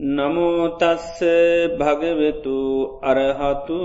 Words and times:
නමෝතස්ස 0.00 1.20
භගවෙතු 1.78 3.00
අරහතු 3.02 3.80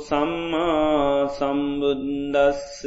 සම්මා 0.00 1.28
සම්බුද්දස්ස. 1.28 2.86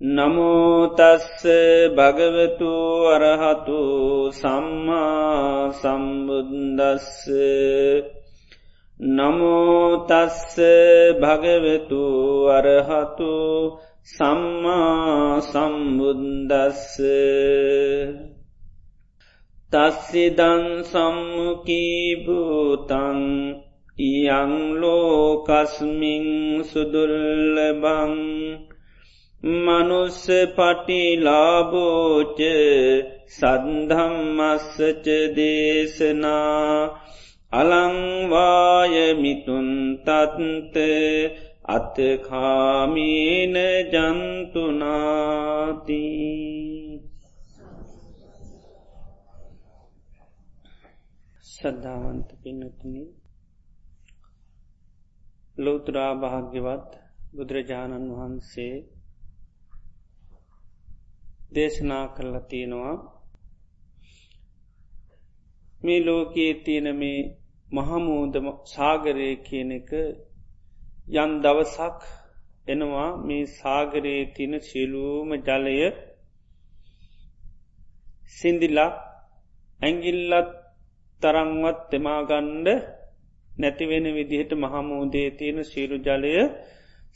නමෝතස්ස 0.00 1.42
භගවතු 1.90 2.70
අරහතු 3.08 3.80
සම්මා 4.32 5.74
සම්බුද්දස්ස. 5.74 7.26
නමෝතස්ස 9.00 10.54
භගවෙතු 11.18 12.04
අරහතු 12.48 13.34
සම්මා 14.06 15.40
සම්බුද්දස්ස. 15.42 16.94
තස්සිදන් 19.72 20.64
සම්මුකීභූතන් 20.84 21.68
ඉයංලෝකස්මින් 24.04 25.04
සුදුල්ලබං 26.64 28.16
මනුස්ස 29.60 30.24
පටිලාබෝච 30.56 32.40
සද්ධම්මස්සච 33.28 35.06
දේශනා 35.36 36.74
අලංවායමිතුන් 37.52 38.50
තත්ත 40.00 40.76
අතකාමීන 41.68 43.56
ජන්තුනාතිී 43.92 45.30
ශ්‍රද්ධාවන්ත 51.60 52.28
පින්නතුනි 52.42 53.02
ලෝතුරා 55.56 56.12
භාග්‍යවත් 56.14 56.90
බුදුරජාණන් 57.34 58.06
වහන්සේ 58.12 58.74
දේශනා 61.52 62.04
කරලා 62.08 62.40
තියෙනවා. 62.44 62.94
මේ 65.82 66.00
ලෝකයේ 66.00 66.54
තියෙන 66.60 66.88
මේ 66.96 67.20
මහමූද 67.68 68.34
සාගරය 68.66 69.28
කියන 69.42 69.70
එක 69.72 69.90
යන් 71.14 71.32
දවසක් 71.42 72.00
එනවා 72.66 73.10
මේ 73.22 73.44
සාගරයේ 73.52 74.24
තින 74.32 74.52
සිලූම 74.60 75.30
ජලය 75.40 75.76
සිින්දිලා 78.30 78.90
ඇගිල්ලත් 79.80 80.59
තරංවත් 81.22 81.78
තෙමාගණ්ඩ 81.90 82.68
නැතිවෙන 83.50 84.06
විදිහට 84.10 84.52
මහමූදේ 84.56 85.28
තියෙන 85.32 85.58
ශීරු 85.64 85.96
ජලය 85.98 86.34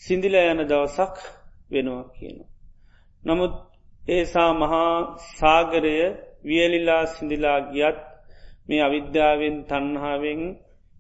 සිින්දිල 0.02 0.34
යන 0.42 0.60
දවසක් 0.62 1.16
වෙනවා 1.70 2.04
කියනවා. 2.10 2.50
නමුත් 3.22 3.54
ඒසා 4.08 4.50
මහා 4.54 4.94
සාගරය 5.30 5.96
වියලිලා 6.44 7.04
සිින්දිලා 7.06 7.58
ගියත් 7.68 7.98
මේ 8.68 8.82
අවිද්‍යාවෙන් 8.82 9.56
තන්හාාවෙන් 9.64 10.42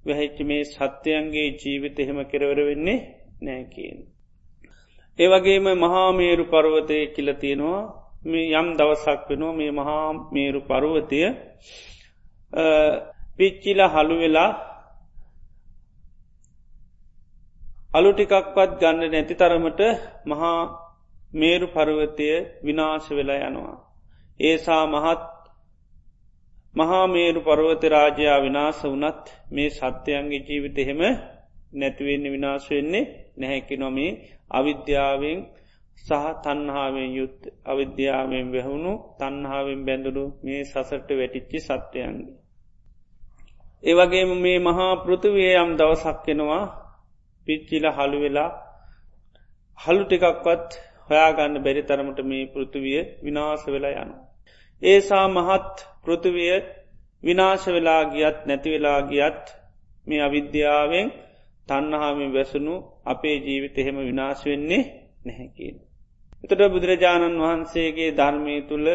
වැහිච්ච 0.04 0.38
මේ 0.42 0.62
සත්‍යයන්ගේ 0.66 1.48
ජීවිත 1.54 1.96
එහෙම 1.98 2.18
කෙරවර 2.24 2.58
වෙන්නේ 2.62 2.98
නෑකීන්. 3.42 3.98
ඒවගේම 5.18 5.66
මහාමේරු 5.76 6.44
පරුවතය 6.46 6.98
කියලතියෙනවා 7.08 7.82
මේ 8.24 8.46
යම් 8.52 8.68
දවසක් 8.72 9.20
වෙනවා 9.28 9.54
මේ 9.54 9.72
මහා 9.72 10.06
මේරු 10.32 10.60
පරුවතය 10.62 11.20
පිච්චිල 13.36 13.80
හළු 13.88 14.16
වෙලා 14.16 14.50
අලු 17.90 18.10
ටිකක්වත් 18.12 18.70
ගන්න 18.80 19.10
නැති 19.10 19.34
තරමට 19.34 19.80
මහා 20.24 20.60
මේරු 21.32 21.66
පරුවතය 21.68 22.26
විනාශ 22.62 23.08
වෙලා 23.10 23.40
යනවා. 23.42 23.76
ඒසා 24.40 24.84
මහත් 24.86 25.22
මහා 26.74 27.06
මේරු 27.06 27.40
පරුවත 27.42 27.82
රාජයා 27.86 28.38
විනාස 28.40 28.78
වනත් 28.84 29.24
මේ 29.50 29.70
සත්‍යයන්ගේ 29.70 30.44
ජීවිත 30.46 30.78
එහෙම 30.78 31.02
නැතිවෙන්න 31.72 32.24
විනාශ 32.26 32.68
වෙන්නේ 32.70 33.04
නැහැකි 33.38 33.76
නොමේ 33.76 34.12
අවිද්‍යාවෙන් 34.50 35.38
සහ 36.04 36.24
තන්හාාවෙන් 36.42 37.10
යුත් 37.12 37.38
අවිද්‍යාවෙන් 37.64 38.46
වැහුණු 38.52 38.92
තන්හාාවෙන් 39.18 39.80
බැඳුරු 39.86 40.24
මේ 40.42 40.62
සසට 40.64 41.08
වැටිච්චි 41.12 41.58
සත්‍යයන්ගේ. 41.62 42.43
ඒවගේම 43.84 44.30
මේ 44.38 44.58
මහා 44.60 44.92
පෘතිවය 44.96 45.44
යම් 45.54 45.70
දවසක්කෙනවා 45.76 46.64
පිච්චිල 47.46 47.84
හළු 47.90 48.18
වෙලා 48.20 48.50
හල්ලු 49.78 50.04
ටිකක්වත් 50.04 50.68
හොයාගන්න 51.08 51.56
බැරි 51.58 51.82
තරමට 51.82 52.18
මේ 52.22 52.44
පෘතිවිය 52.46 53.00
විනාස 53.22 53.62
වෙලා 53.66 53.94
යන. 53.98 54.10
ඒසා 54.82 55.26
මහත් 55.28 55.74
පෘතිවිය 56.04 56.54
විනාශ 57.22 57.66
වෙලා 57.68 58.02
ගියත් 58.06 58.38
නැතිවෙලා 58.46 59.00
ගියත් 59.02 59.44
මේ 60.06 60.20
අවිද්‍යාවෙන් 60.20 61.08
තන්නහාමි 61.68 62.26
වැසුණු 62.32 62.74
අපේ 63.04 63.36
ජීවිත 63.38 63.76
එහෙම 63.78 63.96
විනාශ 64.00 64.42
වෙන්නේ 64.44 64.82
නැහැකින්. 65.24 65.76
එතට 66.44 66.62
බුදුරජාණන් 66.72 67.42
වහන්සේගේ 67.42 68.10
ධර්මය 68.12 68.56
තුළ 68.62 68.88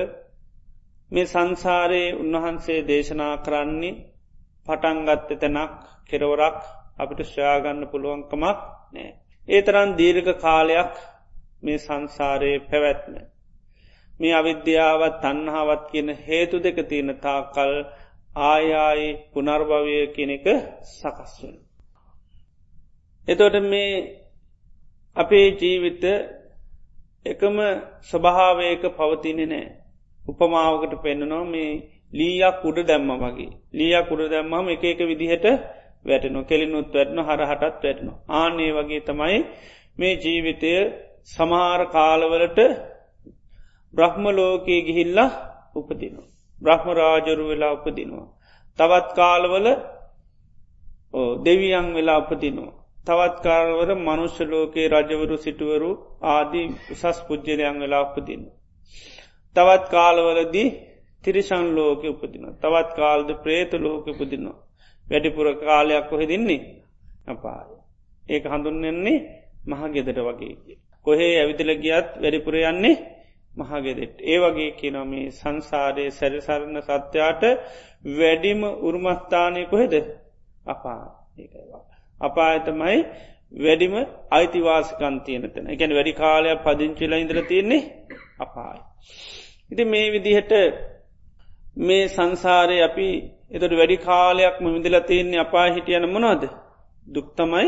මේ 1.12 1.26
සංසාරයේ 1.26 2.16
උන්වහන්සේ 2.16 2.80
දේශනා 2.88 3.36
කරන්නේ 3.38 3.96
පටන්ගත්ත 4.68 5.30
තැනක් 5.38 5.72
කෙරවරක් 6.08 6.60
අපිට 6.98 7.22
ශ්‍රයාගන්න 7.26 7.82
පුළුවන්කමක් 7.88 8.60
නෑ. 8.94 9.10
ඒ 9.48 9.62
තරන් 9.62 9.90
දීර්ඝ 9.98 10.32
කාලයක් 10.38 10.94
මේ 11.64 11.78
සංසාරයේ 11.78 12.60
පැවැත්ම. 12.62 13.14
මේ 14.20 14.34
අවිද්‍යාවත් 14.34 15.16
තන්හාවත් 15.22 15.84
කියන 15.92 16.10
හේතු 16.20 16.58
දෙක 16.60 16.78
තියෙන 16.90 17.12
තාකල් 17.18 17.74
ආයායි 18.44 19.08
පුනර්භවය 19.32 20.00
කෙනෙක 20.08 20.46
සකස්වෙන. 20.92 21.56
එතොට 23.28 23.56
මේ 23.64 23.92
අපේ 25.16 25.48
ජීවිත 25.52 26.04
එකම 27.26 27.58
ස්වභාවයක 28.02 28.84
පවතිනෙ 28.92 29.46
නෑ. 29.46 29.68
උපමාවකට 30.22 30.94
පෙන්න්නනවා 31.02 31.46
මේ 31.46 31.72
ලීයක් 32.12 32.60
උඩ 32.64 32.78
දැම්ම 32.84 33.12
වගේ 33.18 33.52
ලියක් 33.74 34.08
උඩ 34.10 34.24
දැම්මම 34.28 34.66
එක 34.70 34.84
එක 34.86 35.00
විදිහට 35.06 35.46
වැටනු 36.06 36.40
කෙලිනුත් 36.44 36.88
වැටනු 36.92 37.22
හරහටත් 37.24 37.84
වැටනු 37.84 38.12
ආනේ 38.34 38.72
වගේ 38.74 39.02
තමයි 39.02 39.38
මේ 39.98 40.14
ජීවිතය 40.18 40.74
සමහර 41.28 41.82
කාලවලට 41.88 42.60
බ්‍රහ්ම 43.94 44.24
ලෝකයේ 44.32 44.82
ගිහිල්ලා 44.82 45.30
උපදිනවා. 45.76 46.28
බ්‍රහ්ම 46.62 46.88
රාජරු 46.94 47.44
වෙලා 47.48 47.72
උපදිනවා. 47.74 48.28
තවත් 48.80 49.10
කාලවල 49.14 49.68
දෙවියන් 51.40 51.88
වෙලා 51.94 52.20
උපදිනවා. 52.20 52.74
තවත් 53.08 53.36
කාලවල 53.42 53.90
මනුෂ්‍ය 53.98 54.44
ලෝකයේ 54.46 54.88
රජවරු 54.90 55.36
සිටුවරු 55.38 55.92
ආදී 56.26 56.68
උසස් 56.94 57.18
පුද්ජලයන් 57.22 57.78
වෙලා 57.80 58.04
උපදින්න. 58.08 58.44
තවත් 59.56 59.84
කාලවලදී 59.88 60.68
තිරිසන් 61.24 61.66
ලෝක 61.72 62.02
උපදින. 62.06 62.46
තවත් 62.56 62.90
කාල්ද 62.96 63.30
ප්‍රේත 63.38 63.72
ලෝක 63.76 64.06
උපදිනවා. 64.08 64.58
වැඩිපුර 65.08 65.48
කාලයක් 65.58 66.06
කොහෙ 66.10 66.26
දෙන්නේ 66.26 66.62
අපාය. 67.28 67.70
ඒක 68.26 68.44
හඳුන්නෙන්නේ 68.46 69.18
මහගෙදට 69.66 70.20
වගේ. 70.20 70.78
කොහේ 71.06 71.34
ඇවිදිල 71.36 71.72
ගියත් 71.78 72.08
වැඩිපුර 72.16 72.56
යන්නේ 72.64 72.96
මහගෙදෙට. 73.54 74.16
ඒ 74.24 74.38
වගේ 74.40 74.72
කියනොමේ 74.74 75.26
සංසාරය 75.32 76.06
සැරිසරණ 76.12 76.78
සත්‍යයාට 76.82 77.44
වැඩිම 78.12 78.62
උරුමස්ථානය 78.80 79.62
කොහෙද 79.66 79.94
අපා 80.66 81.04
ඒවා. 81.38 81.84
අපායතමයි 82.22 83.00
වැඩිම 83.58 83.94
අයිතිවාසිකන්තියනතන 84.32 85.66
එකැන 85.68 85.92
වැඩි 85.92 86.14
කාලයක් 86.14 86.60
පදිංචිල 86.62 87.14
ඉඳර 87.16 87.40
තියෙන්නේ 87.44 87.82
අපායි. 88.40 88.82
ඉති 89.72 89.84
මේ 89.86 90.08
විදිහට 90.12 90.54
මේ 91.80 92.08
සංසාරය 92.08 92.78
අපි 92.82 93.10
එතට 93.52 93.74
වැඩි 93.74 93.98
කාලයක්ම 94.00 94.64
විඳලා 94.68 95.02
තියන්නේ 95.02 95.40
අපා 95.40 95.68
හිටියන 95.68 96.06
මොනොද 96.10 96.42
දුක්තමයි 97.08 97.68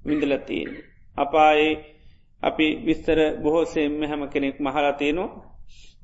විඳලතියෙන්. 0.00 0.70
අපායේ 1.16 1.74
අපි 2.42 2.66
විස්තර 2.86 3.18
බොහෝසෙම 3.42 3.94
හැම 4.02 4.22
කෙනෙක් 4.28 4.56
මහලතියනවා 4.58 5.30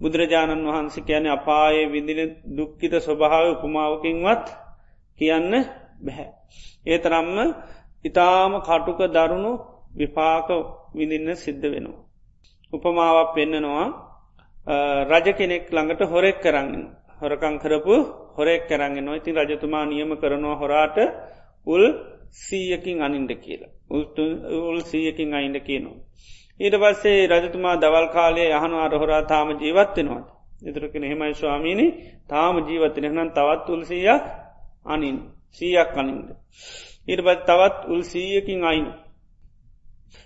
බුදුරජාණන් 0.00 0.66
වහන්සේ 0.66 1.02
කියන 1.02 1.26
අපායේ 1.28 1.87
විදින 1.87 2.20
දුක්කිත 2.56 2.94
ස්වභාව 2.99 3.46
උපමාවකින්වත් 3.54 4.46
කියන්න 5.19 5.52
බැහැ. 6.00 6.28
ඒ 6.87 6.99
තරම්ම 6.99 7.37
ඉතාම 8.04 8.52
කටුක 8.60 9.00
දරුණු 9.08 9.52
විපාක 9.93 10.49
විඳින්න 10.94 11.28
සිද්ධ 11.37 11.64
වෙනවා. 11.64 12.02
උපමාවක් 12.72 13.31
පෙන්නනවා 13.34 13.87
රජ 15.06 15.26
කෙනෙක් 15.32 15.64
ළඟට 15.70 16.02
හොරෙක් 16.04 16.38
කරන්න. 16.40 16.75
හොරකං 17.23 17.55
කරපු 17.59 17.95
හොරෙක් 18.37 18.63
කරන්න 18.69 18.97
නො 19.01 19.13
ඉතින් 19.15 19.35
රජතුමා 19.41 19.85
නියම 19.87 20.11
කරනවා 20.17 20.57
හොරාට 20.57 20.99
උල් 21.67 21.85
සීයකින් 22.39 22.99
අනින්ඩ 23.01 23.33
කියලා 23.37 23.73
උල් 23.91 24.81
සීයකින් 24.83 25.31
අයින්ඩ 25.31 25.59
කියනවා. 25.61 25.99
ඊට 26.61 26.75
පස්සේ 26.75 27.27
රජතුමා 27.29 27.77
දවල් 27.77 28.07
කාලේ 28.09 28.49
යහනු 28.51 28.77
අරහොරා 28.79 29.23
තාම 29.25 29.49
ජීවත්වෙනවාද. 29.55 30.27
එතුරකෙන 30.63 31.05
හෙමයි 31.05 31.35
ස්වාමීණි 31.35 31.87
තාම 32.29 32.55
ජීවත්තන 32.61 33.05
එහනම් 33.05 33.31
තවත් 33.31 33.67
උල්සීයක් 33.69 34.23
අනින් 34.87 35.17
සීයක් 35.51 35.91
අනින්ද. 35.95 36.29
ඊට 37.09 37.21
පත් 37.21 37.41
තවත් 37.49 37.79
උල් 37.87 38.03
සීයකින් 38.05 38.61
අයින්. 38.65 38.89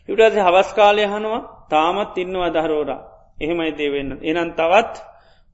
ඉටස 0.09 0.37
හවස් 0.39 0.71
කාලය 0.73 1.05
හනවා 1.05 1.41
තාමත් 1.71 2.19
ඉන්නවා 2.19 2.51
දහරෝරා 2.51 3.03
එහෙමයි 3.43 3.73
දේවෙන්න 3.73 4.11
එනන් 4.23 4.51
තවත් 4.53 4.95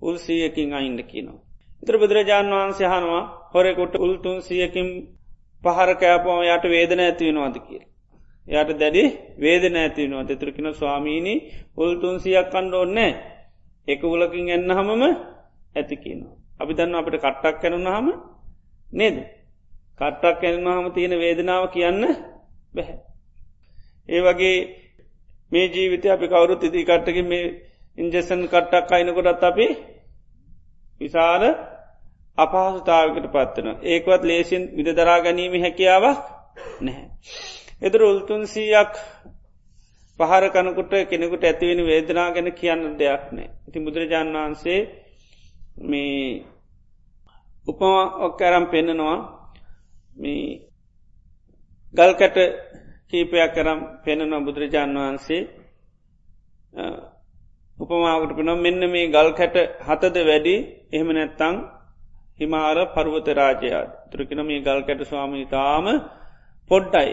උල් 0.03 0.17
සීයකින් 0.19 0.71
අයින්ද 0.73 1.01
කියනවා. 1.03 1.41
ඉත්‍ර 1.83 1.95
බුදුරජාණන් 1.97 2.55
වහන්සේ 2.55 2.89
හනවා 2.89 3.23
හොරෙකුට 3.53 3.95
උල්තුන් 3.97 4.39
සියකින් 4.41 4.89
පහර 5.63 5.91
කෑපම 5.97 6.41
යට 6.47 6.65
වේදන 6.67 7.01
ඇතිවෙනවාද 7.01 7.57
කියල. 7.61 7.85
යට 8.47 8.71
දැඩි 8.77 9.03
වේදන 9.39 9.77
ඇතිවෙනවා 9.77 10.25
තෙතුරකින 10.25 10.69
ස්වාමීණී 10.73 11.39
උල්තුන් 11.77 12.17
සියක් 12.21 12.47
කණ්ඩ 12.49 12.75
ඕන්නෑ 12.75 13.13
එක 13.89 14.01
උලකින් 14.07 14.49
එන්න 14.49 14.71
හමම 14.71 15.03
ඇතිකිනවා. 15.75 16.35
අපි 16.61 16.73
දන්න 16.75 16.95
අපට 16.95 17.17
කට්ටක් 17.17 17.57
කැනුන 17.61 17.87
හම 17.89 18.09
නේද. 18.89 19.17
කට්ටක් 19.99 20.41
කැනම 20.41 20.67
හම 20.69 20.87
තියෙන 20.91 21.15
වේදනාව 21.17 21.65
කියන්න 21.69 22.03
බැහැ. 22.75 22.99
ඒ 24.09 24.21
වගේ 24.21 24.57
මේ 25.53 25.67
ජීවිත 25.69 26.05
අපි 26.07 26.27
කවුරුත් 26.29 26.63
ඉති 26.63 26.81
කට්ටක 26.83 27.19
මේ 27.25 27.45
ඉන්ජෙසන් 27.99 28.43
කට්ටක් 28.45 28.91
අයිනකොටත් 28.91 29.45
අපි 29.45 29.67
විසාල 31.03 31.43
අපහසුතාවකට 32.39 33.27
පත්වන 33.29 33.77
ඒකවත් 33.85 34.23
ලේසින් 34.25 34.63
විදදරා 34.77 35.19
ගැනීම 35.21 35.55
හැකියාවක් 35.59 36.21
නැහැ. 36.81 37.07
එදර 37.83 38.01
උල්තුන්සීයක් 38.03 38.93
පහර 40.19 40.45
කනකුට 40.51 40.93
කෙනෙකුට 41.07 41.45
ඇතිවෙන 41.45 41.81
වේදනා 41.85 42.29
ගැන 42.31 42.49
කියන්න 42.53 42.83
දෙයක් 42.97 43.23
නෑ. 43.31 43.49
ඉති 43.69 43.79
බුදුරජාණන් 43.81 44.37
වහන්සේ 44.37 44.81
මේ 45.83 46.45
උපමා 47.67 48.05
ඔක්කරම් 48.21 48.65
පෙන්නනවා 48.67 49.17
මේ 50.17 50.45
ගල්කට 51.95 52.37
කීපයක් 53.11 53.51
කරම් 53.55 53.81
පෙනෙන 54.05 54.33
බුදුරජාණන් 54.41 54.99
වහන්සේ 54.99 55.43
උපමාවට 57.79 58.33
පෙනම් 58.33 58.61
මෙන්න 58.61 58.83
මේ 58.89 59.07
ගල් 59.09 59.29
කැට 59.33 59.57
හතද 59.81 60.17
වැඩි 60.25 60.55
එහෙම 60.93 61.09
නැත්තං 61.11 61.57
හිමාර 62.39 62.79
පරුවත 62.91 63.29
රාජයාත් 63.33 63.91
තුරකින 64.11 64.41
මේ 64.43 64.61
ගල් 64.61 64.81
කැට 64.83 65.03
ස්වාමී 65.05 65.47
තාම 65.49 65.87
පොඩ්ඩයි. 66.71 67.11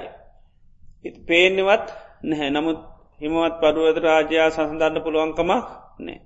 පේනෙවත් 1.24 1.88
නැහැ 2.24 2.50
නමුත් 2.52 2.80
හිමවත් 3.22 3.56
පරුවත 3.62 3.98
රාජයා 4.00 4.50
සසඳන්න 4.50 5.04
පුළුවන්කමක් 5.04 5.66
නෑ. 6.00 6.20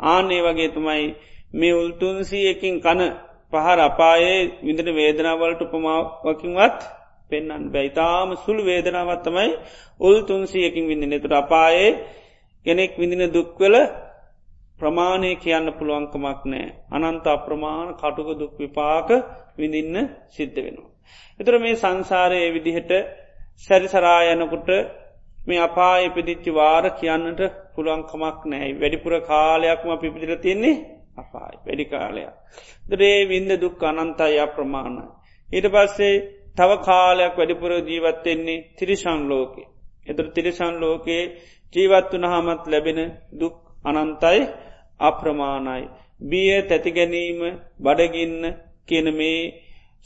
ආනේ 0.00 0.40
වගේ 0.42 0.70
තුමයි 0.70 1.04
මේ 1.52 1.74
උල්තුන්සීයකින් 1.74 2.76
කන 2.78 3.00
පහර 3.52 3.78
අපායේ 3.80 4.38
විඳට 4.60 4.88
වේදනාවලට 4.92 5.60
උපමාවකින්වත් 5.62 6.80
පෙන්න්න 7.30 7.64
බැයිතාම 7.68 8.30
සුළු 8.36 8.62
වේදනාවත්තමයි 8.64 9.50
උල් 10.00 10.16
තුන්සියකින් 10.22 10.84
විඳින 10.84 11.14
තුට 11.16 11.34
අපායේ 11.34 11.90
කෙනෙක් 12.66 12.92
විඳින 12.94 13.24
දුක්වල 13.28 13.74
ප්‍රමාණය 14.80 15.30
කියන්න 15.36 15.68
පුළුවන්කමක් 15.72 16.42
නෑ 16.46 16.68
අනන්ත 16.90 17.26
අප්‍රමාණ 17.28 17.90
කටුක 17.94 18.30
දුක් 18.34 18.54
විපාක 18.56 19.08
විඳින්න 19.56 19.96
සිද්ධ 20.28 20.58
වෙනවා. 20.58 20.90
එතුර 21.40 21.54
මේ 21.58 21.76
සංසාරය 21.76 22.40
විදිහට 22.50 22.92
සැරිසරායනකුට 23.58 24.68
මේ 25.40 25.60
අපා 25.60 25.94
ඉපදිච්චි 26.00 26.50
වාර 26.52 26.84
කියන්නට 26.92 27.40
පුළුවන්කමක් 27.74 28.40
නෑයි 28.46 28.74
වැඩිපුර 28.74 29.14
කාලයක්ම 29.22 29.90
පිපිදිල 29.96 30.34
තින්නේ 30.38 30.76
අපායි 31.16 31.58
වැඩි 31.60 31.84
කාලයක්. 31.86 32.34
දරේ 32.88 33.18
වින්ද 33.26 33.50
දුක් 33.56 33.82
අනන්තයි 33.84 34.38
අප්‍රමාණයි. 34.38 35.06
ඊට 35.48 35.66
පස්සේ 35.68 36.14
තව 36.56 36.70
කාලයක් 36.82 37.34
වැඩිපුර 37.34 37.72
ජීවත්වෙන්නේ 37.82 38.64
තිරිශන් 38.74 39.20
ලෝකේ. 39.24 39.68
එතුර 40.06 40.26
තිරිසන් 40.28 40.74
ලෝකයේ 40.78 41.24
ජීවත් 41.74 42.12
වනහමත් 42.14 42.62
ලැබෙන 42.66 43.00
දුක් 43.32 43.56
අනන්තයි 43.84 44.40
අප්‍රමාණයි. 45.00 45.88
බිය 46.22 46.52
තැතිගැනීම 46.62 47.40
බඩගින්න 47.78 48.44
කියන 48.86 49.08
මේ 49.14 49.40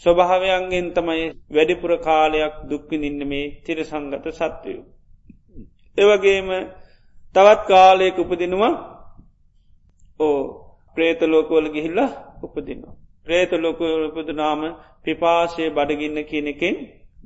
ස්වභාවයන්ගෙන් 0.02 0.86
තමයි 0.92 1.24
වැඩිපුර 1.50 1.92
කාලයක් 2.00 2.54
දුක්විඳින්න 2.64 3.20
මේ 3.24 3.52
තිරසංගත 3.60 4.26
සත්වයෝ. 4.32 4.84
එවගේම 5.98 6.48
තවත් 7.34 7.60
කාලයක 7.66 8.16
උපදිනවා 8.18 8.72
ඕ 10.20 10.38
ප්‍රේතලෝකෝල 10.96 11.66
ගිහිල්ලා 11.68 12.10
උපදිනවා. 12.42 12.94
ප්‍රේතලෝකෝල 13.26 14.02
උපදනාම 14.10 14.62
පිපාශය 15.02 15.64
බඩගින්න 15.70 16.18
කියනකෙන් 16.24 16.76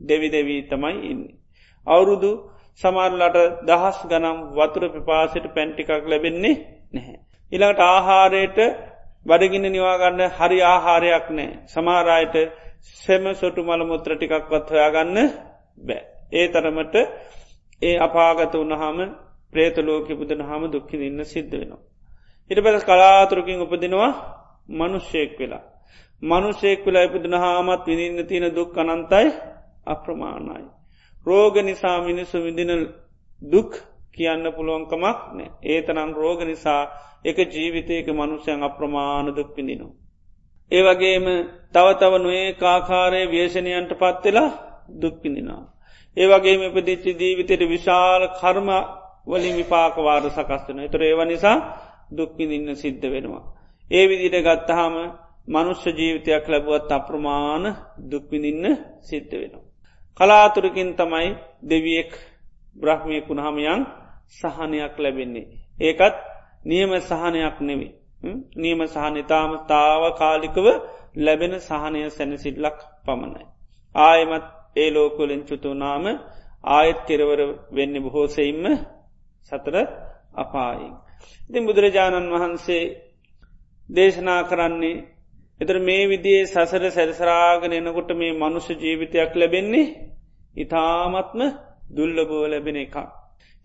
දෙවි 0.01 0.29
දෙවී 0.29 0.63
තමයි 0.65 0.97
ඉන්න. 1.05 1.23
අවුරුදු 1.87 2.31
සමාරලට 2.81 3.39
දහස් 3.67 3.99
ගනම් 4.07 4.39
වතුර 4.55 4.85
පිපාසට 4.91 5.47
පැන්ටිකක් 5.55 5.91
ලැබෙන්නේ 6.05 6.55
නැහැ. 6.93 7.19
ඉළඟට 7.53 7.81
ආහාරයට 7.83 8.59
බඩගින්න 9.27 9.67
නිවාගන්න 9.69 10.23
හරි 10.31 10.59
ආහාරයක් 10.65 11.27
නෑ. 11.31 11.51
සමාරයට 11.67 12.37
සෙම 12.97 13.25
සොටු 13.35 13.61
මල 13.63 13.83
මුත්‍ර 13.85 14.11
ටිකක්වත් 14.15 14.67
හොයාගන්න 14.71 15.19
බෑ. 15.79 16.03
ඒ 16.33 16.47
තරමට 16.49 16.95
ඒ 17.83 17.97
අපාගත 17.99 18.55
වනහම 18.55 18.99
ප්‍රේතලෝක 19.53 20.09
පුදන 20.11 20.41
හම 20.43 20.63
දුක්කි 20.69 20.97
ඉන්න 21.03 21.25
සිද්ධ 21.25 21.53
වෙනවා. 21.53 21.83
හිට 22.51 22.61
පැස් 22.65 22.85
කලාතුරකින් 22.85 23.61
උපදිනවා 23.61 24.13
මනුෂ්‍යයෙක් 24.71 25.33
වෙලා. 25.39 25.65
මනුෂයෙක් 26.23 26.81
වෙලා 26.87 27.05
ඉපදන 27.05 27.35
හාමත් 27.35 27.87
විඳන්න 27.89 28.27
තියෙන 28.27 28.55
දුක් 28.55 28.77
අනන්තයි 28.77 29.29
අප්‍රමාණයි. 29.87 30.67
රෝග 31.27 31.55
නිසා 31.61 31.99
මිනිස්සු 32.01 32.39
විදින 32.39 32.73
දුක් 33.43 33.71
කියන්න 34.15 34.45
පුළුවන්කමක් 34.53 35.19
නෑ 35.31 35.49
ඒ 35.65 35.81
තරම් 35.83 36.11
රෝග 36.13 36.41
නිසා 36.45 36.83
එක 37.25 37.39
ජීවිතයක 37.49 38.07
මනුෂ්‍යයන් 38.11 38.63
අප්‍රමාණ 38.63 39.27
දුක් 39.31 39.51
පිඳිනවා. 39.55 39.97
ඒ 40.71 40.83
වගේම 40.83 41.27
තව 41.73 41.87
තව 41.95 42.13
නොඒ 42.19 42.47
කාකාරය 42.55 43.21
ව්‍යේෂණයන්ට 43.27 43.93
පත්වෙලා 43.95 44.51
දුක් 44.95 45.15
පිඳිනවා. 45.23 45.63
ඒ 46.17 46.27
වගේම 46.27 46.61
ඉපදිච්චි 46.63 47.11
ජීවිතයට 47.15 47.63
විශාල 47.67 48.23
කර්ම 48.35 48.69
වලින් 49.27 49.55
විපාකවාර 49.57 50.25
සකස්වන 50.29 50.79
එතර 50.81 51.01
ඒව 51.03 51.21
නිසා 51.25 51.57
දුක්විඳින්න 52.11 52.77
සිද්ධ 52.77 53.07
වෙනවා. 53.07 53.45
ඒ 53.91 54.05
විදිට 54.09 54.37
ගත්තහම 54.41 54.95
මනුෂ්‍ය 55.49 55.91
ජීවිතයක් 55.93 56.45
ලැබුවත් 56.47 56.91
අප්‍රමාණ 56.91 57.65
දුක්විඳින්න 58.11 58.65
සිද්ධ 59.01 59.35
වෙනවා. 59.35 59.65
කලාතුරකින් 60.21 60.91
තමයි 60.95 61.29
දෙවියෙක් 61.63 62.13
බ්‍රහ්මය 62.79 63.19
කුණහමයන් 63.23 63.81
සහනයක් 64.31 64.95
ලැබෙන්නේ. 64.97 65.47
ඒකත් 65.81 66.17
නියම 66.65 66.91
සහනයක් 67.01 67.57
නෙවේ. 67.61 67.93
නියම 68.57 68.81
සහනිතාම 68.87 69.51
තාව 69.67 70.03
කාලිකව 70.15 70.67
ලැබෙන 71.17 71.55
සහනය 71.61 72.01
සැනසිල්ලක් 72.11 72.79
පමණයි. 73.05 73.45
ආයමත් 73.95 74.47
ඒ 74.77 74.91
ලෝකොලෙන් 74.91 75.43
චුතුනාම 75.43 76.05
ආයත් 76.69 76.99
කෙරවර 77.07 77.41
වෙන්න 77.71 77.95
බොහෝසෙයින්ම 77.97 78.65
සතර 79.53 79.77
අපායින්. 80.35 80.95
ඉතින් 81.49 81.63
බුදුරජාණන් 81.65 82.33
වහන්සේ 82.33 82.85
දේශනා 83.89 84.43
කරන්නේ 84.45 85.05
එතර 85.61 85.77
මේ 85.81 86.05
විදිේ 86.07 86.43
සසර 86.47 86.85
සැරිසරාගෙන 86.89 87.73
එනකොට 87.73 88.11
මේ 88.13 88.33
මනුෂ්‍ය 88.35 88.75
ජීවිතයක් 88.77 89.33
ලැබෙන්නේ 89.35 89.87
ඉතාමත්ම 90.55 91.41
දුල්ලබෝ 91.89 92.45
ලැබෙන 92.47 92.77
එක. 92.77 92.97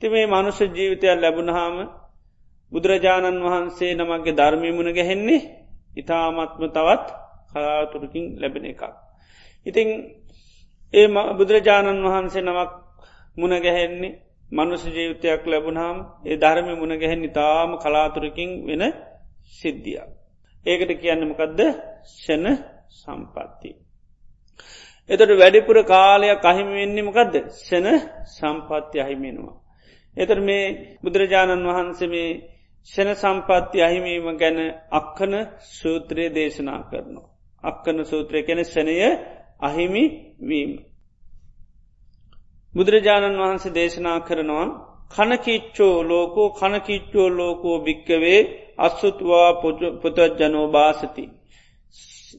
ති 0.02 0.06
මේ 0.10 0.26
මනුෂ්‍ය 0.28 0.66
ජීවිතයක් 0.68 1.16
ලැබුණහාම 1.16 1.76
බුදුරජාණන් 2.72 3.44
වහන්සේ 3.44 3.92
නමගේ 3.94 4.34
ධර්මීමුණ 4.34 4.92
ගැහෙන්නේ 4.92 5.42
ඉතාමත්ම 5.98 6.64
තවත් 6.68 7.08
කලාතුරකින් 7.50 8.26
ලැබෙන 8.38 8.66
එකක්. 8.66 8.84
ඉතිං 9.66 9.90
ඒ 10.94 11.08
බුදුරජාණන් 11.34 12.06
වහන්සේ 12.06 12.44
නමක් 12.44 12.72
මුණ 13.38 13.54
ගැහෙන්නේ 13.60 14.18
මනුෂ 14.52 14.84
ජීවිතයක් 14.88 15.42
ලැබුණහම් 15.46 15.98
ඒ 16.24 16.36
ධර්මය 16.38 16.74
මුණ 16.76 16.94
ගැහෙන් 16.96 17.22
ඉතාම 17.24 17.70
කලාතුරකින් 17.78 18.52
වෙන 18.68 18.84
සිද්ධියක්. 19.52 20.10
ඒකට 20.66 20.92
කියන්නමකදද 20.96 21.60
ෂණ 22.08 22.56
සම්පත්ති. 22.92 23.70
එතට 25.10 25.32
වැඩිපුර 25.34 25.78
කාලයක් 25.86 26.44
අහිමිවෙන්නේමකදද 26.44 27.36
ෂණ 27.58 27.98
සම්පත්ති 28.30 28.98
අහිමෙනවා. 29.00 29.56
එතර 30.18 30.38
මේ 30.40 30.66
බුදුරජාණන් 31.04 31.68
වහන්සේ 31.68 32.08
මේ 32.08 32.30
ෂණ 32.88 33.16
සම්පත්ති 33.16 33.78
අහිමීම 33.82 34.26
ගැන 34.38 34.58
අක්කන 34.92 35.34
සූත්‍රයේ 35.72 36.32
දේශනා 36.32 36.82
කරනවා. 36.84 37.28
අක්කන 37.64 37.98
සූත්‍රය 38.04 38.40
කෙන 38.44 38.60
සනය 38.66 38.96
අහිමි 39.62 40.04
වීම. 40.42 40.72
බුදුරජාණන් 42.74 43.40
වහන්සේ 43.40 43.74
දේශනා 43.74 44.20
කරනවා 44.20 44.68
කනකිච්චෝ 45.12 45.96
ලෝකෝ 46.04 46.50
කනකිච්චෝ 46.52 47.28
ලෝකෝ 47.30 47.78
භික්කවේ 47.80 48.40
අස්සුතුවා 48.78 49.50
පුතජනෝ 50.02 50.68
භාසති. 50.68 51.24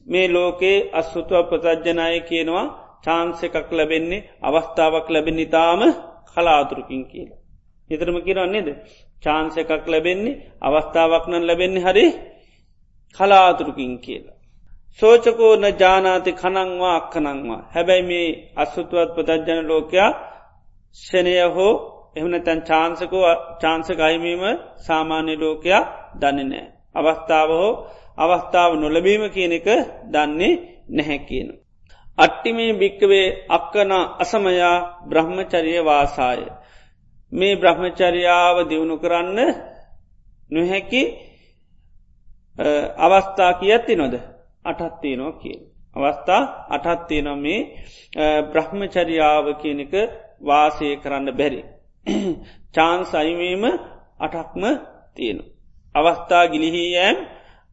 මේ 0.07 0.27
ලෝකේ 0.29 0.77
අස්සුතුව 0.91 1.41
ප්‍රතජ්ජනය 1.49 2.19
කියනවා 2.21 2.65
චාන්ස 3.03 3.39
එකක් 3.43 3.69
ලැබෙන්නේ 3.71 4.25
අවස්ථාවක් 4.41 5.07
ලැබෙන 5.09 5.39
ඉතාම 5.39 5.81
කලාතුරකින් 6.29 7.03
කියලා. 7.05 7.41
හිතරම 7.89 8.17
කියරන්නේද 8.19 8.67
චාන්ස 9.23 9.55
එකක් 9.57 9.85
ලැබෙන්නේ 9.87 10.39
අවස්ථාවක් 10.61 11.25
නන් 11.27 11.43
ලැබෙන්නේ 11.43 11.85
හරි 11.85 12.05
කලාතුරකින් 13.17 13.93
කියලා. 13.99 14.35
සෝචකෝන 14.99 15.63
ජානාති 15.73 16.31
කනංවා 16.33 16.95
අක්කනංවා 16.95 17.61
හැබැයි 17.73 18.03
මේ 18.03 18.27
අස්සුතුවත් 18.55 19.09
ප්‍රතජ්ජන 19.15 19.61
ලෝකයා 19.67 20.11
ෂනය 20.95 21.33
හෝ 21.47 21.73
එහුන 22.15 22.35
තැන් 22.41 22.59
චාන්සකෝ 22.61 23.25
චාන්සක 23.61 23.99
අහිමීම 23.99 24.43
සාමාන්‍ය 24.77 25.33
ලෝකයා 25.35 25.83
දන්නේ 26.13 26.47
නෑ. 26.51 26.65
අවස්ථාව 26.95 27.49
හෝ 27.51 27.73
අවස්ථාව 28.17 28.71
නොලබීම 28.75 29.23
කියන 29.29 29.53
එක 29.53 29.67
දන්නේ 30.05 30.53
නැහැ 30.89 31.19
කියන. 31.19 31.47
අට්ටිමේ 32.17 32.71
භික්කවේ 32.73 33.27
අක්කන 33.49 33.91
අසමයා 34.19 34.77
බ්‍රහ්මචරිය 35.03 35.79
වාසාය. 35.81 36.41
මේ 37.31 37.55
බ්‍රහ්මචරියාව 37.55 38.57
දියුණු 38.69 38.95
කරන්න 38.97 39.39
නොහැකි 40.51 41.01
අවස්ථා 42.97 43.53
කියත්ති 43.53 43.93
නොද 43.95 44.13
අටත්තියනෝ 44.65 45.31
කිය. 45.33 45.57
අවස්ථා 45.95 46.41
අටත්තිය 46.69 47.21
නො 47.21 47.33
මේ 47.35 47.59
බ්‍රහ්මචරියාව 48.43 49.45
කියනක 49.55 49.93
වාසය 50.41 50.87
කරන්න 50.95 51.27
බැරි. 51.31 51.61
චාන්ස 52.75 53.11
අයිවීම 53.13 53.63
අටක්ම 54.19 54.63
තියෙනු. 55.15 55.43
අවස්ථා 55.95 56.45
ගිලිහියෑම් 56.47 57.17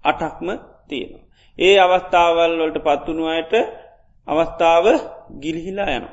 අටක්ම 0.04 0.48
තියෙනු. 0.88 1.18
ඒ 1.58 1.76
අවස්ථාවල් 1.78 2.52
වලට 2.58 2.78
පත්වනු 2.78 3.24
අයට 3.26 3.52
අවස්ථාව 4.28 4.86
ගිලිහිලා 5.40 5.90
යන. 5.90 6.06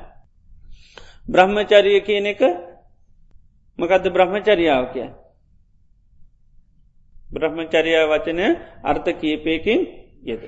බ්‍රහ්මචරිය 1.28 2.00
කියන 2.00 2.26
එක 2.26 2.42
මකදද 3.78 4.06
බ්‍රහ්මචරියාව 4.08 4.84
කිය. 4.92 5.08
බ්‍රහ්මචරියා 7.28 8.06
වචනය 8.06 8.46
අර්ථ 8.84 9.08
කීපයකින් 9.14 9.80
යෙද. 10.22 10.42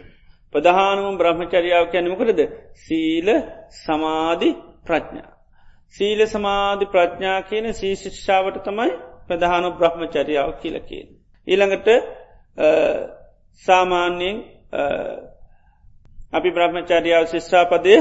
ප්‍රධානුම 0.55 1.15
බ්‍රහ්මචරියාව 1.17 1.85
කියැනමකරද 1.91 2.41
සීල 2.77 3.29
සමාධි 3.77 4.51
ප්‍රඥා. 4.85 5.31
සීල 5.95 6.21
සමාධි 6.27 6.87
ප්‍රඥා 6.87 7.39
කියන 7.43 7.67
සීශික්ෂාවට 7.73 8.57
තමයි 8.65 8.93
ප්‍රධානු 9.29 9.69
බ්‍රහ්මචරියාව 9.73 10.51
කියලකෙන්. 10.61 11.09
ඊළඟට 11.47 11.89
සාමාන්‍යයෙන් 13.57 14.37
අපි 16.33 16.49
බ්‍රහ්මචරියාව 16.51 17.25
ශිෂ්ෂාපදය 17.27 17.95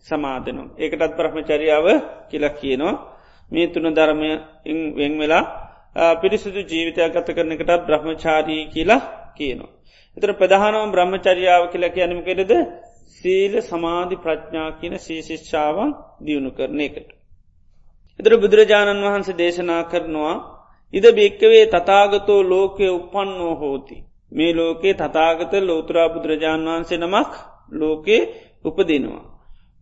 සමාධනු. 0.00 0.62
ඒකටත් 0.76 1.12
බ්‍රහ්මචරියාව 1.16 1.86
කියලක් 2.30 2.54
කියනවා 2.54 2.94
මේ 3.50 3.66
තුන 3.66 3.86
ධර්මය 3.90 4.30
වෙන් 4.94 5.12
වෙලා 5.18 5.44
පිරිසිදු 6.16 6.60
ජීවිතයක් 6.62 7.12
ගත 7.14 7.28
කරන 7.28 7.52
එකටත් 7.52 7.86
බ්‍රහ්මචාරී 7.86 8.62
කියලා 8.66 9.00
කියනවා. 9.34 9.72
එතර 10.16 10.30
ප්‍රධානම 10.32 10.92
බ්‍රහ්මචරියාව 10.92 11.62
කියලා 11.72 11.94
කියනමකෙරද 11.94 12.52
සීල 13.16 13.54
සමාධි 13.62 14.16
ප්‍රඥා 14.16 14.70
කියන 14.80 14.94
සීශිෂ්ෂාවන් 14.98 15.90
දියුණු 16.24 16.50
කරන 16.50 16.80
එකට. 16.80 17.08
එතර 18.20 18.32
බුදුරජාණන් 18.36 19.04
වහන්සේ 19.04 19.38
දේශනා 19.38 19.82
කරනවා 19.84 20.34
ඉද 20.94 21.04
භික්කවේ 21.12 21.64
තතාගතෝ 21.66 22.40
ලෝකය 22.44 22.86
උපන්නෝ 22.88 23.54
හෝති. 23.54 23.96
මේ 24.32 24.52
ලෝකේ 24.52 24.94
තතාගත 24.94 25.52
ලෝතුරා 25.60 26.08
බුදුරජාණන් 26.08 26.68
වහන්සේ 26.68 26.98
නමක් 26.98 27.32
ලෝකේ 27.72 28.22
උපදිනවා. 28.64 29.24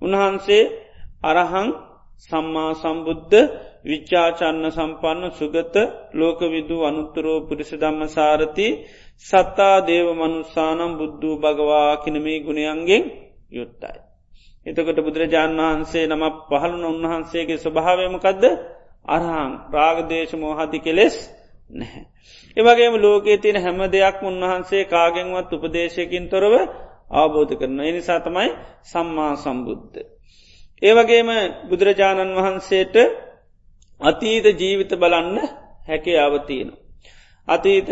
උන්වහන්සේ 0.03 0.63
අරහං 1.23 1.69
සම්මා 2.23 2.71
සම්බුද්ධ 2.75 3.35
විච්චාචන්න 3.85 4.65
සම්පන්න 4.69 5.23
සුගත 5.33 5.77
ලෝකවිදු 6.13 6.77
අනුත්තරෝ 6.83 7.39
පුරිස 7.43 7.71
ධම්ම 7.73 8.03
සාරති 8.09 8.67
සත්තා 9.25 9.77
දේව 9.81 10.09
මනුස්සානම් 10.13 10.93
බුද්ධූ 10.99 11.35
භගවා 11.37 11.93
කිනමේ 11.99 12.39
ගුණයන්ගෙන් 12.41 13.05
යුත්තයි. 13.51 13.99
එතකොට 14.67 14.99
බුදුරජාණන් 14.99 15.61
වහන්සේ 15.61 16.05
නම 16.07 16.23
පහළුන 16.49 16.85
උන්වහන්සේගේ 16.85 17.59
ස්වභාවයමකදද 17.59 18.45
අරහං 19.09 19.53
රාගදේශ 19.73 20.35
මෝහති 20.35 20.79
කෙලෙස් 20.81 21.17
නැහැ. 21.71 22.05
ඒවගේම 22.57 22.95
ලෝකයේ 22.97 23.39
තියෙන 23.39 23.59
හැම 23.59 23.79
දෙයක් 23.87 24.19
උන්වහන්සේ 24.23 24.83
කාගෙන්වත් 24.87 25.51
උපදේශයකින් 25.55 26.25
තොරව 26.27 26.55
අවබෝධ 27.13 27.55
කරන 27.55 27.79
එනිසා 27.83 28.21
තමයි 28.21 28.51
සම්මා 28.83 29.33
සම්බුද්ධ. 29.37 29.97
ඒවගේම 30.83 31.29
බුදුරජාණන් 31.69 32.37
වහන්සේට 32.37 32.97
අතීත 34.01 34.47
ජීවිත 34.55 34.93
බලන්න 34.95 35.37
හැකේ 35.87 36.19
අවතියන. 36.19 36.69
අතීත 37.49 37.91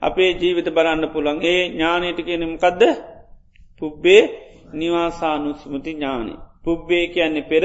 අපේ 0.00 0.30
ජීවිත 0.32 0.68
බලන්න 0.68 1.04
පුළන් 1.08 1.38
ඒ 1.42 1.62
ඥානයට 1.66 2.18
කියනමකදද 2.20 2.82
පුබ්බේ 3.82 4.22
නිවාසානුස්මති 4.72 5.90
ඥානි. 5.90 6.34
පුබ්බේ 6.64 7.04
කියන්නේ 7.08 7.42
පෙර 7.44 7.64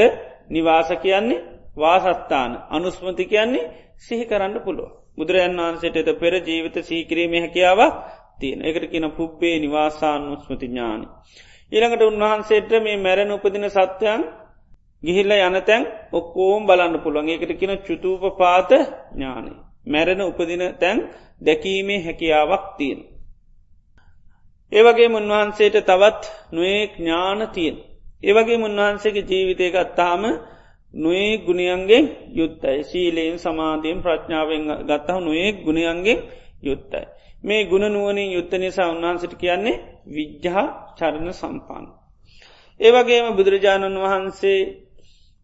නිවාස 0.50 0.90
කියන්නේ 0.98 1.46
වාසස්ථාන 1.78 2.52
අනුස්මති 2.70 3.26
කියන්නේ 3.26 3.72
සිහි 3.98 4.26
කරන්න 4.26 4.56
පුළුව. 4.62 5.05
බුදුරජන් 5.18 5.58
වහන්සේට 5.58 6.10
පෙර 6.16 6.34
ජීවිත 6.42 6.78
සීකිරීම 6.84 7.34
හැකියාවක් 7.38 7.94
තියෙන 8.40 8.60
එකට 8.62 8.86
කියන 8.88 9.06
පුබ්බේ 9.12 9.56
නිවාසානුස්මති 9.60 10.66
ඥානි. 10.66 11.06
ඊළඟට 11.72 12.04
උන්වහන්සේට 12.04 12.72
මේ 12.82 12.98
මැරණ 13.00 13.32
උපදින 13.32 13.68
සත්‍යයන් 13.72 14.22
ගිහිල්ල 15.04 15.32
යනතැන් 15.40 15.84
ඔක්කෝම් 16.14 16.62
බලන්න 16.64 16.96
පුළුවන් 17.00 17.30
ඒකට 17.30 17.52
කියන 17.56 17.74
චුතූප 17.80 18.24
පාත 18.38 18.72
ඥානය. 18.72 19.52
මැරෙන 19.86 20.22
උපදින 20.22 20.64
තැන් 20.76 20.98
දැකීමේ 21.42 22.00
හැකියාවක් 22.02 22.66
තියෙන. 22.78 23.00
ඒවගේ 24.72 25.10
උන්වහන්සේට 25.12 25.78
තවත් 25.82 26.24
නොයෙක් 26.52 26.94
ඥාන 26.96 27.40
තියෙන්. 27.50 27.76
ඒවගේ 28.24 28.58
උන්වහන්සේගේ 28.60 29.28
ජීවිතය 29.30 29.72
ගත්තාම 30.96 31.04
නොේ 31.04 31.38
ගුණියන්ගෙන් 31.38 32.06
යුත්තයි 32.32 32.84
සීලයෙන් 32.84 33.40
සමාධයෙන් 33.40 34.02
ප්‍රඥාවෙන් 34.02 34.64
ගත්තහ 34.88 35.20
නොඒ 35.20 35.52
ගුණයන්ගෙන් 35.56 36.20
යුත්තයි. 36.64 37.06
මේ 37.44 37.66
ගුණ 37.66 37.94
නුවනින් 37.94 38.32
යුත්ත 38.32 38.52
නිසා 38.52 38.90
උන්වහන්සට 38.90 39.34
කියන්නේ 39.36 39.82
විද්්‍යා 40.08 40.96
චරණ 41.00 41.34
සම්පාන්. 41.34 41.86
ඒවගේම 42.80 43.36
බුදුරජාණන් 43.36 44.02
වහන්සේ 44.02 44.60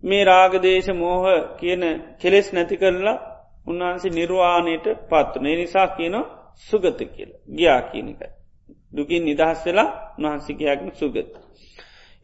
මේ 0.04 0.24
රාගදේශ 0.24 0.90
මෝහ 0.94 1.26
කියන 1.60 1.84
කෙලෙස් 2.22 2.54
නැති 2.54 2.76
කරලා 2.78 3.18
උන්වහන්සේ 3.68 4.12
නිර්වාණයට 4.12 4.86
පත්වන 5.10 5.46
නිසා 5.56 5.88
කියන 5.88 6.16
සුගත 6.56 7.00
කියල 7.16 7.32
ගියා 7.56 7.82
කියනකයි. 7.82 8.28
දුකින් 8.94 9.24
නිදහස් 9.26 9.66
වෙලා 9.66 9.90
උන්වහන්සිකයක්න 10.18 10.90
සුගත. 10.92 11.32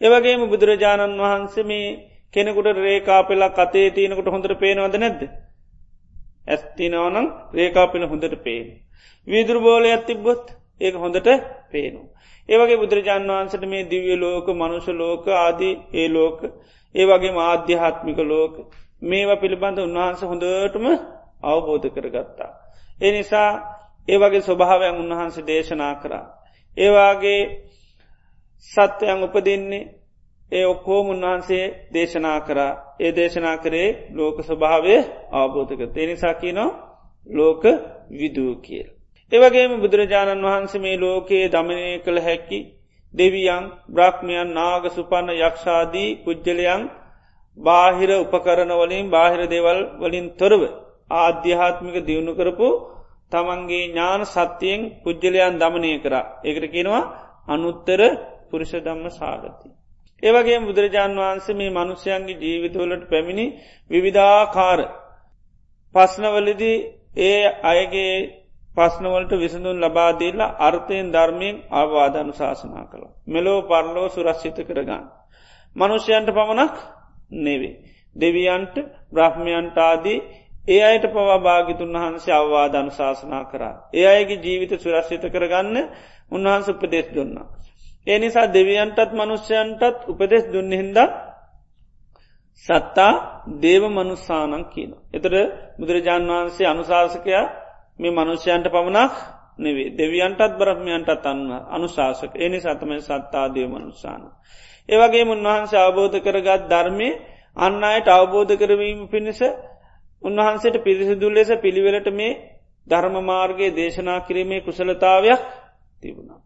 ඒවගේම 0.01 0.41
බුදුරජාණන් 0.49 1.21
වහන්සේ 1.21 1.63
මේ 1.63 2.16
කෙනෙකුට 2.37 2.79
රේකා 2.79 3.21
පෙලා 3.23 3.51
කතේ 3.51 3.87
තියනකට 3.91 4.29
හොඳට 4.29 4.53
පේනවද 4.57 4.95
නැද්ද. 4.97 5.21
ඇස්තිනවනම් 6.47 7.27
රේකාපිල 7.53 8.03
හොඳට 8.05 8.35
පේන. 8.43 8.67
වීදුරබෝලය 9.27 9.89
ඇතිබ්බොත් 9.91 10.45
ඒක 10.81 10.95
හොඳට 10.95 11.29
පේනු. 11.71 12.01
ඒවගේ 12.49 12.77
බුදුරජාන් 12.77 13.27
වහන්සට 13.27 13.63
මේ 13.65 13.83
දිවිය 13.85 14.17
ලෝක 14.17 14.47
මනුෂ 14.53 14.87
ලෝක 14.93 15.23
ආදී 15.37 15.73
ඒ 15.93 16.07
ලෝක 16.09 16.39
ඒ 16.95 17.05
වගේ 17.05 17.33
ආධ්‍යාත්මික 17.43 18.19
ලෝක 18.25 18.53
මේවා 19.01 19.35
පිළිබඳ 19.35 19.79
උන්වහන්ස 19.79 20.21
හොඳටම 20.23 20.85
අවබෝධ 21.43 21.87
කරගත්තා. 21.89 22.51
ඒ 23.01 23.11
නිසා 23.11 23.49
ඒ 24.07 24.17
වගේ 24.17 24.41
ස්වභාවයන් 24.41 24.95
උන්වහන්සේ 24.95 25.47
දේශනා 25.47 25.95
කරා. 25.95 26.25
ඒවාගේ 26.77 27.41
සත්‍යයන් 28.65 29.23
උපදින්නේ 29.23 29.89
ඒ 30.51 30.65
ඔක්කෝම 30.65 31.05
උන්වහන්සේ 31.09 31.65
දේශනා 31.93 32.39
කරා 32.41 32.71
ඒ 32.99 33.11
දේශනා 33.11 33.57
කරේ 33.57 33.89
ලෝක 34.11 34.37
ස්වභාවය 34.41 34.95
අවබෝධක 35.33 35.81
තේනිසා 35.89 36.35
කියනවා 36.35 36.77
ලෝක 37.27 37.63
විදූ 38.11 38.53
කියල්. 38.57 38.87
ඒවගේම 39.31 39.71
බුදුරජාණන් 39.77 40.45
වහන්සේ 40.45 40.81
මේ 40.81 40.97
ලෝකයේ 40.97 41.47
දමනය 41.47 41.85
කළ 41.99 42.19
හැකි 42.19 42.59
දෙවියන් 43.13 43.63
බ්‍රහ්මයන් 43.89 44.49
නාග 44.51 44.83
සුපන්න 44.89 45.29
යක්ෂාදී 45.37 46.09
පුද්ජලයන් 46.17 46.81
බාහිර 47.57 48.09
උපකරනවලින් 48.15 49.05
බාහිර 49.07 49.41
දෙවල් 49.47 49.79
වලින් 49.97 50.27
තොරව 50.33 50.61
ආධ්‍යාත්මික 51.15 51.97
දියුණු 52.01 52.33
කරපු 52.33 52.67
තමන්ගේ 53.31 53.83
ඥාන 53.85 54.21
සත්‍යයෙන් 54.27 54.81
පුද්ජලයන් 54.99 55.53
දමනය 55.55 55.91
කර 55.97 56.13
එකට 56.43 56.65
කෙනවා 56.69 57.03
අනුත්තර 57.47 58.01
පුරුෂ 58.49 58.73
දම්ම 58.77 59.07
සාගති. 59.11 59.67
ඒවගේ 60.23 60.59
බුදුරජාණන් 60.61 61.19
වහන්සේ 61.19 61.55
මේ 61.55 61.71
මනුෂ්‍යයන්ගේ 61.71 62.39
ජීවිතවලට 62.41 63.03
පැමිණි 63.09 63.45
විවිධාකාර 63.91 64.79
පස්නවලදී 65.95 66.77
ඒ 67.21 67.43
අයගේ 67.63 68.13
පස්නවලට 68.77 69.31
විසඳුන් 69.35 69.77
ලබාදීලා 69.79 70.55
අර්ථයෙන් 70.59 71.07
ධර්මයෙන් 71.09 71.55
අවවාධනු 71.73 72.33
ශාසනා 72.33 72.85
කළ. 72.85 73.03
මෙලෝ 73.27 73.59
පරලෝ 73.63 74.07
සුරස්්චිත 74.09 74.57
කරගන්න. 74.59 75.05
මනුෂ්‍යයන්ට 75.75 76.29
පමණක් 76.29 76.75
නෙවේ. 77.39 77.75
දෙවියන්ට 78.15 78.75
බ්‍රහ්මයන්ට 79.11 79.77
ආදී 79.79 80.19
ඒ 80.67 80.81
අයට 80.83 81.05
පවා 81.07 81.39
භාගිතුන් 81.39 81.93
වහන්සේ 81.95 82.33
අවවාධනු 82.33 82.91
ශාසනා 82.91 83.43
කරා. 83.45 83.75
ඒ 83.93 84.07
අයගේ 84.07 84.39
ජීවිත 84.39 84.73
සුරස්්චිත 84.77 85.23
කරගන්න 85.25 85.77
උන්වහන්ස 86.31 86.67
උපදෙස් 86.69 87.07
දුන්නා. 87.15 87.47
ඒ 88.07 88.17
නිසා 88.17 88.47
දෙවියන්ටත් 88.49 89.11
මනුෂ්‍යයන්ටත් 89.13 89.81
උපදෙස් 90.05 90.43
දුන්න 90.47 90.71
හින්ද 90.71 90.97
සත්තා 92.65 93.13
දේව 93.55 93.83
මනුස්සානන් 93.89 94.63
කියන. 94.65 94.91
එතර 95.13 95.33
බුදුරජාණන් 95.77 96.31
වහන්සේ 96.31 96.67
අනුශාසකයා 96.67 97.45
මේ 97.99 98.11
මනුෂ්‍යයන්ට 98.13 98.67
පමණක් 98.67 99.13
නෙවේ 99.57 99.93
දෙවියන්ටත් 99.93 100.53
බ්‍රහ්මයන්ටත් 100.55 101.25
අන්න 101.25 101.41
අනුශාසක 101.69 102.31
එනි 102.37 102.59
සතමයි 102.59 103.01
සත්තා 103.01 103.45
දේව 103.49 103.69
මනුස්සාන. 103.71 104.21
ඒවගේ 104.89 105.23
උන්වහන්සේ 105.25 105.79
අවබෝධ 105.79 106.17
කරගත් 106.19 106.63
ධර්මය 106.65 107.09
අන්න 107.57 107.83
අයට 107.83 108.07
අවබෝධ 108.09 108.53
කරවීම 108.55 108.99
පිණිස 109.07 109.41
උන්වහන්සේට 110.21 110.77
පිරිසිදුල් 110.79 111.33
ලෙස 111.33 111.49
පිළිවෙලට 111.55 112.07
මේ 112.11 112.39
ධර්ම 112.87 113.15
මාර්ගයේ 113.21 113.75
දේශනා 113.75 114.19
කිරීමේ 114.21 114.61
කුසලතාවයක් 114.61 115.41
තිබුණා. 116.01 116.39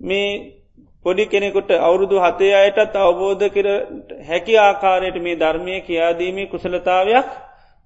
මේ 0.00 0.59
පොඩි 1.04 1.24
කෙනෙකුට 1.26 1.70
අවුරුදු 1.78 2.16
හතේ 2.18 2.52
අයටත් 2.54 2.96
අවබෝධ 2.98 3.44
කර 3.48 3.66
හැකි 4.22 4.54
ආකාරයට 4.58 5.16
මේ 5.18 5.36
ධර්මය 5.36 5.74
කියාදීමේ 5.82 6.46
කුසලතාවයක් 6.46 7.28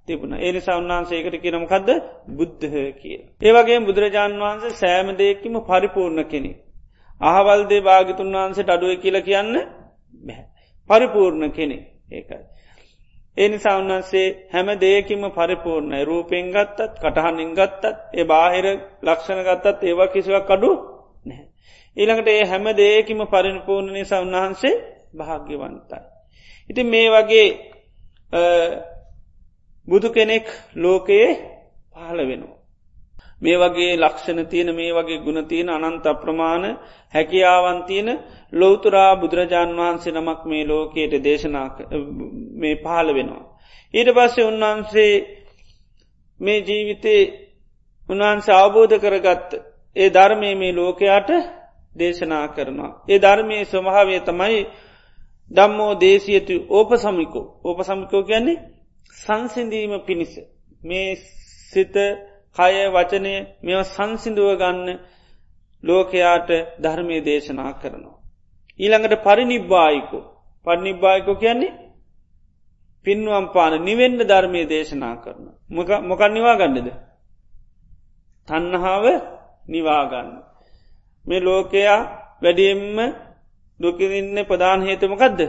තිබුණ 0.09 0.35
ඒනිසා 0.38 0.76
උන්වහන්සේකට 0.76 1.37
කියනමකක්ද 1.38 1.88
බුද්ධහ 2.30 2.76
කිය. 2.94 3.18
ඒවගේ 3.40 3.78
බුදුරජාණන් 3.80 4.42
වහන්සේ 4.42 4.73
සෑම 4.75 5.09
දෙයක්කිම 5.14 5.54
පරිපූර්ණ 5.62 6.25
කෙනෙ. 6.26 6.52
අහවල්දේ 7.21 7.80
භාගිතුන් 7.83 8.35
වහන්සේට 8.35 8.71
අඩුව 8.71 8.92
කියල 8.99 9.16
කියන්න 9.23 9.54
බැහැ. 10.25 10.47
පරිපූර්ණ 10.90 11.52
කෙනෙ 11.52 11.78
ඒකයි. 12.11 12.42
ඒනිසා 13.37 13.76
උන්වන්සේ 13.78 14.26
හැම 14.50 14.68
දෙයකිම 14.78 15.23
පරිපූර්ණය 15.33 16.00
රූපෙන් 16.04 16.50
ගත්තත් 16.50 16.99
කටහනින් 16.99 17.50
ගත්තත් 17.52 17.85
ඒ 18.14 18.25
බාහිර 18.25 18.66
ලක්ෂණ 19.02 19.40
ගත්තත් 19.42 19.80
ඒවා 19.85 20.09
කිසිවක් 20.09 20.50
අඩු 20.50 20.71
නැහැ. 20.73 20.94
ඊළඟට 21.97 22.29
ඒ 22.29 22.45
හැම 22.45 22.65
දෙයකිම 22.75 23.21
පරිපූර්ණ 23.27 23.93
නිසා 23.93 24.21
උන්වහන්සේ 24.21 24.75
භාග්‍යවන්තයි. 25.15 26.01
ඉති 26.71 26.83
මේ 26.85 27.09
වගේ 27.11 27.47
බුදු 29.89 30.09
කෙනෙක් 30.11 30.47
ලෝකයේ 30.75 31.31
පහළ 31.93 32.21
වෙනවා. 32.23 32.59
මේ 33.41 33.57
වගේ 33.57 33.93
ලක්ෂණ 33.97 34.47
තියෙන 34.47 34.71
මේ 34.75 34.93
වගේ 34.93 35.19
ගුණතියන 35.19 35.69
අනන්ත 35.69 36.07
අප්‍රමාණ 36.07 36.65
හැකියාවන්තියන 37.15 38.09
ලෝතුරා 38.53 39.13
බුදුරජාණන් 39.17 39.79
වහන්සේ 39.79 40.13
නමක් 40.13 40.41
මේ 40.45 40.65
ලෝකයට 40.65 41.15
දේශනා 41.25 41.69
මේ 42.55 42.75
පහළ 42.77 43.09
වෙනවා. 43.11 43.45
ඊට 43.95 44.11
පස්සේ 44.13 44.45
උන්වහන්සේ 44.45 45.13
මේ 46.41 46.59
ජීවිතේ 46.61 47.23
උන්වහන්සේ 48.09 48.55
අවබෝධ 48.55 48.97
කරගත්ත 48.99 49.51
ඒ 49.97 50.09
ධර්මය 50.11 50.51
මේ 50.55 50.73
ලෝකයාට 50.73 51.31
දේශනා 51.97 52.47
කරනවා. 52.49 52.93
ඒ 53.09 53.19
ධර්මය 53.19 53.57
ස්වභාවය 53.65 54.17
තමයි 54.21 54.61
දම්මෝ 55.51 55.93
දේශයතු 55.97 56.54
ඕප 56.69 56.91
සමිකෝ 56.97 57.47
ඕප 57.65 57.78
සමිකෝ 57.83 58.23
කියන්නේ 58.23 58.63
සංසිඳීම 59.17 59.95
පිණිස 60.00 60.33
මේ 60.83 61.09
සිත 61.73 61.95
කය 62.57 62.75
වචනය 62.87 63.35
මෙ 63.63 63.73
සංසිදුව 63.87 64.50
ගන්න 64.57 64.89
ලෝකයාට 65.85 66.50
ධර්මය 66.83 67.17
දේශනා 67.21 67.73
කරනවා. 67.73 68.17
ඊළඟට 68.80 69.15
පරිනිබ්බායිකෝ 69.23 70.25
පරිනිබ්බායිකෝ 70.67 71.35
කියන්නේ 71.35 71.73
පින්වම් 73.07 73.47
පාන 73.52 73.75
නිවෙන්ඩ 73.83 74.21
ධර්මය 74.23 74.61
දේශනා 74.65 75.17
කරන. 75.17 75.47
මොකක් 76.02 76.23
නිවා 76.28 76.57
ගන්නද. 76.57 76.89
තන්නහාාව 78.49 79.07
නිවාගන්න. 79.69 80.30
මේ 81.26 81.41
ලෝකයා 81.41 82.00
වැඩියෙන්ම 82.43 82.99
දුකිඉන්න 83.80 84.39
ප්‍රධාන 84.45 84.80
හේතුමකක්ද 84.82 85.41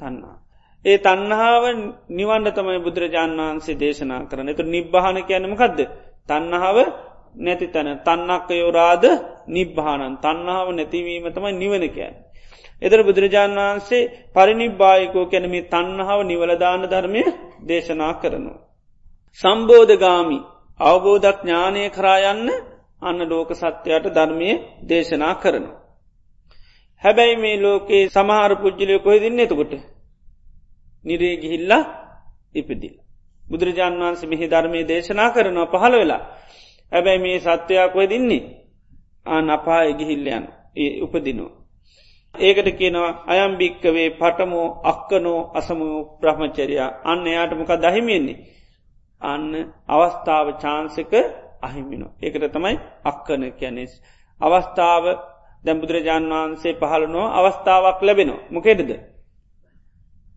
තන්නා. 0.00 0.36
ඒ 0.84 0.98
තන්නහාාව 0.98 1.64
නිවන්ඩ 2.10 2.48
තමයි 2.50 2.80
බුදුරජාණන් 2.80 3.40
වහන්සේ 3.40 3.76
දේශනා 3.76 4.22
කරන 4.24 4.48
එතු 4.48 4.62
නිබ්භාන 4.66 5.18
කියනමකක්ද 5.22 5.78
තන්නහාාව 6.28 6.78
නැති 7.36 7.66
තැන 7.68 7.88
තන්නක්ක 7.98 8.50
යෝරාද 8.52 9.04
නිබ්භානන් 9.48 10.18
තන්නාව 10.18 10.68
නැතිවීම 10.70 11.26
තමයි 11.28 11.52
නිවන 11.54 11.84
කියන්න. 11.88 12.14
එදර 12.82 13.00
බුදුරජාණන් 13.00 13.60
වහන්සේ 13.60 14.10
පරිනිබ්බායකෝ 14.34 15.26
කැනම 15.26 15.54
තන්නහාව 15.64 16.20
නිවලදාන 16.22 16.82
ධර්මය 16.84 17.22
දේශනා 17.62 18.12
කරනවා. 18.14 18.60
සම්බෝධගාමි 19.40 20.38
අවබෝධක් 20.80 21.38
ඥානය 21.40 21.82
කරායන්න 21.90 22.48
අන්න 23.02 23.18
ලෝක 23.28 23.50
සත්‍යයට 23.52 24.06
ධර්මය 24.08 24.48
දේශනා 24.82 25.34
කරනවා. 25.34 25.78
හැබැයි 27.02 27.36
මේ 27.36 27.56
ලෝකේ 27.58 28.02
සමහර 28.08 28.52
පුද්ජලය 28.56 28.94
කොහෙදින්න 28.98 29.40
එතකොට 29.40 29.72
නිරේ 31.04 31.36
ගිහිල්ලා 31.36 31.82
ඉපදිල්. 32.54 32.94
බුදුරජාන් 33.44 33.94
වහන්සේ 33.94 34.28
මෙහි 34.28 34.46
ධර්මය 34.48 34.80
දේශනා 34.84 35.30
කරනවා 35.30 35.72
පහළ 35.72 35.94
වෙලා. 35.94 36.22
ඇබැයි 36.92 37.22
මේ 37.22 37.38
සත්වයක් 37.40 37.92
ඔය 37.94 38.06
දින්නේ 38.08 38.42
ආ 39.26 39.40
නපා 39.40 39.82
එගිහිල්ලයන් 39.84 40.44
උපදිනවා. 41.02 41.52
ඒකට 42.34 42.68
කියනවා 42.72 43.10
අයම්භික්කවේ 43.26 44.08
පටමෝ 44.12 44.68
අක්කනෝ 44.84 45.40
අසමෝ 45.54 45.98
බ්‍රහ්මචරයා 46.20 46.90
අන්න 47.04 47.26
එයාටමක 47.26 47.70
දහිමියෙන්නේ. 47.82 48.38
අන්න 49.22 49.46
අවස්ථාව 49.88 50.46
චාන්සක 50.54 51.12
අහිමිනෝ. 51.62 52.10
ඒකට 52.18 52.44
තමයි 52.50 52.76
අක්කන 53.04 53.42
කැනෙස්. 53.52 53.92
අවස්ථාව 54.40 55.04
දැම් 55.64 55.78
බුදුරජාන් 55.80 56.24
වහන්සේ 56.26 56.74
පහළනෝ 56.74 57.26
අවස්ථාවක් 57.30 57.98
ලැබෙනවා. 58.00 58.44
මොකෙටද. 58.50 58.90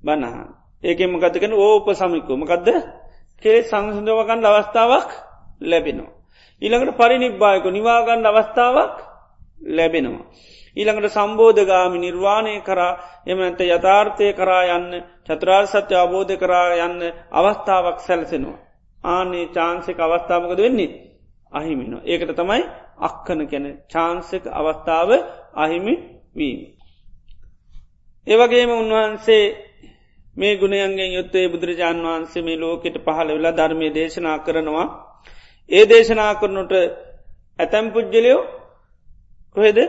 බණහන් 0.03 0.49
ඒකෙන් 0.83 1.09
මකතකන 1.11 1.53
ඕප 1.55 1.87
සමිකෝ 1.93 2.37
මකක්ද 2.37 2.69
කෙේ 3.43 3.63
සංසඳවගන්න 3.63 4.45
අවස්ථාවක් 4.45 5.09
ලැබෙනවා. 5.61 6.13
ඊළඟට 6.61 6.97
පරිනිබ්බායක 6.97 7.65
නිවාගන්න 7.67 8.25
අවස්ථාවක් 8.25 8.95
ලැබෙනවා. 9.69 10.25
ඊළඟට 10.77 11.09
සම්බෝධගාමි 11.09 11.97
නිර්වාණය 11.99 12.55
කරා 12.61 12.93
එමනත 13.25 13.59
යථාර්ථය 13.67 14.27
කරා 14.33 14.63
යන්න 14.69 14.91
චතුරාර් 15.23 15.65
සත්‍ය 15.65 15.95
අවබෝධ 15.95 16.35
කරා 16.35 16.69
යන්න 16.77 17.01
අවස්ථාවක් 17.31 17.99
සැලසෙනවා. 17.99 18.59
ආනේ 19.03 19.45
චාන්සක 19.47 19.99
අවස්ථාවකද 19.99 20.59
වෙන්නේ 20.59 20.91
අහිමිනවා. 21.55 22.05
ඒකට 22.05 22.31
තමයි 22.33 22.63
අක්කන 22.99 23.39
කැන 23.45 23.65
චාන්සක 23.87 24.43
අවස්ථාව 24.51 25.09
අහිමි 25.55 25.93
වීම. 26.33 26.59
ඒවගේම 28.27 28.71
උන්වහන්සේ 28.73 29.45
මේ 30.35 30.53
ගුණයන්ගෙන් 30.55 31.11
යුත්තේ 31.11 31.45
බුදුරජාණන් 31.47 32.05
වහන්සේ 32.05 32.41
මේ 32.41 32.57
ලෝකෙට 32.57 32.97
පහළ 32.99 33.29
වෙලා 33.29 33.53
ධර්මය 33.53 33.87
දේශනා 33.91 34.37
කරනවා. 34.39 34.87
ඒ 35.69 35.83
දේශනා 35.85 36.33
කරනුට 36.35 36.73
ඇතැම් 37.59 37.85
පුද්ජලයෝ 37.91 38.41
කොහෙද 39.55 39.79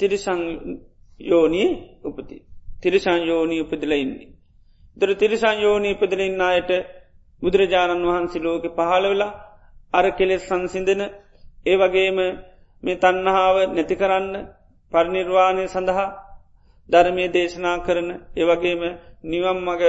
තිරිසංයෝනී 0.00 1.68
උපති. 2.04 2.36
තිරිසංයෝනී 2.82 3.60
උපදිල 3.60 3.92
ඉන්නේ. 3.94 4.28
දර 4.96 5.10
තිරිසංයෝනී 5.14 5.94
උපදිලඉන්න 5.94 6.42
අයට 6.42 6.70
බුදුරජාණන් 7.42 8.06
වහන්සේ 8.06 8.42
ලෝක 8.42 8.64
පහළ 8.70 9.04
වෙලා 9.04 9.32
අර 9.96 10.06
කෙලෙස් 10.12 10.42
සංසිදන 10.44 11.02
ඒ 11.66 11.76
වගේම 11.76 12.18
මේ 12.82 12.96
තන්නහාාව 12.96 13.56
නැති 13.68 13.94
කරන්න 13.94 14.34
පරිනිර්වාණය 14.92 15.64
සඳහා 15.68 16.08
ධර්මය 16.88 17.24
දේශනා 17.30 17.76
කරන 17.78 18.08
ඒවගේම 18.34 18.82
නිවම් 19.24 19.58
මග 19.66 19.82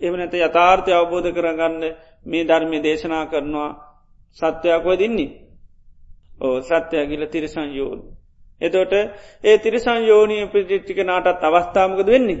එමනැත 0.00 0.34
යථාර්ථය 0.38 0.90
අවබෝධ 0.92 1.28
කරගන්න 1.30 1.84
මේ 2.26 2.44
ධර්මය 2.44 2.78
දේශනා 2.80 3.24
කරනවා 3.26 3.70
සත්‍යයක්ව 4.36 4.86
දෙන්නේ 4.94 5.30
ඕ 6.38 6.56
සත්‍යයගිල 6.62 7.22
තිරසං 7.26 7.68
යෝන්. 7.70 8.00
එතොට 8.60 8.92
ඒ 9.44 9.56
තිරසං 9.58 10.00
යෝනී 10.02 10.44
ප්‍රජිට්ටික 10.46 10.98
නාටත් 11.02 11.42
අවස්ථාමකද 11.42 12.06
වෙන්නේ 12.06 12.40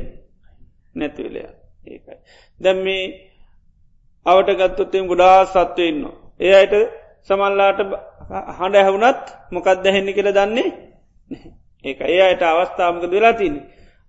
නැතිවලය 0.94 1.40
ඒකයි. 1.86 2.16
දැම් 2.60 2.78
මේ 2.78 3.04
අවට 4.26 4.50
ගත්තොත්තෙන් 4.52 5.04
ගොඩා 5.06 5.38
සත්වය 5.46 5.84
ඉන්න. 5.84 6.02
ඒ 6.40 6.54
අයට 6.54 6.74
සමල්ලාට 7.28 7.80
හඬ 8.50 8.76
ඇහවුනත් 8.76 9.24
මොකක්ද 9.50 9.84
හෙන්නේ 9.86 10.14
කියල 10.14 10.30
දන්නේ 10.32 10.68
ඒක 11.84 12.00
ඒ 12.02 12.20
අයට 12.22 12.42
අවස්ථාමක 12.44 13.04
වෙලා 13.06 13.34
තින 13.34 13.54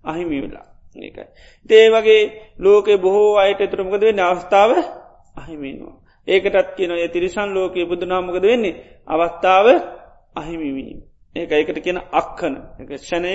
අහිමි 0.04 0.38
වෙලා 0.40 0.66
ඒකයි. 0.96 1.24
ඒ 1.70 1.88
වගේ 1.90 2.22
ලෝකෙ 2.58 2.92
බොහෝ 2.98 3.32
අයට 3.38 3.60
එතරමකද 3.60 4.02
වෙන්න 4.02 4.20
අවස්ථාව 4.22 4.70
අහිමිනවා. 5.36 5.96
ඒකටත් 6.28 6.68
කියන 6.76 6.92
ය 6.96 7.08
තිරිසන් 7.08 7.48
ලෝකයේ 7.50 7.86
බුදුනාමකද 7.86 8.44
වෙන්නේ 8.44 8.80
අවස්ථාව 9.06 9.66
අහිමිවීම. 10.34 11.00
ඒක 11.36 11.50
ඒකට 11.50 11.78
කියන 11.78 11.98
අක්කන 12.12 12.54
ක්ෂණය 12.88 13.32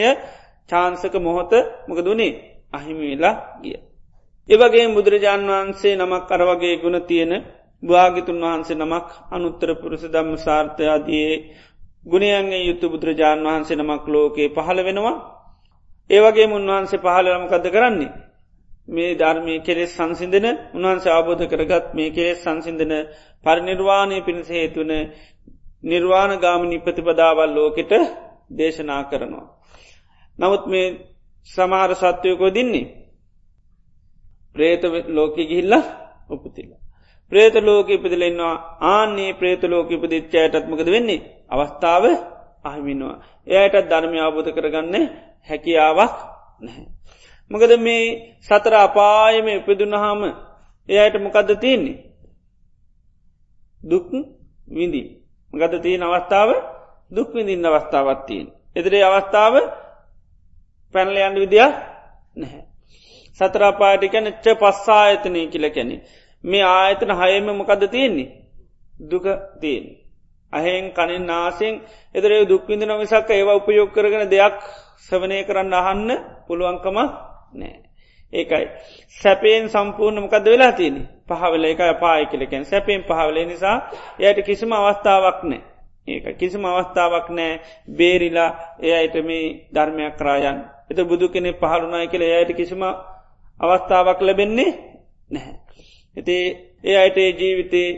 චාන්සක 0.70 1.14
මොහොත 1.18 1.52
මොකදුනේ 1.88 2.34
අහිමිවෙලා 2.74 3.36
ගිය. 3.62 3.78
ඒවගේ 4.50 4.86
බුදුරජාණන් 4.90 5.50
වහන්සේ 5.50 5.94
නමක් 5.96 6.30
අරවගේ 6.32 6.76
ගුණ 6.78 6.98
තියෙන 7.02 7.34
භාගිතුන් 7.84 8.44
වහන්සේ 8.44 8.78
නමක් 8.78 9.08
අනුත්තර 9.32 9.70
පුරුස 9.76 10.04
දම්ම 10.06 10.36
සාර්ථයාදයේ 10.40 11.34
ගුණයන්ගේ 12.06 12.62
යුතු 12.62 12.86
බුදුරජාණන් 12.88 13.48
වහන්සේ 13.48 13.78
නමක් 13.78 14.04
ලෝකයේ 14.08 14.54
පහළ 14.56 14.80
වෙනවා 14.82 15.16
ඒවගේ 16.10 16.48
උන්වහන්සේ 16.50 17.00
පහලරමකද 17.00 17.66
කරන්නේ 17.70 18.16
මේ 18.88 19.12
ධර්මය 19.16 19.56
කෙලෙස් 19.60 19.92
සංසිදන 19.94 20.46
උන්වහන්සේ 20.74 21.12
ආබෝධ 21.12 21.44
කරගත් 21.46 21.86
මේ 21.94 22.10
කෙලෙස් 22.10 22.40
සංසිදන 22.42 22.94
පරිනිර්වාණය 23.46 24.18
පිණිස 24.22 24.50
හේතුවන 24.50 24.92
නිර්වාණ 25.84 26.34
ගාමිනි 26.38 26.78
ප්‍රතිපදාවල් 26.80 27.52
ලෝකෙට 27.52 27.92
දේශනා 28.52 29.02
කරනවා. 29.04 29.48
නමුත් 30.38 30.64
මේ 30.66 30.88
සමාර 31.48 31.92
සත්වයකෝ 31.96 32.50
දින්නේ 32.50 32.92
ප්‍රේත 34.56 34.84
ලෝක 35.10 35.36
ගිහිල්ල 35.38 35.74
උපතිල්ල. 36.30 36.72
ප්‍රේත 37.32 37.56
ලෝක 37.60 37.88
ඉපදිලෙන්වා 37.90 38.56
ආන්නේ 38.88 39.32
ප්‍රේත 39.34 39.64
ලෝක 39.64 39.88
ඉපදිච්චායටත්මකද 39.92 40.88
වෙන්නේ 40.88 41.26
අවස්ථාව 41.50 42.04
අහිමින්නවා. 42.66 43.16
එයටත් 43.48 43.90
ධර්මය 43.90 44.18
අබෝධ 44.20 44.52
කරගන්න 44.52 44.96
හැකියාවක් 45.50 46.16
නැහැ. 46.62 46.86
මොකද 47.52 47.72
මේ 47.80 48.06
සතර 48.42 48.74
අපායම 48.78 49.48
උපදුනහාම 49.60 50.22
එයට 50.90 51.16
මොකක්ද 51.18 51.50
තියන්නේ. 51.56 51.98
දුක් 53.82 54.08
විඳී. 54.68 55.08
ගත 55.54 55.74
තියෙන 55.78 56.04
අවස්ථාව 56.04 56.50
දුක් 57.12 57.30
විඳින්න 57.34 57.66
අවස්ථාවත්තියෙන්. 57.66 58.48
එතරේ 58.76 59.04
අවස්ථාව 59.04 59.54
පැනලයන්ඩ 60.96 61.38
විදිිය 61.38 61.70
නැහැ. 62.36 62.64
සතරාපාටිකැන 63.40 64.28
ච 64.36 64.46
පස්සා 64.56 65.02
ඇතනය 65.04 65.42
කියල 65.48 65.66
කැනෙ. 65.70 65.96
මේ 66.48 66.64
ආයතන 66.66 67.12
හයම 67.14 67.48
මොකද 67.52 67.84
තියෙන්නේ. 67.88 68.30
දුක 69.02 69.26
තියෙන්. 69.56 69.86
අහෙන් 70.54 70.92
කනින් 70.92 71.26
නාසෙන් 71.26 71.74
එතරේ 72.16 72.46
දුක්විඳ 72.46 72.84
නොමිසක් 72.84 73.30
ඒව 73.30 73.50
උපයෝග 73.52 73.90
කරගෙන 73.92 74.24
දෙයක් 74.28 74.56
සවනය 75.00 75.38
කරන්න 75.44 75.74
අහන්න 75.76 76.10
පුළුවන්කම 76.48 76.98
නෑ. 77.54 77.76
ඒකයි. 78.34 78.66
සැපයෙන් 79.16 79.66
සම්පූර්ණ 79.68 80.20
මොකද 80.20 80.46
වෙලා 80.46 80.72
තියෙන 80.74 80.98
පහවල 81.28 81.64
එක 81.66 81.82
පාය 81.96 82.24
කියලකෙන් 82.26 82.64
සැපෙන් 82.66 83.02
පහවල 83.04 83.38
නිසා 83.46 83.78
එයට 84.20 84.40
කිසිම 84.42 84.72
අවස්ථාවක් 84.74 85.40
නෑ. 85.44 85.62
ඒක 86.08 86.26
කිසිම 86.36 86.64
අවස්ථාවක් 86.66 87.28
නෑ 87.30 87.62
බේරිලා 87.90 88.50
එය 88.80 88.92
අයට 88.94 89.16
මේ 89.22 89.46
ධර්මයක් 89.70 90.14
කරායන්. 90.16 90.58
එත 90.90 91.00
බුදු 91.04 91.26
කෙනෙ 91.28 91.52
පහළුනාය 91.54 92.08
කියල 92.08 92.24
එයට 92.24 92.52
කිසිම 92.54 92.82
අවස්ථාවක් 93.60 94.20
ලැබෙන්නේ 94.22 94.72
නැහැ. 95.30 95.67
ඇති 96.18 96.38
ඒ 96.84 96.98
අයට 96.98 97.18
ජීවිතේ 97.36 97.90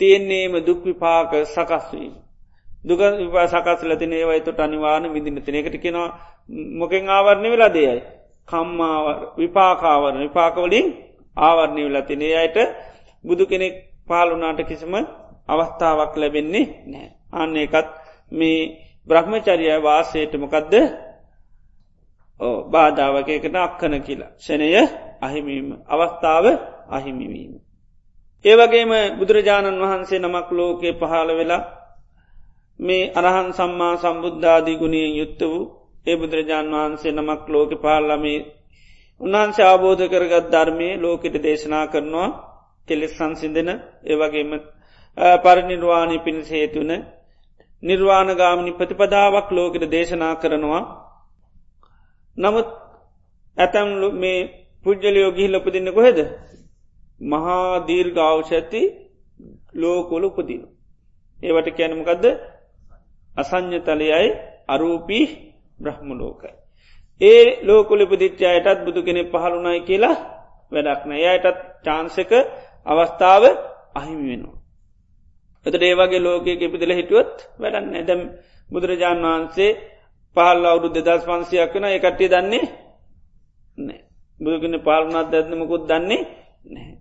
තියෙන්නේම 0.00 0.52
දුක් 0.60 0.80
විපාක 0.84 1.30
සකස්වීම. 1.46 2.14
දුක 2.78 3.00
විපා 3.18 3.46
සකස්ල 3.46 3.90
තින 3.94 4.12
ඒවයි 4.12 4.40
තොට 4.40 4.60
අනිවාන 4.60 5.04
විදින්න 5.06 5.38
තින 5.38 5.54
එකට 5.56 5.76
කෙනවා 5.76 6.08
මොකෙන් 6.72 7.04
ආවරණය 7.08 7.48
වෙලා 7.50 7.70
දේයයි. 7.70 8.02
කම්මාවර 8.48 9.16
විපාකාවර 9.36 10.14
විපාකවලින් 10.18 10.86
ආවරණය 11.36 11.80
වෙලා 11.84 12.02
තිනේ 12.02 12.34
අයට 12.36 12.56
බුදු 13.24 13.44
කෙනෙක් 13.46 13.74
පාලුනාට 14.08 14.60
කිසිම 14.62 14.94
අවස්ථාවක් 15.48 16.12
ලැබෙන්නේ 16.16 16.66
නෑ. 16.86 17.08
අන්න 17.32 17.56
එකත් 17.56 17.88
මේ 18.32 18.60
බ්‍රහ්මචරිය 19.08 19.76
වාසයට 19.80 20.32
මොකක්ද 20.36 20.74
බාධාවකයකට 22.66 23.54
අක්කන 23.56 23.94
කියලා. 24.00 24.32
ෂණය 24.36 24.68
අහිමීම 25.20 25.68
අවස්ථාව 25.86 26.44
අහිමිවීම. 26.88 27.52
ඒවගේම 28.44 28.92
බුදුරජාණන් 29.18 29.82
වහන්සේ 29.82 30.18
නමක් 30.18 30.48
ලෝකයේ 30.52 30.94
පහළ 30.94 31.30
වෙලා 31.32 31.62
මේ 32.80 33.10
අරහන් 33.12 33.48
සම්මා 33.52 33.94
සම්බුද්ධාදී 33.96 34.76
ගුණියෙන් 34.76 35.16
යුත්ත 35.16 35.40
වූ 35.42 35.60
ඒ 36.06 36.16
බුදුරජාණන් 36.16 36.74
වහන්සේ 36.74 37.12
නමක් 37.12 37.42
ලෝක 37.48 37.70
පාල්ලමේ 37.76 38.40
උන්වහන්සේ 39.20 39.66
ආබෝධ 39.66 40.04
කරගත් 40.08 40.46
ධර්මය 40.48 40.88
ලෝකෙට 40.96 41.36
දේශනා 41.42 41.86
කරනවා 41.86 42.28
කෙලෙස් 42.88 43.12
සංසිදන 43.12 43.68
ඒවගේම 44.04 44.50
පරිනිර්වාණය 45.38 46.16
පිණිස 46.18 46.50
හේතුන 46.50 46.90
නිර්වාණ 47.82 48.30
ගාමනි 48.34 48.72
ප්‍රතිපදාවක් 48.72 49.48
ලෝකෙට 49.50 49.84
දේශනා 49.88 50.34
කරනවා. 50.36 50.82
නමුත් 52.36 52.68
ඇතැම් 53.56 53.88
මේ 54.14 54.38
පුද්ජලයෝ 54.84 55.30
ගිහි 55.30 55.48
ලොපදින්න 55.48 55.90
කොහෙද? 55.90 56.18
මහා 57.20 57.72
දීර්ගාවශ 57.80 58.52
ඇති 58.52 58.82
ලෝකොල 59.74 60.24
උපදින. 60.24 60.62
ඒවට 61.38 61.68
කැනමකදද 61.70 62.24
අසං්ඥතලයයි 63.32 64.28
අරූපී 64.68 65.26
බ්‍රහ්මලෝකයි. 65.78 66.52
ඒ 67.20 67.44
ලෝකොල 67.62 68.00
උපදිච්චායටත් 68.00 68.84
බුදු 68.84 69.00
කෙනෙ 69.02 69.22
පහළුණයි 69.24 69.80
කියලා 69.80 70.16
වැඩක්න 70.72 71.12
එයටත් 71.14 71.58
චාන්සක 71.84 72.32
අවස්ථාව 72.86 73.44
අහිමි 73.94 74.24
වෙනවා. 74.28 74.58
එතට 75.66 75.82
ඒවගේ 75.82 76.20
ලෝකයක 76.20 76.60
ඉපිදිල 76.60 76.92
හිටුවත් 76.92 77.36
වැඩන්න 77.56 77.94
ඇදැම් 77.94 78.22
බුදුරජාණන් 78.70 79.26
වහන්සේ 79.26 79.70
පහල් 80.36 80.64
අවුදු 80.64 80.88
දෙදස් 80.96 81.24
පන්සියක් 81.24 81.72
වන 81.74 81.86
එකට්ටිය 81.88 82.28
දන්නේ 82.28 82.64
නෑ 83.78 84.00
බුදුගෙන 84.40 84.76
පාලනත් 84.80 85.14
ඇත්නමකුත් 85.14 85.84
දන්නේ 85.86 86.22
නැහැ. 86.66 86.97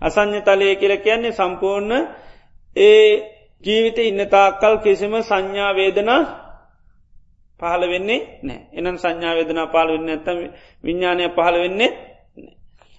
අසං්‍ය 0.00 0.40
තලය 0.42 0.76
කියල 0.76 0.94
කියන්නේ 0.98 1.32
සම්පූර්ණ 1.34 1.92
ඒ 2.76 3.06
ජීවිත 3.64 3.98
ඉන්න 4.00 4.20
තාක්කල් 4.28 4.74
කිසිම 4.78 5.14
සංඥාවේදනා 5.20 6.20
පහළ 7.60 7.84
වෙන්නේ 7.86 8.20
නෑ 8.42 8.60
එනම් 8.72 8.96
සංඥාවේදනා 8.96 9.66
පාල 9.68 9.88
වෙන්න 9.88 10.08
ඇතම 10.08 10.38
විඤ්ඥානය 10.84 11.24
පහළ 11.30 11.56
වෙන්නේ 11.58 11.90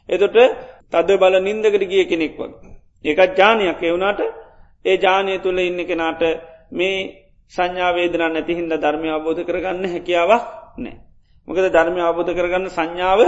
එතොට 0.09 0.37
තද 0.89 1.09
බල 1.15 1.35
නින්දකට 1.39 1.83
ගිය 1.83 2.05
කෙනෙක් 2.05 2.33
වගේ. 2.33 2.71
ඒකත් 3.05 3.35
ජානයක් 3.35 3.81
එවුණට 3.81 4.21
ඒ 4.85 4.97
ජානය 4.97 5.33
තුළ 5.37 5.59
ඉන්න 5.59 5.79
කෙනාට 5.81 6.21
මේ 6.71 6.97
සංඥාවේදනා 7.51 8.29
නැති 8.29 8.53
හින්ද 8.53 8.73
ධර්මය 8.73 9.09
අබෝධ 9.09 9.41
කරගන්න 9.43 9.85
හැකියාවක් 9.85 10.43
නෑ. 10.77 10.97
මොකද 11.47 11.65
ධර්මය 11.69 12.01
අබෝධ 12.01 12.31
කරගන්න 12.31 12.69
සංඥාව 12.69 13.21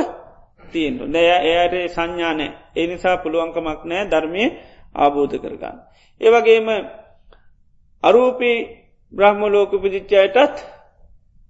තියෙන්ට 0.70 1.02
නෑ 1.08 1.38
එයට 1.48 1.76
සංඥානෑ 1.90 2.50
ඒ 2.76 2.88
නිසා 2.88 3.16
පුළුවන්කමක් 3.18 3.82
නෑ 3.86 4.04
ධර්මය 4.08 4.44
ආබෝධ 4.96 5.36
කරගන්න. 5.38 5.78
ඒවගේම 6.22 6.68
අරූපී 8.04 8.58
බ්‍රහ්ම 9.14 9.42
ලෝක 9.48 9.72
පිදිච්චායටත් 9.74 10.58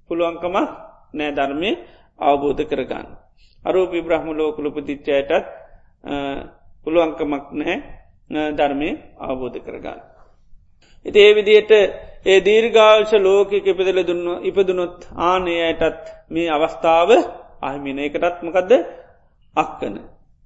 පුළුවන්කමක් 0.09 0.69
නෑ 1.13 1.31
ධර්මය 1.31 1.69
අවබෝධ 2.19 2.63
කරගන්න. 2.63 3.07
අරූපී 3.63 4.01
බ්‍රහ්ම 4.01 4.27
ලෝකලු 4.31 4.69
පිදිච්චායටත් 4.71 5.47
පුළුවන්කමක් 6.85 7.45
නෑ 7.53 7.75
ධර්මය 8.53 8.89
අවබෝධ 9.19 9.59
කරගන්න. 9.59 9.99
ඉති 11.05 11.19
ඒ 11.19 11.35
විදියට 11.35 11.71
ඒ 12.25 12.39
දීර්ගාල්ශ 12.41 13.13
ලෝක 13.19 13.51
ඉපදල 13.53 13.99
දුන්න 14.03 14.27
ඉපදුනොත් 14.43 14.97
ආනයයටත් 15.23 16.05
මේ 16.29 16.49
අවස්ථාව 16.49 17.09
අහිමින 17.61 17.99
එකටත් 17.99 18.37
මොකදද 18.41 18.71
අක්කන. 19.59 19.95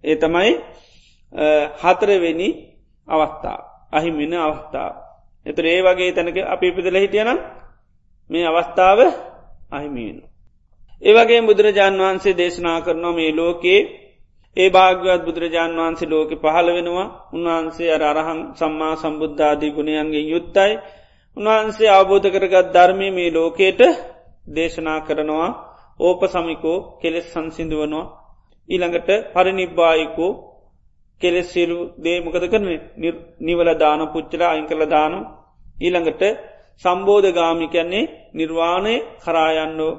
ඒ 0.03 0.15
තමයි 0.15 0.51
හතරවෙනි 1.81 2.49
අවස්ථා 3.07 3.59
අහිමින 3.91 4.33
අවස්ථාව. 4.39 4.93
එතුර 5.45 5.65
ඒ 5.67 5.81
වගේ 5.81 6.11
තැනක 6.11 6.37
අපි 6.45 6.65
ඉපිදල 6.67 6.95
හිටියනම් 6.95 7.39
මේ 8.29 8.45
අවස්ථාව 8.45 8.99
අහිමියෙන. 9.69 10.17
ඒවගේ 11.01 11.41
බුදුරජාණන් 11.41 12.01
වහන්සේ 12.01 12.33
දේශනා 12.33 12.79
කරනවා 12.81 13.13
මේ 13.13 13.31
ලෝකයේ 13.31 13.81
ඒ 14.57 14.69
භාග්‍යවත් 14.69 15.21
බුදුරජාණන් 15.25 15.79
වහන්සේ 15.79 16.09
ලෝක 16.09 16.31
පහළ 16.35 16.67
වෙනවා 16.69 17.13
උන්වහන්සේ 17.33 17.89
අර 17.91 18.03
අරහං 18.03 18.39
සම්මා 18.53 18.93
සම්බුද්ධාදී 18.95 19.71
ගුණයන්ගේ 19.71 20.25
යුත්තයි 20.25 20.73
උන්වහන්සේ 21.37 21.89
අවබෝධ 21.89 22.27
කරගත් 22.29 22.67
ධර්මය 22.67 23.07
මේ 23.09 23.29
ලෝකයට 23.29 23.81
දේශනා 24.47 24.99
කරනවා 24.99 25.49
ඕප 25.99 26.21
සමිකෝ 26.25 26.77
කෙලෙස් 27.01 27.27
සංසිදුවනවා 27.33 28.11
ඊළඟට 28.69 29.09
පරිනිබ්බායිකෝ 29.33 30.31
කෙලෙස් 31.21 31.47
සිරු 31.49 31.77
දේමකද 31.97 32.45
කරන 32.45 32.65
නිවල 33.41 33.69
දාන 33.75 34.01
පුච්චලා 34.07 34.51
අයින් 34.51 34.65
කළ 34.65 34.83
දානු 34.87 35.19
ඊළඟට 35.77 36.23
සම්බෝධ 36.81 37.29
ගාමි 37.31 37.67
කැන්නේ 37.67 38.11
නිර්වාණය 38.33 38.95
කරායන්නෝ 39.19 39.93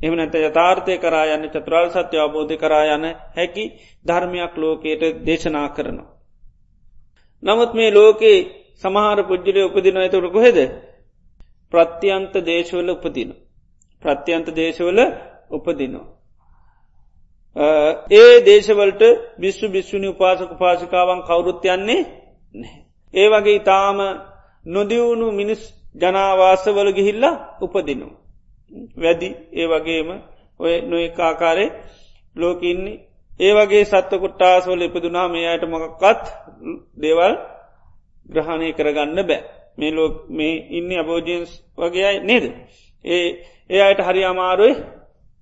එම 0.00 0.12
නැත 0.14 0.34
යථාර්ථය 0.40 0.94
කරා 0.98 1.26
යන්න 1.30 1.48
චතුරාල් 1.48 1.88
සත්‍ය 1.90 2.16
අවබෝධ 2.16 2.54
කරා 2.56 2.84
යන 2.88 3.04
හැකි 3.30 3.64
ධර්මයක් 4.04 4.54
ලෝකයට 4.56 5.02
දේශනා 5.20 5.68
කරනවා. 5.70 6.08
නමුත් 7.42 7.70
මේ 7.72 7.90
ලෝකේ 7.90 8.38
සමහර 8.82 9.18
පුද්ජලය 9.24 9.60
උපදින 9.62 9.96
ඇතුර 9.96 10.26
කොහෙද 10.28 10.58
ප්‍රත්‍යන්ත 11.72 12.32
දේශවල 12.42 12.88
උපදින. 12.90 13.30
ප්‍රත්‍යන්ත 14.02 14.46
දේශවල 14.52 14.98
උපදිනවා. 15.50 16.06
ඒ 17.56 18.44
දේශවලට 18.46 19.02
බිස්සු 19.38 19.66
බිස්සුනි 19.68 20.08
උපාසක 20.08 20.50
පාසිකාවන් 20.58 21.20
කවුරුත් 21.22 21.64
යන්නේ 21.66 22.00
නැහැ. 22.54 22.80
ඒ 23.14 23.28
වගේ 23.28 23.56
ඉතාම 23.56 23.98
නොදියවුණු 24.66 25.26
මිනිස් 25.32 25.62
ජනාවාසවල 25.94 26.88
ගිහිල්ලා 26.92 27.34
උපදිනු. 27.60 28.06
වැදි 28.96 29.28
ඒ 29.52 29.66
වගේම 29.66 30.08
ඔය 30.60 30.74
නොඒකාකාරය 30.82 31.66
ලෝකඉන්නේ 32.36 33.00
ඒ 33.40 33.52
වගේ 33.56 33.84
සත්ව 33.84 34.12
කොට්ටාසවල 34.16 34.80
ඉපදුනා 34.80 35.28
මේ 35.28 35.46
අයට 35.48 35.64
මොකක්කත් 35.66 36.24
දේවල් 36.96 37.34
ග්‍රහණය 38.26 38.68
කරගන්න 38.72 39.18
බෑ. 39.20 39.42
මේ 39.78 39.90
ලෝක 39.90 40.14
මේ 40.28 40.54
ඉන්න 40.70 40.90
අබෝජන්ස් 40.94 41.50
වගේ 41.78 42.12
නේද. 42.20 42.44
ඒ 43.04 43.26
ඒ 43.70 43.80
අයට 43.80 44.00
හරි 44.00 44.22
අමාරුයි 44.24 44.74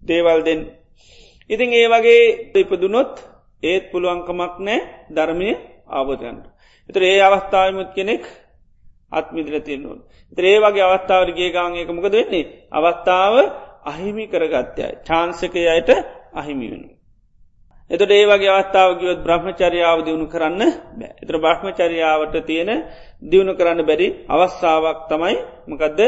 දේවල් 0.03 0.41
දෙන්න. 0.45 0.63
ඉතින් 1.51 1.71
ඒ 1.73 1.87
වගේ 1.89 2.23
ඉපදුනොත් 2.57 3.13
ඒත් 3.63 3.85
පුළුවන්කමක් 3.91 4.55
නෑ 4.59 4.79
ධර්මය 5.11 5.51
ආබෝධයන්ට. 5.89 6.45
එතර 6.91 7.03
ඒ 7.05 7.21
අවස්ථාවමුත් 7.21 7.91
කෙනෙක් 7.93 8.25
අත්මිදිල 9.11 9.57
තියන්නුවන්. 9.61 10.01
ත්‍රේ 10.37 10.59
වගේ 10.59 10.85
අවස්ථාවට 10.85 11.37
ගේගාංයක 11.37 11.89
මොකද 11.89 12.13
වෙන්නේ. 12.13 12.51
අවස්ථාව 12.71 13.35
අහිමි 13.85 14.25
කරගත්තයයි. 14.27 14.99
චාන්සකය 15.01 15.63
අයට 15.67 15.91
අහිමි 16.33 16.67
වෙනු. 16.67 16.89
එතට 17.91 18.11
ඒ 18.11 18.25
වගේ 18.27 18.51
අවස්ථාවගවත් 18.51 19.21
බ්‍රහ්මචරියාව 19.21 19.99
දියුණු 20.01 20.27
කරන්න 20.27 20.63
බෑ 20.93 21.13
එතර 21.17 21.37
බ්‍රහ්මචරියාවට 21.37 22.35
තියෙන 22.43 22.71
දියුණු 23.23 23.53
කරන්න 23.55 23.81
බැරි 23.83 24.09
අවස්ථාවක් 24.29 24.99
තමයි 25.09 25.37
මකදද 25.69 26.01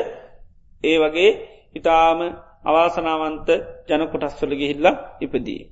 ඒ 0.85 0.97
වගේ 0.99 1.31
ඉතාම 1.75 2.19
අවාසනාවන්ත 2.65 3.49
ජනකොටස්වල 3.89 4.53
ගිහිල්ලා 4.55 5.01
ඉපදී. 5.21 5.63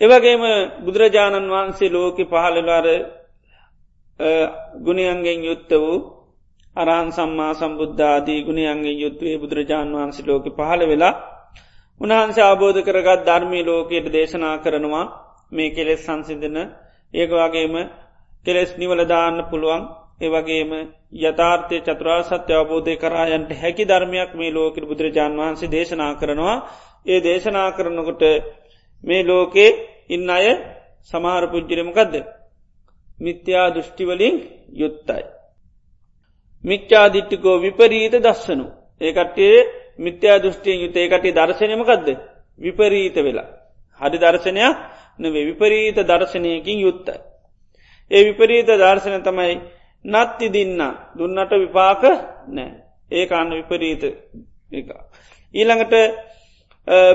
එවගේම 0.00 0.42
බුදුරජාණන් 0.84 1.48
වහන්සේ 1.48 1.90
ලෝක 1.90 2.16
පහළලාර 2.24 2.86
ගුණයන්ගෙන් 4.78 5.40
යුත්ත 5.42 5.70
වූ 5.74 5.96
අරහන් 6.76 7.08
සම්මා 7.10 7.52
සම්බුද්ධාදී 7.54 8.40
ගුණයන්ගේ 8.42 8.94
යුත්තුවේ 8.94 9.38
බුදුරජාණන් 9.38 9.94
වහන්සේ 9.94 10.26
ලෝක 10.26 10.44
පහළ 10.50 10.82
වෙලා 10.84 11.14
උන්හන්සේ 12.00 12.44
ආබෝධ 12.44 12.80
කරගත් 12.82 13.20
ධර්මී 13.22 13.64
ලෝකයට 13.64 14.06
දේශනා 14.08 14.56
කරනවා 14.58 15.06
මේ 15.52 15.70
කෙලෙස් 15.70 16.00
සංසිදන 16.02 16.56
ඒක 17.14 17.30
වගේම 17.32 17.74
කෙලෙස් 18.46 18.70
නිවලදාන්න 18.76 19.36
පුළුවන් 19.44 19.82
ඒවගේම 20.24 20.70
යථාර්ථය 21.20 21.76
චතුරා 21.80 22.20
සත්‍ය 22.24 22.52
අවබෝධය 22.52 22.94
කරායන්ට 22.96 23.50
හැකි 23.54 23.84
ධර්මයක් 23.84 24.30
මේ 24.34 24.50
ලෝකට 24.50 24.84
බුදුරජාන් 24.84 25.32
වහන්සේ 25.34 25.70
දේශනා 25.70 26.12
කරනවා 26.14 26.56
ඒ 27.06 27.18
දේශනා 27.20 27.68
කරනකොට 27.70 28.22
මේ 29.04 29.22
ලෝකේ 29.22 29.70
ඉන්න 30.08 30.28
අය 30.30 30.46
සමහර 31.10 31.44
පුද්ජිරමකක්ද 31.46 32.14
මිත්‍යා 33.18 33.68
දෘෂ්ටිවලින් 33.70 34.34
යුත්තයි. 34.72 35.24
මිච්චාදිට්ටිකෝ 36.64 37.56
විපරීත 37.60 38.14
දස්සනු 38.18 38.66
ඒකටේ 39.00 39.56
මිත්‍යා 39.98 40.38
දෘෂ්ටියෙන් 40.38 40.80
යුත 40.80 40.96
ඒකට 40.96 41.26
දර්ශනයමකක්ද 41.32 42.08
විපරීත 42.58 43.16
වෙලා. 43.18 43.48
හරි 44.00 44.18
දර්ශනයක් 44.18 44.76
නවේ 45.18 45.44
විපරීත 45.44 45.98
දර්ශනයකින් 46.02 46.78
යුත්තයි. 46.80 47.18
ඒ 48.10 48.22
විපරීත 48.22 48.68
දර්ශන 48.68 49.22
තමයි 49.22 49.54
නත්ති 50.04 50.46
දින්න 50.50 50.80
දුන්නට 51.14 51.52
විපාක 51.54 52.02
නෑ 52.48 52.70
ඒ 53.10 53.26
අන්න 53.30 53.50
විපරීත 53.52 54.04
එක. 54.72 54.88
ඊළඟට 55.54 55.94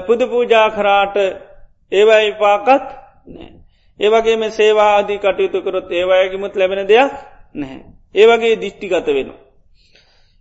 පුද 0.08 0.20
පූජා 0.26 0.70
කරාට 0.72 1.16
ඒවයි 1.92 2.26
විපාකත් 2.28 2.88
නෑ. 3.28 3.52
ඒවගේම 4.00 4.44
සේවාදී 4.52 5.20
කටයුතු 5.20 5.62
කරොත් 5.62 5.92
ඒවායගමුත් 5.92 6.56
ලැබෙන 6.56 6.88
දෙයක් 6.88 7.12
නැහැ. 7.56 7.84
ඒවගේ 8.16 8.56
දිිෂ්ටිගත 8.56 9.08
වෙනවා. 9.08 9.40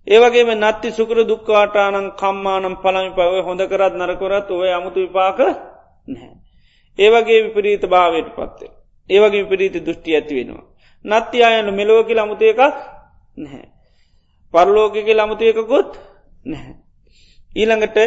ඒවගේම 0.06 0.50
නත්ති 0.54 0.88
සුකර 0.92 1.18
දුක්කාටානං 1.24 2.12
කම්මානම් 2.14 2.74
පළමි 2.76 3.10
පව 3.10 3.32
හොඳ 3.42 3.62
කරත් 3.62 3.94
නරකොරත් 3.94 4.50
ඔය 4.52 4.70
අමුතු 4.70 5.00
විපාක 5.00 5.38
නැහැ. 5.38 6.36
ඒවගේ 6.98 7.44
විපරීත 7.44 7.84
භාවයට 7.86 8.28
පත්වේ. 8.32 8.72
ඒවගේ 9.10 9.42
විපරීත 9.42 9.76
දෘෂ්ටි 9.76 10.14
ඇති 10.14 10.34
වෙනවා. 10.34 10.64
නත්ති 11.08 11.38
අයන 11.42 11.68
මෙලෝක 11.72 12.08
ලමුතු 12.10 12.44
එකක් 12.44 12.60
නැහැ. 13.36 13.66
පරලෝකක 14.54 15.08
ලමුතු 15.10 15.44
එකකුත් 15.44 15.90
නැහැ. 16.44 16.74
ඊළඟට 17.50 17.98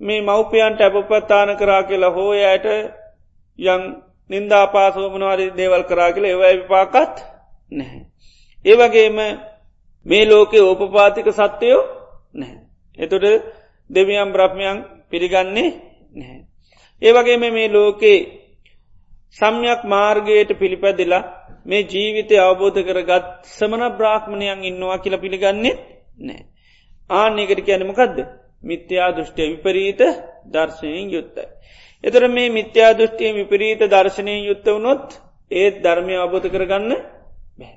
මේ 0.00 0.20
මව්පියන්ට 0.22 0.80
ඇපපත්තාන 0.80 1.50
කරා 1.56 1.82
කියලා 1.82 2.10
හෝ 2.10 2.32
යට 2.34 2.66
යං 3.58 3.82
නින්දා 4.30 4.66
පාසෝමනවාරි 4.68 5.46
දේවල් 5.52 5.84
කරා 5.84 6.10
කියල 6.12 6.24
ඒවයි 6.24 6.56
විපාකත් 6.56 7.14
නැහැ. 7.72 8.02
ඒවගේම 8.64 9.18
මේ 10.06 10.24
ලෝකෙ 10.24 10.58
ඕපපාතික 10.60 11.28
සත්‍යයෝ 11.32 11.82
නැහැ. 12.34 12.60
එතොට 12.98 13.24
දෙවියම් 13.90 14.30
බ්‍රහ්මයන් 14.32 14.78
පිළිගන්නේ 15.10 15.70
නැහැ. 16.14 16.40
ඒවගේම 17.02 17.42
මේ 17.48 17.68
ලෝකේ 17.68 18.18
සම්යක් 19.36 19.80
මාර්ගයට 19.84 20.50
පිළිපැදිලා 20.52 21.37
මේ 21.68 21.82
ජීවිතය 21.84 22.34
අවබෝධ 22.38 22.80
කරගත් 22.82 23.26
සමන 23.48 23.82
බ්‍රාහ්මණයන් 23.92 24.64
ඉන්නවා 24.64 24.98
කියල 24.98 25.16
පිළිගන්නේ 25.16 25.74
නෑ. 26.20 26.40
ආනෙකට 27.10 27.60
කියනමකදද 27.62 28.18
මිත්‍යා 28.62 29.10
දෘෂ්ටය 29.10 29.42
විපරීත 29.46 30.00
දර්ශනයෙන් 30.46 31.06
යුත්තයි. 31.10 31.44
එතර 32.04 32.22
මේ 32.28 32.48
මිත්‍යා 32.50 32.92
දෘෂ්ටිය 32.94 33.30
විපරීත 33.34 33.80
දර්ශනයෙන් 33.86 34.40
යුත්ත 34.44 34.66
වනොත් 34.68 35.06
ඒත් 35.50 35.76
ධර්මය 35.82 36.14
අවබෝධ 36.16 36.48
කරගන්න 36.48 36.92
බැ. 37.58 37.72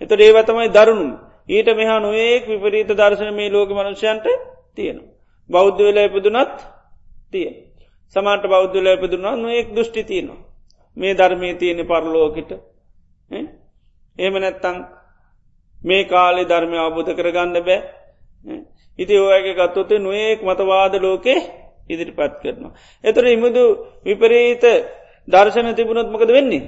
එතට 0.00 0.12
ඒව 0.18 0.38
තමයි 0.44 0.68
දරුණුම් 0.70 1.12
ඊට 1.48 1.68
මෙහා 1.74 2.00
නොඒක් 2.00 2.44
විපරීත 2.46 2.90
දර්ශන 2.92 3.30
මේ 3.34 3.50
ලෝක 3.50 3.70
මනුෂයන්ට 3.70 4.26
තියෙනවා. 4.74 5.14
බෞද්ධ 5.50 5.80
වෙලා 5.80 6.06
ඉපදුනත් 6.06 6.58
තිය. 7.32 7.48
සමාට 8.16 8.44
බෞද්ධල 8.44 8.88
ඉපදුනා 8.88 9.36
නොයෙක් 9.36 9.68
දෘෂ්ටි 9.74 10.02
තියෙනවා. 10.04 10.40
මේ 10.96 11.14
ධර්මය 11.14 11.48
තියෙන 11.54 11.80
පරලෝකට 11.86 12.50
ඒම 13.30 14.34
නැත්තං 14.36 14.76
මේ 15.82 16.04
කාලෙ 16.04 16.42
ධර්මය 16.44 16.76
අවබෝධ 16.78 17.12
කරගන්න 17.14 17.56
බෑ 17.60 17.80
ඉති 18.98 19.14
ඕයගේ 19.16 19.54
ගත්තොතේ 19.54 19.98
නොයෙක් 19.98 20.40
මතවාද 20.42 20.94
ලෝකේ 20.96 21.38
ඉදිරිපත් 21.88 22.34
කරනවා. 22.40 22.72
එතර 23.04 23.24
ඉමුදු 23.26 23.64
විපරීත 24.02 24.64
දර්ශන 25.28 25.68
තිබුණොත් 25.72 26.08
මොකද 26.08 26.30
වෙන්නේ. 26.30 26.64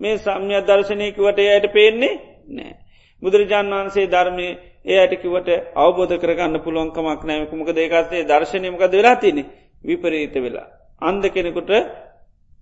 මේ 0.00 0.18
සම්ය 0.18 0.54
දර්ශනයකිවට 0.62 1.38
එයට 1.40 1.66
පේන්නේ 1.70 2.14
නෑ. 2.48 2.72
බුදුරජාන් 3.22 3.68
වහන්සේ 3.70 4.06
ධර්මය 4.06 4.46
ඒ 4.84 4.98
අයටකිවට 4.98 5.48
අවබෝධ 5.76 6.14
කරගන්න 6.16 6.56
පුළුවන්කමක් 6.60 7.20
නෑමකුමක 7.22 7.68
දේකස්සේ 7.72 8.24
දර්ශනයමකද 8.24 8.92
වෙලා 8.92 9.16
තියනෙ 9.16 9.42
විපරීත 9.84 10.34
වෙලා. 10.36 10.66
අන්ද 11.02 11.24
කෙනෙකුට 11.26 11.70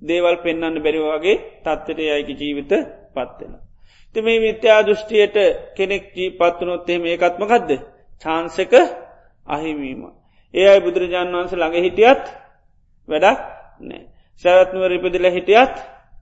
දේවල් 0.03 0.37
පෙන්න්න 0.39 0.77
බැරිවාගේ 0.79 1.37
තත්වට 1.61 2.01
අයිකි 2.09 2.35
ජීවිත 2.35 2.73
පත්වෙන. 3.13 3.55
ති 4.15 4.19
මේ 4.21 4.41
විත්‍යා 4.41 4.81
දෘෂ්ටියට 4.83 5.37
කෙනෙක් 5.77 6.05
ජී 6.13 6.31
පත්වනොත්තේම 6.33 7.03
ඒකත්මකක්ද 7.07 7.71
චාන්සක 8.25 8.73
අහිමීම. 9.47 10.03
ඒ 10.55 10.67
අයි 10.69 10.81
බුදුරජාණන් 10.81 11.35
වහන්ස 11.35 11.53
ළඟ 11.53 11.77
හිටියත් 11.79 12.25
වැඩක් 13.09 13.41
නෑ. 13.81 14.03
සැවත්නුව 14.45 14.85
රිපදිල 14.87 15.27
හිටියත් 15.29 15.75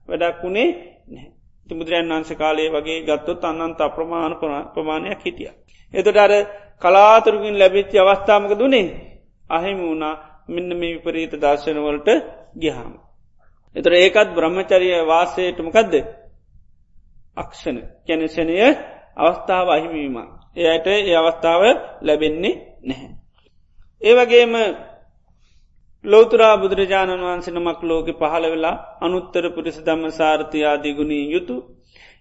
වැඩක් 0.09 0.37
වුණේ 0.41 0.69
නෑ. 1.07 1.27
බුදුරජන් 1.69 2.09
වන්ස 2.09 2.31
කාලේ 2.35 2.69
වගේ 2.69 2.99
ගත්තොත් 3.01 3.43
අන්නන්ත 3.43 3.79
අප්‍රමාණ 3.79 4.33
ප්‍රමාණයක් 4.73 5.21
හිටිය. 5.21 5.51
එතට 5.93 6.17
අර 6.17 6.31
කලාතුරකින් 6.81 7.55
ලැබිච්චි 7.55 7.97
අවස්ථාමක 7.99 8.51
දුනේ 8.53 8.87
අහිම 9.49 9.77
වුණා 9.81 10.15
මෙන්න 10.47 10.69
මේ 10.71 10.93
විපරීත 10.95 11.33
දර්ශනවලට 11.33 12.09
ගිහාම. 12.55 12.93
එතර 13.75 13.91
ඒකත් 13.95 14.29
බ්‍රහ්මචරිය 14.31 14.95
වාසයටමකදද 15.05 15.93
අක්ෂණ 17.37 17.77
කැනසනය 18.03 18.55
අවස්ථාව 19.17 19.67
අහිමීම. 19.69 20.15
එයට 20.57 20.87
ඒ 20.89 21.15
අවස්ථාව 21.17 21.61
ලැබෙන්නේ 22.01 22.55
නැහැ. 22.83 23.11
ඒවගේම 24.01 24.53
ලෝතුරා 26.05 26.55
බුදුරජාණන් 26.57 27.23
වහන්සේ 27.23 27.53
නමක් 27.53 27.79
ලෝක 27.83 28.07
පහළ 28.13 28.45
වෙලා 28.47 28.81
අනුත්තර 29.01 29.43
පුරිස 29.49 29.77
දම්ම 29.79 30.09
සාර්ථයාදිගුණී 30.11 31.25
යුතු 31.27 31.55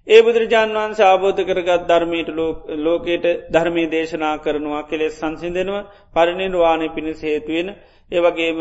ඒ 0.06 0.20
බුදුරජාන් 0.20 0.70
වන්සේ 0.74 1.06
ආබෝධ 1.06 1.40
කරගත් 1.42 1.82
ධර්මයට 1.84 2.28
ලෝකයට 2.78 3.24
ධර්මී 3.48 3.88
දේශනා 3.88 4.34
කරනවා 4.38 4.82
කෙලෙස් 4.84 5.14
සංසිදෙනව 5.16 5.74
පරිණිර්වාණය 6.14 6.88
පිණිස 6.90 7.20
හේතුවෙන 7.22 7.68
ඒවගේම 8.10 8.60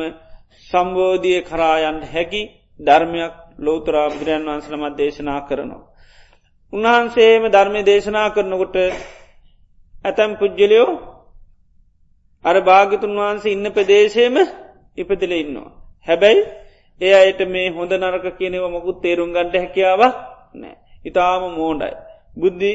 සම්බෝධිය 0.68 1.40
කරායන් 1.44 1.98
හැකි 2.06 2.44
ධර්මයක් 2.80 3.36
ලෝතරා 3.60 4.08
බුදුරන් 4.10 4.46
වන්සලමත් 4.48 4.96
දේශනා 4.96 5.40
කරනවා. 5.42 5.88
උන්වහන්සේම 6.74 7.44
ධර්මය 7.48 7.82
දේශනා 7.84 8.30
කරනකොට 8.30 8.76
ඇතැම් 10.06 10.32
පුද්ගලයෝ 10.36 10.90
අර 12.46 12.56
භාගිතුන් 12.62 13.14
වහන්සේ 13.16 13.54
ඉන්න 13.54 13.68
ප්‍රදේශයම 13.70 14.36
ඉපතිල 14.98 15.34
ඉන්නවා. 15.34 15.72
හැබැයි 16.08 16.42
ඒ 17.02 17.14
අයට 17.16 17.42
මේ 17.48 17.68
හොඳ 17.70 17.92
නරක 17.94 18.26
කියනව 18.34 18.66
මොකුත් 18.68 18.98
තේරුම් 19.00 19.30
ගන්ට 19.30 19.56
හැකියාවක් 19.56 20.16
නෑ. 20.56 20.76
ඉතාම 21.06 21.42
මෝඩයි. 21.54 21.96
බුද්ධි 22.36 22.72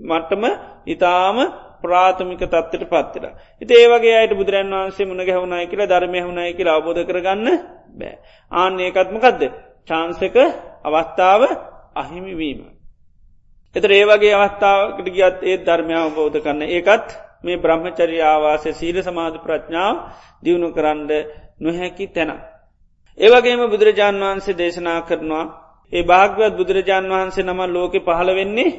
මට්ටම 0.00 0.44
ඉතාම 0.86 1.36
ප්‍රාථමික 1.80 2.42
තත්වට 2.44 2.84
පත්තිර. 2.86 3.24
ඉති 3.62 3.74
ඒවගේ 3.74 4.16
අයට 4.16 4.34
බුදුරන් 4.34 4.72
වන්සේ 4.74 5.06
මුණ 5.06 5.22
ගැහුණයි 5.22 5.66
කියලා 5.66 5.88
ධර්මය 5.88 6.20
හුණයි 6.20 6.52
කියලා 6.54 6.76
අබෝධ 6.76 7.02
කරගන්න 7.04 7.46
බෑ. 7.94 8.14
ආන්න 8.52 8.80
ඒකත්මකක්ද. 8.80 9.42
චාන්සක 9.88 10.36
අවස්ථාව 10.84 11.42
අහිමිවීම. 11.94 12.77
එතර 13.74 13.90
ඒවගේ 13.92 14.34
අවස්ථාවකට 14.34 15.08
ගියත් 15.08 15.38
ඒත් 15.42 15.62
ධර්මය 15.62 15.94
අවබෝධ 15.96 16.38
කරන්න 16.38 16.62
ඒකත් 16.68 17.08
මේ 17.40 17.56
බ්‍රහ්මචරි 17.56 18.18
ආවාසය 18.22 18.70
සීල 18.72 18.96
සමාධ 19.00 19.38
ප්‍රඥාව 19.38 19.96
දියුණු 20.42 20.68
කරන්න 20.72 21.10
නොහැකි 21.58 22.06
තැන. 22.08 22.30
ඒවගේම 23.18 23.60
බුදුරජාණන් 23.66 24.22
වහන්සේ 24.22 24.54
දේශනා 24.54 25.00
කරනවා 25.02 25.44
ඒ 25.92 26.02
භාග්‍යවත් 26.04 26.54
බුදුරජාණන් 26.54 27.12
වහන්සේ 27.12 27.44
නම 27.44 27.60
ලෝක 27.68 27.94
පහළ 27.98 28.30
වෙන්නේ 28.32 28.70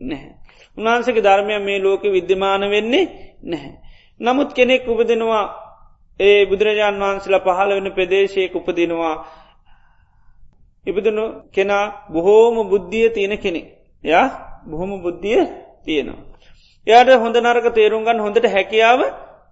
නැහැ. 0.00 0.32
උන්වහන්සක 0.78 1.18
ධර්මය 1.18 1.54
මේ 1.60 1.78
ලෝක 1.78 2.02
විද්‍යමාන 2.08 2.62
වෙන්නේ 2.66 3.04
නැහැ. 3.42 3.72
නමුත් 4.20 4.50
කෙනෙක් 4.52 4.84
උපදිනවා 4.84 5.44
ඒ 6.20 6.40
බුදුරජාණන් 6.46 7.02
වහන්සේලා 7.02 7.46
පහළ 7.46 7.72
වෙන 7.74 7.88
ප්‍රදේශයක 7.92 8.52
උපදිනවා 8.54 9.14
ඉපදනු 10.86 11.24
කෙනා 11.50 11.84
බොහෝම 12.08 12.56
බුද්ධිය 12.64 13.08
තියෙන 13.10 13.34
කෙනෙක්. 13.38 13.75
ය 14.06 14.12
බොහොම 14.64 14.90
බුද්ධිය 14.98 15.42
තියෙනවා. 15.84 16.24
එයාට 16.86 17.10
හොඳ 17.16 17.36
නරක 17.36 17.66
තේරුම්ගන්න 17.72 18.20
හොඳට 18.20 18.46
හැකියාව 18.46 19.00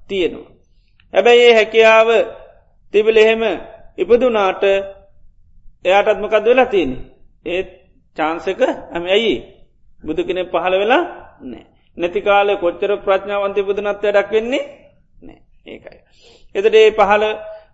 තියෙනවා. 0.09 0.51
හැබැයි 1.15 1.43
ඒ 1.43 1.55
හැකියාව 1.55 2.09
තිබිල 2.95 3.17
එහෙම 3.17 3.43
ඉපදුනාට 3.99 4.63
එයාටත් 5.85 6.19
මොකද 6.19 6.45
වෙලා 6.45 6.67
තියෙන. 6.67 6.93
ඒත් 7.47 7.69
චාන්සක 8.17 8.61
ඇම 8.63 9.05
ඇයි 9.09 9.35
බුදු 10.03 10.21
කෙනෙ 10.23 10.43
පහළ 10.45 10.75
වෙලා 10.75 11.03
නෑ. 11.43 11.65
නැතිකාල 11.97 12.49
කොච්චර 12.57 12.91
ප්‍රඥාවන්තය 12.99 13.61
බුදුනත් 13.63 14.03
වැඩක් 14.05 14.31
වෙන්නේ 14.31 14.63
නෑ 15.19 15.39
ඒකයි. 15.67 15.99
එතට 16.55 16.75
ඒ 16.75 16.91
පහළ 16.93 17.25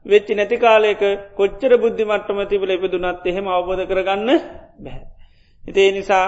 වෙච්චි 0.06 0.32
නැති 0.34 0.56
කාලයක 0.58 1.02
කොච්චර 1.32 1.72
බුද්ධිමට්ටම 1.76 2.38
තිබල 2.44 2.70
ඉපදුනත් 2.70 3.26
එහෙම 3.26 3.46
අවබෝධ 3.48 3.84
කරගන්න 3.86 4.30
බැහැ. 4.78 5.04
හිතේ 5.62 5.90
නිසා 5.92 6.26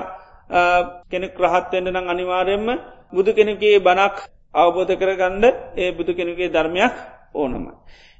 කෙනෙක් 1.10 1.34
රහත්වෙන්ට 1.36 1.88
නම් 1.88 2.06
අනිවාරයෙන්ම 2.06 2.68
බුදු 3.12 3.30
කෙනෙකේ 3.32 3.80
බනක් 3.80 4.16
අවබෝධ 4.54 4.92
කරගන්න 4.94 5.44
ඒ 5.74 5.90
බුදු 5.92 6.12
කෙනෙකේ 6.12 6.48
ධර්මයක් 6.48 6.94
ඕනම. 7.34 7.64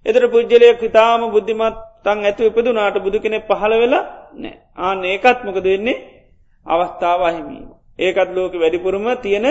එතර 0.06 0.24
පුද්ජලයක් 0.26 0.80
ඉතාම 0.80 1.22
බුද්ධිමත් 1.28 1.76
තන් 2.02 2.18
ඇතු 2.22 2.42
ඉපදුනාට 2.44 2.96
බුදු 2.98 3.18
කෙනෙ 3.18 3.38
පහළ 3.40 3.74
වෙලා 3.74 4.04
නෑ 4.34 4.54
ආන 4.78 4.98
ඒකත් 5.04 5.38
මොකද 5.42 5.64
වෙන්නේ 5.64 6.02
අවස්ථාව 6.66 7.20
අහිමීම. 7.22 7.68
ඒකත් 7.98 8.30
ලෝක 8.30 8.52
වැඩිපුරම 8.54 9.06
තියෙන 9.18 9.46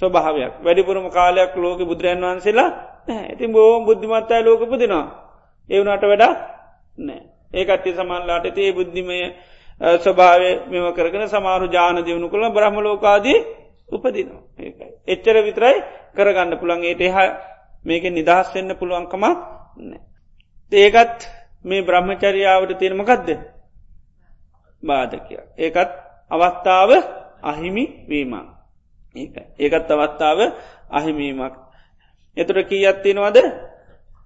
ස්වභාවයක් 0.00 0.54
වැඩිපුරම 0.60 1.06
කාලයක් 1.10 1.52
ලෝක 1.56 1.80
බුදුරන් 1.82 2.20
වහන්සේලා 2.22 2.70
ඇති 3.08 3.46
බෝ 3.48 3.72
බුද්ධිමත්තයි 3.80 4.42
ලෝක 4.42 4.62
පුදිනවා. 4.64 5.06
ඒවනට 5.68 6.04
වැඩක් 6.04 6.36
නෑ 6.98 7.22
ඒකත්ති 7.54 7.90
සමල්ලාට 7.92 8.46
ඒ 8.56 8.70
බුද්ධිමය 8.72 9.18
ස්වභාවය 9.80 10.50
මෙම 10.66 10.86
කරගෙන 10.92 11.28
සමාරු 11.28 11.66
ජාන 11.68 11.96
දියුණු 11.98 12.28
කළ 12.28 12.50
බ්‍රහ්ම 12.50 12.76
ලෝකාදී 12.78 13.38
උපදිනවා 13.88 14.42
ඒකයි. 14.58 14.88
එච්චර 15.06 15.36
විතරයි 15.40 15.76
කරගන්න 16.14 16.52
පුළන්ගේට 16.56 17.00
එහා 17.02 17.28
මේක 17.84 18.04
නිදහස් 18.08 18.48
වෙන්න 18.54 18.70
පුළුවන්කමක් 18.72 19.24
නෑ. 19.80 20.00
ඒකත් 20.72 21.18
මේ 21.64 21.82
බ්‍රහ්මචරියාවට 21.82 22.72
තියෙනමකක්ද 22.74 23.28
බාධකය. 24.82 25.34
ඒකත් 25.56 25.90
අවස්ථාව 26.30 26.90
අහිමි 27.42 27.84
වීමක්. 28.04 28.48
ඒකත් 29.56 29.88
අවස්ථාව 29.88 30.38
අහිමීමක්. 30.90 31.54
එතුර 32.36 32.58
කී 32.64 32.86
අත්තිනවද 32.86 33.36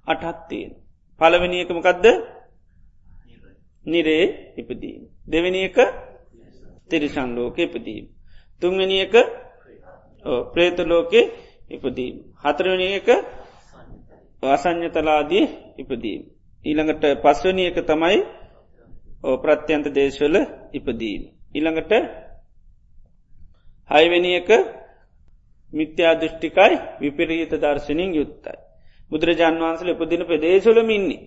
අටහත්තියෙන්. 0.07 0.73
පළවෙනි 1.21 1.59
එකමකක්ද 1.61 2.07
නිරේ 3.87 4.25
ඉපදීම. 4.57 5.03
දෙවැනි 5.31 5.61
එක 5.65 5.79
තිරිසන් 6.89 7.29
ලෝක 7.31 7.57
ඉපදීම. 7.59 8.05
තුන්වැනි 8.63 8.97
එක 9.01 9.15
ප්‍රේත 10.53 10.79
ලෝකෙ 10.83 11.21
ඉපදීම. 11.69 12.15
හතරවනි 12.39 12.87
එක 12.95 13.09
අසං්ඥතලාදී 14.43 15.45
ඉපදීම. 15.79 16.23
ඊළඟට 16.65 17.05
පස්වනි 17.23 17.65
එක 17.67 17.79
තමයි 17.83 18.19
ප්‍රත්‍යන්ත 19.39 19.87
දේශවල 19.91 20.37
ඉපදීම. 20.73 21.23
ඊළඟට 21.55 21.93
හයිවෙනි 23.91 24.31
එක 24.37 24.49
මිත්‍යා 25.73 26.15
දෘෂ්ටිකයි 26.15 26.75
විපිරීත 27.01 27.53
දර්ශනින් 27.55 28.11
යුත්තයි. 28.13 28.57
බුදුරජාන් 29.11 29.57
වහන්සල 29.57 29.89
උපදින 29.91 30.23
ප්‍රදේශලම 30.25 30.91
ඉන්නේ. 30.91 31.23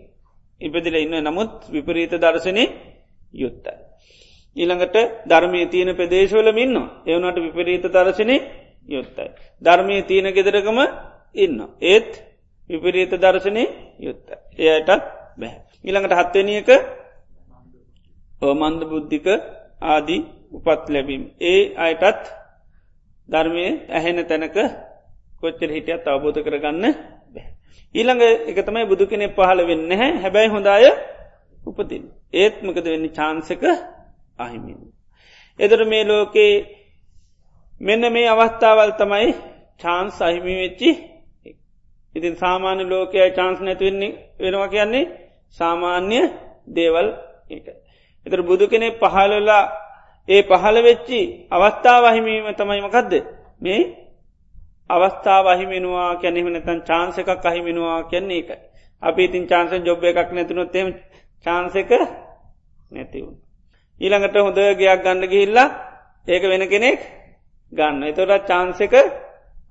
ඉපදිල 0.61 0.95
ඉන්න 0.95 1.15
නමුත් 1.21 1.53
විපරීත 1.67 2.13
දර්ශනය 2.15 2.65
යුත්තයි. 3.33 3.73
ඊළඟට 4.55 4.97
ධර්මය 5.25 5.61
තියෙන 5.67 5.91
ප්‍රදේශවලම 5.91 6.57
ඉන්න 6.57 6.75
එවනට 7.05 7.37
විපරීත 7.37 7.85
දර්ශනය 7.87 8.37
යුත්තයි. 8.89 9.27
ධර්මය 9.61 9.95
තියෙන 10.03 10.27
ගෙදරකම 10.29 10.79
ඉන්න. 11.35 11.57
ඒත් 11.81 12.11
විපරීත 12.69 13.13
දර්ශනය 13.15 13.63
යුත්ත. 13.99 14.27
එයටත් 14.57 14.89
බැහ. 15.37 15.55
ඊළඟට 15.85 16.13
හත්වනියක 16.13 16.69
මන්ද 18.41 18.81
බුද්ධික 18.85 19.25
ආදී 19.83 20.21
උපත් 20.51 20.83
ලැබීම. 20.87 21.23
ඒ 21.41 21.73
අයටත් 21.77 22.25
ධර්මය 23.29 23.65
ඇහෙන 23.89 24.17
තැනක 24.23 24.57
කොච්චර 25.41 25.69
හිටියත් 25.69 26.05
අවබෝධ 26.05 26.39
කරගන්න 26.39 26.85
බැ. 27.29 27.45
ඊළඟ 27.95 28.21
එක 28.49 28.57
තමයි 28.59 28.85
බුදු 28.85 29.05
කෙනෙ 29.05 29.27
පහළ 29.29 29.59
වෙන්න 29.63 29.91
හැ 29.91 30.11
හැබැයි 30.17 30.49
හොඳය 30.49 30.69
උපතින්. 31.63 32.03
ඒත්මකද 32.33 32.85
වෙන්න 32.85 33.07
චාන්සක 33.11 33.63
අහිමින්. 34.37 34.79
එදර 35.59 35.79
මේ 35.85 36.03
ලෝකේ 36.03 36.53
මෙන්න 37.81 38.03
මේ 38.09 38.27
අවස්ථාවල් 38.27 38.91
තමයි 38.93 39.29
චාන්ස් 39.79 40.15
අහිමි 40.21 40.53
වෙච්චි 40.57 40.89
ඉතින් 42.15 42.33
සාමාන්‍ය 42.35 42.83
ලෝකය 42.85 43.17
චාන්ස් 43.31 43.59
නැතිවෙන්නේ 43.59 44.17
වෙනවා 44.39 44.67
කියන්නේ 44.67 45.11
සාමාන්‍ය 45.57 46.19
දේවල් 46.67 47.07
එක. 47.49 47.65
එතර 48.25 48.39
බුදු 48.41 48.65
කෙනෙ 48.67 48.87
පහලලා 48.93 49.63
ඒ 50.27 50.41
පහළ 50.43 50.77
වෙච්චි 50.81 51.19
අවස්ථාව 51.51 52.03
අහිමීම 52.05 52.45
තමයිමකක්ද 52.51 53.13
මේ 53.61 53.81
අවස්ථාව 54.89 55.45
අහිමිනවා 55.47 56.11
කැනෙම 56.15 56.47
නැතන් 56.47 56.79
චාන්සකක් 56.81 57.29
අහිමිනවා 57.41 57.99
කියන්නේ 58.03 58.39
එකයි. 58.39 58.57
අපි 59.03 59.21
ඉතින් 59.23 59.43
චාන්සන් 59.47 59.81
ජොබ් 59.81 60.03
එකක් 60.03 60.29
නැතිනොත් 60.31 60.75
එම 60.75 60.87
චාන්සක 61.45 61.91
නැතිවුණ. 62.91 63.37
ඊළඟට 64.01 64.37
හොඳ 64.37 64.59
ගයක් 64.73 65.01
ගන්න 65.01 65.23
ගිහිල්ලා 65.25 65.67
ඒක 66.27 66.43
වෙන 66.43 66.63
කෙනෙක් 66.67 66.99
ගන්න. 67.71 68.03
එතොට 68.03 68.45
චාන්සක 68.45 68.93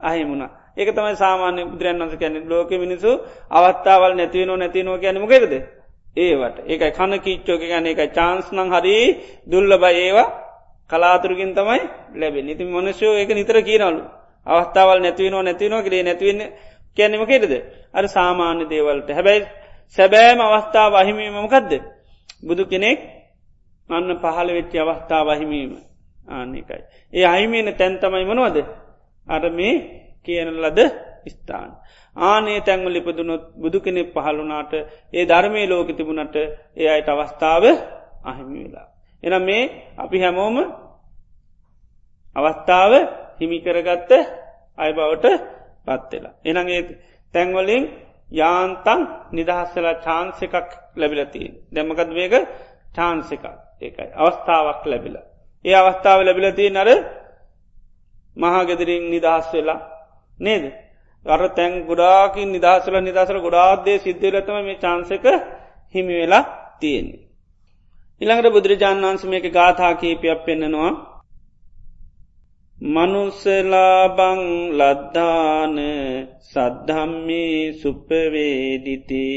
අහිමුණ. 0.00 0.42
ඒක 0.72 0.88
තමයි 0.90 1.14
සාමාන්‍ය 1.16 1.62
බුදුරන් 1.66 1.98
වන්ස 1.98 2.14
කැන 2.16 2.34
ලෝක 2.46 2.70
මිනිසු 2.76 3.10
අවස්ථාවල් 3.50 4.12
නැතිවනෝ 4.14 4.56
නැතිනෝ 4.56 4.96
කියනමකෙද. 4.98 5.52
ඒවට. 6.16 6.56
ඒකයි 6.62 6.90
කණ 6.90 7.20
කිච්චෝක 7.20 7.62
ගැන 7.62 7.86
එක 7.86 8.00
චාන්ස්නං 8.10 8.68
හරි 8.70 8.96
දුල්ල 9.46 9.72
බයි 9.74 10.00
ඒවා. 10.02 10.28
කලාතුරකින් 10.90 11.52
තමයි 11.52 11.80
ලැබෙන 12.14 12.48
ඉතින් 12.48 12.68
මනුෂයෝ 12.68 13.14
ඒක 13.14 13.30
නිතර 13.30 13.56
කියනලු 13.60 14.02
අවස්ථාවල් 14.46 15.00
නැතිවනෝ 15.00 15.42
නැතිනෝ 15.42 15.80
කරේ 15.82 16.02
නැතිවන්න 16.02 16.40
කියැනීම 16.96 17.24
කෙටද 17.26 17.52
අර 17.92 18.04
සාමාන්‍ය 18.08 18.64
දේවල්ට. 18.66 19.08
හැබැයි 19.10 19.48
සැබෑම 19.96 20.40
අවස්ථාව 20.40 20.92
අහිමීමමකක්ද 20.94 21.72
බුදු 22.42 22.62
කෙනෙක් 22.64 22.98
අන්න 23.90 24.08
පහළ 24.16 24.48
වෙච්චි 24.50 24.76
අවස්ථාව 24.78 25.26
අහිමීම 25.28 25.72
ආන්නේකයි 26.28 26.82
ඒ 27.12 27.26
අහිමීන 27.26 27.68
තැන්තමයි 27.74 28.24
මනවද 28.24 28.58
අර 29.26 29.42
මේ 29.50 29.74
කියන 30.22 30.48
ලද 30.56 30.78
ස්ථාන. 31.26 31.70
ආනේ 32.16 32.60
තැන්වල 32.60 32.96
ඉපදුනොත් 32.96 33.42
බුදු 33.54 33.78
කෙනෙක් 33.80 34.08
පහළුනාට 34.14 34.72
ඒ 35.12 35.24
ධර්මය 35.24 35.62
ලෝක 35.64 35.88
තිබුණට 35.90 36.36
ඒ 36.76 36.88
අයට 36.88 37.08
අවස්ථාව 37.08 37.64
අහිමි 38.22 38.60
වෙලා. 38.64 38.88
එන 39.22 39.34
මේ 39.40 39.62
අපි 39.96 40.16
හැමෝම 40.18 40.56
අවස්ථාව 42.36 42.92
හිමිකරගත්ත 43.38 44.10
අය 44.78 44.90
බවට 44.92 45.26
පත්වෙලා. 45.86 46.34
එනගේ 46.44 46.80
තැන්වලින් 47.34 47.84
යාන්තන් 48.32 49.00
නිදහස්සලා 49.32 50.00
චාන්ස 50.00 50.38
එකක් 50.40 50.68
ලැබිලතිී. 50.96 51.48
දැමකත් 51.70 52.10
වේග 52.10 52.34
චාන්ස 52.92 53.28
එකක් 53.30 53.44
ඒකයි 53.80 54.10
අවස්ථාවක් 54.16 54.82
ලැබිල. 54.84 55.16
ඒ 55.64 55.74
අවස්ථාව 55.76 56.20
ලැබිලතිී 56.20 56.70
නර 56.70 56.88
මහාගෙදරින් 58.36 59.04
නිදහස් 59.06 59.46
වෙලා 59.52 59.80
නේද. 60.38 60.64
අර 61.26 61.40
තැන් 61.50 61.72
ගොඩාකින් 61.82 62.48
නිදහසල 62.50 62.94
නිදසල 63.00 63.38
ගොඩාත්දේ 63.38 63.98
සිද්ධලතම 63.98 64.56
මේ 64.60 64.76
චාන්සක 64.76 65.24
හිමි 65.94 66.14
වෙලා 66.14 66.44
තියෙන්නේ. 66.80 67.22
ඉළඟට 68.20 68.50
බුදුරජාණන් 68.50 69.04
වන්ස 69.04 69.24
මේක 69.24 69.46
ගාථා 69.50 69.92
කීපයක් 69.94 70.40
පෙන්න්නනවා 70.46 70.92
මනුස්සලාබං 72.82 74.40
ලද්දාන 74.72 75.76
සද්ධම්මේ 76.42 77.72
සුප්පවේදිති. 77.74 79.28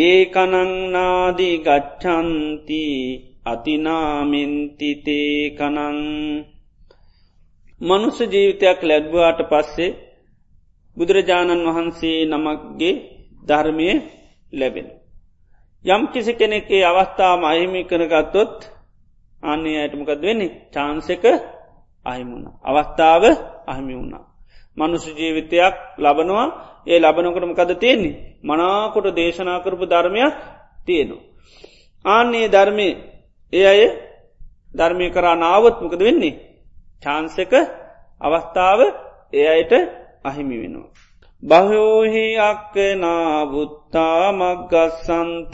ඒ 0.00 0.20
කනංනාදී 0.26 1.56
ගච්චන්ති 1.58 2.84
අතිනාමෙන්තිතේ 3.44 5.36
කනං 5.50 5.98
මනුස්ස 7.80 8.18
ජීවිතයක් 8.24 8.80
ලැබ්වාට 8.82 9.40
පස්සේ 9.44 9.96
බුදුරජාණන් 10.96 11.68
වහන්සේ 11.68 12.18
නමක්ගේ 12.26 13.00
ධර්මය 13.42 13.88
ලැබෙන. 14.52 14.88
යම් 15.84 16.02
කිසි 16.08 16.32
කෙනෙක්ේ 16.34 16.84
අවස්ථාම 16.84 17.40
අහිමි 17.44 17.82
කරගත්තොත් 17.84 18.56
අන්නේ 19.42 19.80
අයටමකද 19.80 20.20
වෙන්නේ? 20.22 20.56
චාන්සක 20.70 21.24
අහිමුණ. 22.06 22.46
අවස්ථාව 22.62 23.24
අහිමි 23.66 23.94
වුණා. 23.94 24.24
මනුසු 24.76 25.10
ජීවිතයක් 25.10 25.74
ලබනවා 25.98 26.46
ඒ 26.86 26.98
ලබනකටම 26.98 27.52
කද 27.52 27.70
තියෙන්නේ 27.74 28.20
මනාකොට 28.42 29.06
දේශනා 29.16 29.58
කරපු 29.60 29.84
ධර්මයක් 29.84 30.34
තියෙනු. 30.86 31.16
ආන්නේ 32.04 32.46
ධර්මය 32.48 32.88
ඒ 33.52 33.66
අය 33.66 33.82
ධර්මය 34.74 35.06
කරා 35.10 35.36
නාවත්මකද 35.36 36.00
වෙන්නේ. 36.00 36.40
චාන්සක 37.02 37.52
අවස්ථාව 38.20 38.80
ඒ 39.32 39.46
අයට 39.48 39.72
අහිමි 40.24 40.56
වෙනවා. 40.56 40.90
බහෝහි 41.42 42.24
අක්ක 42.42 42.74
නාබුත්තා 42.96 44.24
මක්ගස්සන්තරායිකා 44.32 45.52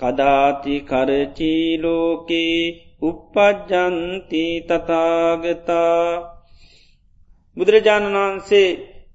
කදාති 0.00 0.76
කරචීලෝකී 0.80 2.62
උපපජ්ජන්ති 3.02 4.44
තතාගතා 4.62 5.98
බුදුරජාණන් 7.56 8.16
වහන්සේ 8.16 8.68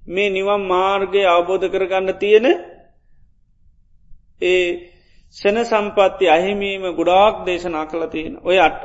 මේ 0.06 0.30
නිවම් 0.30 0.62
මාර්ගය 0.66 1.22
අවබෝධ 1.26 1.66
කරගන්න 1.68 2.08
තියෙන 2.16 2.46
ඒ 4.42 4.64
සෙන 5.36 5.56
සම්පත්ති 5.62 6.26
අහිමීම 6.28 6.84
ගොඩාක් 6.92 7.34
දේශනා 7.46 7.84
කළ 7.86 8.04
තියෙන 8.08 8.34
ඔය 8.42 8.58
අට 8.58 8.80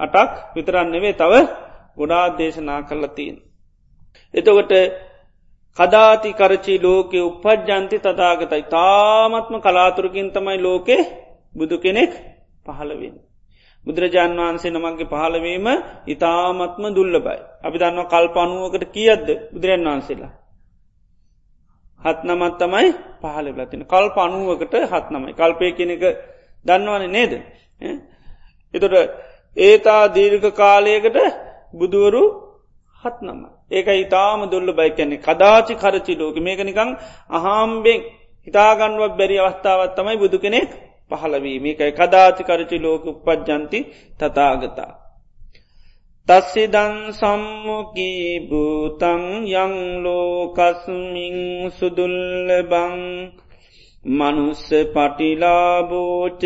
අටක් 0.00 0.32
විතරන්නෙවේ 0.54 1.14
තව 1.14 1.32
ගොඩාක් 1.96 2.36
දේශනා 2.36 2.80
කල්ල 2.82 3.06
තියෙන. 3.08 3.36
එතකොට 4.34 4.72
කදාති 5.76 6.30
කරචි 6.32 6.74
ලෝකෙ 6.78 7.18
උපජ්ජන්ති 7.20 7.96
තතාගතයි 7.98 8.62
තාමත්ම 8.68 9.54
කලාතුරකින් 9.58 10.28
තමයි 10.28 10.58
ලෝකෙ 10.58 10.96
බුදු 11.54 11.76
කෙනෙක් 11.78 12.12
පහළවෙන්. 12.66 13.14
බුදුරජාන් 13.86 14.32
වහන්සේ 14.38 14.70
නමගේ 14.70 15.06
පහළවීම 15.06 15.66
ඉතාමත්ම 16.06 16.84
දුල්ලබයි. 16.90 17.38
අපි 17.60 17.76
දන්න 17.78 18.00
කල්පනුවකට 18.06 18.84
කියද්ද 18.90 19.28
බුදුරන් 19.52 19.86
වහන්සේලා. 19.86 20.32
හත් 22.00 22.18
නමත් 22.24 22.54
තමයි 22.56 22.88
පහල 23.20 23.46
ලතින 23.54 23.82
කල් 23.84 24.06
පනුවකට 24.10 24.74
හත් 24.84 25.06
නමයි 25.10 25.32
කල්පය 25.34 25.72
කෙනෙක 25.72 26.02
දන්නවන 26.66 27.04
නේද. 27.08 27.32
එතොට 28.74 28.94
ඒතා 29.56 30.02
දීර්ඝ 30.08 30.48
කාලයකට 30.52 31.16
බුදුවරු 31.72 32.24
හත් 33.04 33.16
නම. 33.22 33.40
ඒක 33.68 33.88
ඉතාම 33.96 34.40
දුල්ල 34.46 34.68
බයි 34.72 34.90
කැනෙ 34.90 35.16
කදාචි 35.18 35.74
කරචි 35.74 36.14
ලෝක 36.14 36.36
මේක 36.38 36.60
නිකං 36.60 36.90
අහාම්බෙන් 37.30 38.00
හිතාගන්ුවක් 38.46 39.12
බැරි 39.14 39.36
අවස්ථාවත් 39.38 39.92
තමයි 39.96 40.16
බුදු 40.16 40.38
කෙනෙක් 40.38 40.70
පහලවීම 41.10 41.64
එකයි 41.66 41.92
කදාචි 41.92 42.42
කරචි 42.44 42.78
ලෝක 42.78 43.04
උපද්ජන්ති 43.06 43.80
තතාගතා. 44.16 44.92
තස්සිදන් 46.28 46.94
සම්මුකී 47.12 48.24
භූතං 48.42 49.22
යංලෝකස්මින් 49.56 51.36
සුදුල්ලබං 51.70 52.98
මනුස්ස 54.04 54.66
පටිලාබෝච 54.92 56.42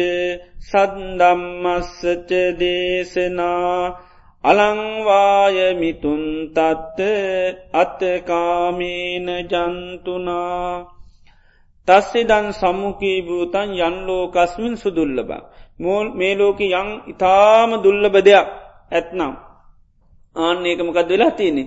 සද්දම්මස්සච 0.61 2.31
දේශනා 2.59 3.79
අලංවායමිතුන් 4.45 6.25
තත්ත 6.51 6.99
අත්තකාමීන 7.75 9.29
ජන්තුනා 9.45 10.94
තස්සිදන් 11.89 12.47
සම්මුකී 12.53 13.19
භූතන් 13.23 13.69
යන්ලෝකස්මින් 13.79 14.75
සුදුල්ලබ. 14.77 15.31
මෝල් 15.79 16.07
මේ 16.11 16.35
ලෝක 16.35 16.61
යං 16.63 16.89
ඉතාම 17.07 17.71
දුල්ලබ 17.85 18.15
දෙයක් 18.21 18.49
ඇත්නම්. 18.93 19.35
ආන්න 20.37 20.59
ඒකමකද 20.65 21.09
වෙලා 21.11 21.33
තියනෙ. 21.33 21.65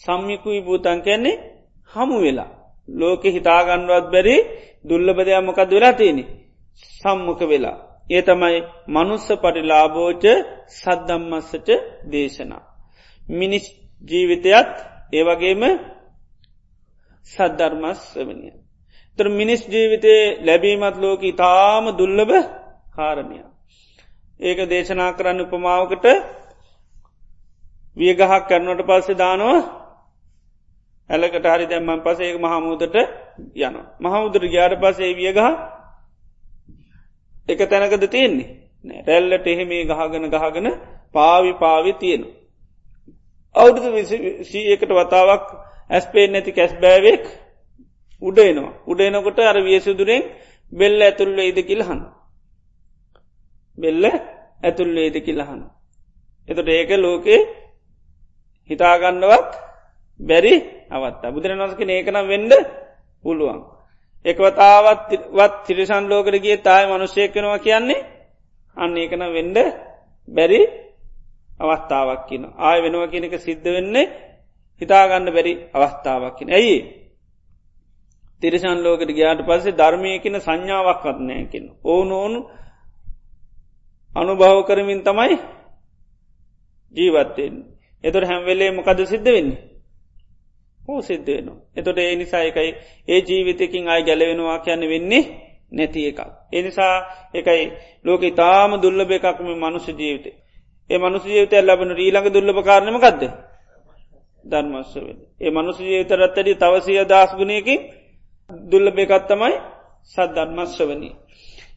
සම්මිකුයි 0.00 0.60
භූතන් 0.60 0.98
කැන්නේ 1.00 1.42
හමු 1.90 2.16
වෙලා. 2.20 2.50
ලෝකෙ 2.90 3.28
හිතාගන්නුවත් 3.30 4.06
බැරි 4.12 4.36
දුල්ලබ 4.84 5.18
දෙයක් 5.18 5.44
මොකද 5.44 5.70
වෙලා 5.70 5.94
තියෙනෙ. 5.94 6.24
සම්මක 7.00 7.40
වෙලා. 7.42 7.76
ඒ 8.10 8.22
තමයි 8.22 8.58
මනුස්ස 8.88 9.26
පටිලාබෝච 9.34 10.24
සද්දම්මස්සට 10.72 11.68
දේශනා. 12.12 12.62
මිනිස් 13.30 13.64
ජීවිතයත් 14.02 14.72
ඒවගේම 15.12 15.62
සද්ධර්මස් 17.26 18.02
වනිය. 18.18 18.63
තර 19.18 19.26
මිනිස් 19.30 19.62
ජීවිතය 19.64 20.14
ලැබීමත් 20.42 20.96
ලෝක 20.96 21.22
ඉතාම 21.22 21.84
දුල්ලබ 21.92 22.30
කාරණය. 22.90 23.38
ඒක 24.40 24.58
දේශනා 24.66 25.12
කරන්න 25.12 25.40
උපමාවකට 25.40 26.06
වියගහක් 27.96 28.32
කරනට 28.48 28.82
පස්සේ 28.82 29.16
දානවා 29.16 29.60
ඇලකට 31.10 31.46
හරි 31.46 31.66
දැම්මන් 31.66 32.00
පසේ 32.00 32.28
ඒ 32.28 32.38
මහමුදට 32.38 32.96
යන. 33.56 33.76
මහමුදර 34.00 34.42
ගයාට 34.46 34.74
පසේ 34.80 35.14
වියගහ 35.14 35.40
එක 37.48 37.60
තැනකද 37.64 38.04
තියෙන්නේ 38.08 38.48
රැල්ලට 39.06 39.46
එහෙමේ 39.46 39.84
ගහගෙන 39.84 40.26
ගහගෙන 40.28 40.66
පාවි 41.12 41.52
පාවි 41.54 41.92
තියෙන. 41.94 42.22
අවුරුදු 43.54 43.88
සීයකට 44.44 44.90
වතාවක් 44.90 45.46
ඇස්පේ 45.90 46.26
නැති 46.26 46.52
කැස් 46.52 46.72
බෑවෙක් 46.76 47.24
උඩයනවා 48.22 48.72
උඩයනකොට 48.84 49.38
අර 49.40 49.56
වියසුදුරෙන් 49.58 50.22
බෙල්ල 50.72 51.00
ඇතුල්ල 51.00 51.38
ඉද 51.40 51.58
කිල්හන්. 51.62 52.00
බෙල්ල 53.78 54.04
ඇතුල්ල 54.60 54.96
ඉද 55.00 55.16
කිල්ලහන්. 55.20 55.60
එතට 56.48 56.68
ඒක 56.70 56.90
ලෝකේ 56.96 57.40
හිතාගන්නවත් 58.70 59.50
බැරි 60.20 60.54
අවත්තා 60.88 61.30
බුදුරනස්ක 61.30 61.80
ඒකනම් 61.82 62.26
වෙන්ඩ 62.26 62.52
පුළුවන්. 63.24 63.60
එකවතාවත් 64.24 65.10
වත් 65.30 65.54
තිරිසන් 65.66 66.04
ලෝකට 66.06 66.36
ගිය 66.36 66.56
තායි 66.58 66.88
මනුෂ්‍යයකෙනවා 66.88 67.58
කියන්නේ 67.58 68.06
අන්න 68.76 68.96
ඒකන 68.96 69.22
වෙන්ඩ 69.28 69.58
බැරි 70.28 70.60
අවස්ථාවක් 71.60 72.22
කියන 72.28 72.44
ආය 72.58 72.78
වෙනවා 72.82 73.06
කියනක 73.06 73.34
සිද්ධ 73.38 73.68
වෙන්නේ 73.68 74.12
හිතාගන්න 74.80 75.26
බැරි 75.28 75.52
අවස්ථාවක්කින 75.72 76.48
ඇයි 76.50 76.78
තිරිසන් 78.44 78.78
ලෝකට 78.78 79.10
ගයාට 79.10 79.40
පස්සේ 79.42 79.74
ධර්මයකන 79.74 80.36
සංඥාවක් 80.38 81.04
වත්නයකින් 81.06 81.66
ඕන 81.84 82.08
ඕනු 82.12 82.40
අනුභව 84.12 84.58
කරමින් 84.64 85.00
තමයි 85.02 85.36
ජීවත්තයෙන් 86.94 87.54
එතුර 88.04 88.24
හැම්වෙලේ 88.24 88.70
මොකද 88.70 88.98
සිද්ධ 89.04 89.30
වෙන්නේ 89.30 89.74
හෝ 90.80 91.00
සිද්ධ 91.00 91.26
වෙනවා. 91.28 91.56
එතොට 91.76 91.98
ඒ 91.98 92.16
නිසා 92.16 92.42
එකයි 92.42 92.70
ඒ 93.08 93.20
ජීවිතකින් 93.20 93.88
අයි 93.88 94.02
ගැලවෙනවා 94.02 94.58
කියන්න 94.58 94.84
වෙන්නේ 94.84 95.22
නැති 95.72 96.06
එකක්. 96.06 96.20
එනිසා 96.52 96.94
එකයි 97.34 97.64
ලෝක 98.04 98.22
තාම 98.34 98.70
දුල්ලබ 98.78 99.10
එකක්ම 99.10 99.46
මනුෂ 99.56 99.88
ජීවිත. 99.90 100.26
ඒ 100.90 100.98
මනුස 100.98 101.24
ජීවිතය 101.24 101.56
ලබන 101.58 101.90
ඊළඟ 101.96 102.28
දුල්ලභ 102.28 102.60
කාරණම 102.62 102.98
ගදද. 102.98 103.22
ධර්මස්වවෙන්. 104.44 105.18
ඒ 105.40 105.50
මනුස 105.50 105.78
ජීවිතරත්තඩි 105.80 106.52
තවසය 106.56 106.92
දස්ගුණයකින් 107.04 107.80
දුල්ලබ 108.50 108.96
එකත්තමයි 108.98 109.54
සද්ධර්මස්වවනී. 110.06 111.14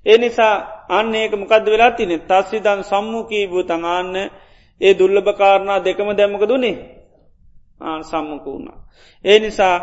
ඒ 0.05 0.17
නිසා 0.17 0.55
අන්න 0.89 1.15
ඒක 1.15 1.33
මොකද 1.33 1.65
වෙලා 1.65 1.91
තින 1.91 2.11
තස්සිදන් 2.21 2.81
සම්මුකී 2.83 3.45
භූතඟාන්න 3.47 4.15
ඒ 4.81 4.93
දුල්ලභකාරණා 4.93 5.79
දෙකම 5.79 6.09
දැමක 6.11 6.43
දුනේ 6.43 6.77
ආ 7.79 7.99
සම්මුක 8.03 8.45
වුණා. 8.45 8.77
ඒ 9.25 9.39
නිසා 9.39 9.75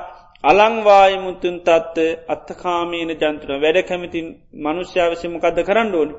අලංවායමුතුන් 0.45 1.57
තත්ත 1.61 1.97
අත්තකාමීන 2.29 3.11
ජන්තුන 3.13 3.53
වැඩ 3.57 3.79
කැමතින් 3.83 4.27
මනුෂ්‍යාවශමකක්ද 4.57 5.59
කරන්න 5.63 5.95
ඕනි 5.95 6.15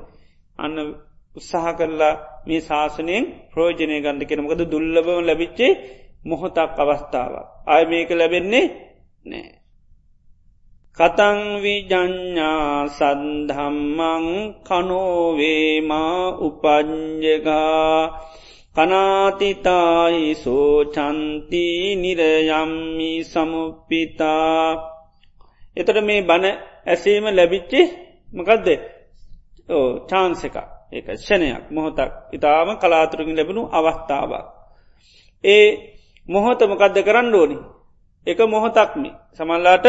අන්න 0.58 0.76
උත්සාහ 1.36 1.66
කරලා 1.74 2.14
මේ 2.46 2.60
ශාසනයෙන් 2.60 3.24
ප්‍රෝජනය 3.50 3.96
ගන්ධ 3.98 4.26
කෙනමකද 4.26 4.60
දුල්ලබව 4.66 5.08
ලැබිච්චේ 5.20 5.72
මොහොතක් 6.24 6.58
අවස්ථාව. 6.76 7.34
අය 7.66 7.82
මේක 7.84 8.10
ලැබෙන්නේ 8.12 8.66
නෑ. 9.24 9.65
කතංවිජඥා 10.98 12.88
සන්ධම්මං 12.90 14.26
කනෝවේමා 14.62 16.20
උපංජගා 16.40 18.00
කනාතිතායි 18.76 20.34
සෝචන්ති 20.36 21.66
නිරයම්මි 21.96 23.10
සමුපිතා 23.24 24.66
එතට 25.76 25.98
මේ 26.02 26.20
බණ 26.22 26.46
ඇසීම 26.86 27.26
ලැබිච්චි 27.30 27.80
මකදද? 28.28 28.68
ඕ 29.68 29.88
චාන්සක 30.06 30.56
ඒක 30.92 31.06
ෂණයක් 31.16 31.64
මොහොතක්. 31.70 32.12
ඉතාම 32.30 32.68
කලාතුරකින් 32.76 33.36
ලැබුණු 33.36 33.62
අවස්ථාවක්. 33.70 34.46
ඒ 35.44 35.66
මොහොත 36.26 36.60
මොකදද 36.62 36.96
කරන්න 36.98 37.34
ඕනි? 37.34 37.58
එක 38.26 38.38
මොහොතක්මි. 38.46 39.10
සමල්ලාට 39.32 39.86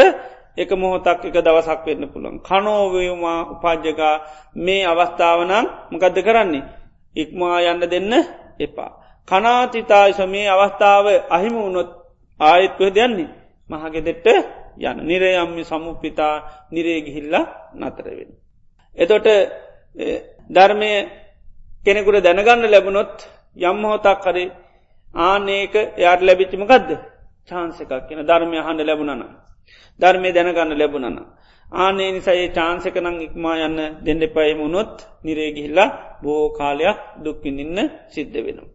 එක 0.58 0.70
මොහොතක් 0.72 1.22
එක 1.24 1.36
දවසක් 1.36 1.84
වෙන්න 1.86 2.04
පුළන් 2.08 2.36
කනෝවයමා 2.40 3.40
උපාජ්‍යකා 3.52 4.14
මේ 4.56 4.82
අවස්ථාවනම් 4.86 5.66
මකදද 5.92 6.18
කරන්නේ 6.20 6.68
ඉක්මා 7.16 7.58
යන්න 7.62 7.82
දෙන්න 7.84 8.12
එපා. 8.58 8.90
කනාතිතායිස 9.28 10.20
මේ 10.26 10.48
අවස්ථාව 10.48 11.06
අහිම 11.28 11.54
වුණොත් 11.56 11.90
ආයත්ව 12.40 12.80
දෙයන්නේ 12.90 13.34
මහගෙදෙට්ට 13.70 14.26
යන 14.80 14.98
නිරයම්මි 15.02 15.62
සමුපිතා 15.64 16.34
නිරේගිහිල්ලා 16.70 17.44
නතරවෙන. 17.76 18.30
එතොට 18.98 19.26
ධර්මය 20.50 20.90
කෙනෙකුට 21.84 22.24
දැනගන්න 22.24 22.64
ලැබුණොත් 22.66 23.14
යම්හෝතක් 23.56 24.18
කරේ 24.20 24.54
ආනඒක 25.14 25.74
යාට 25.96 26.20
ලැබිච්චිමකක්ද 26.20 26.88
චාන්සකක් 27.50 27.92
කියන 28.08 28.20
ධර්මය 28.22 28.56
හඬ 28.58 28.82
ලැබුණන. 28.82 29.22
ධර්මය 30.00 30.30
දැනගන්න 30.32 30.72
ලැබුණන. 30.74 31.18
ආනේ 31.76 32.10
නිසයි 32.12 32.46
චාන්සක 32.50 32.96
නං 32.96 33.16
ඉක්මා 33.20 33.56
යන්න 33.64 33.78
දෙන්න 34.04 34.22
පයමුණොත් 34.30 34.94
නිරේගිහිල්ලා 35.24 35.90
බෝ 36.22 36.44
කාලයක් 36.50 36.98
දුක්කිඳන්න 37.18 37.78
සිද්ධ 38.08 38.38
වෙනවා. 38.38 38.70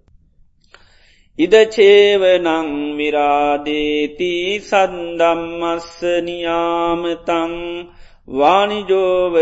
ඉදචේවනං 1.40 2.70
විරාදේති 2.98 4.34
සන්දම්මස්ස 4.62 5.90
නියාමතං 6.22 7.54
වානිජෝව 8.28 9.36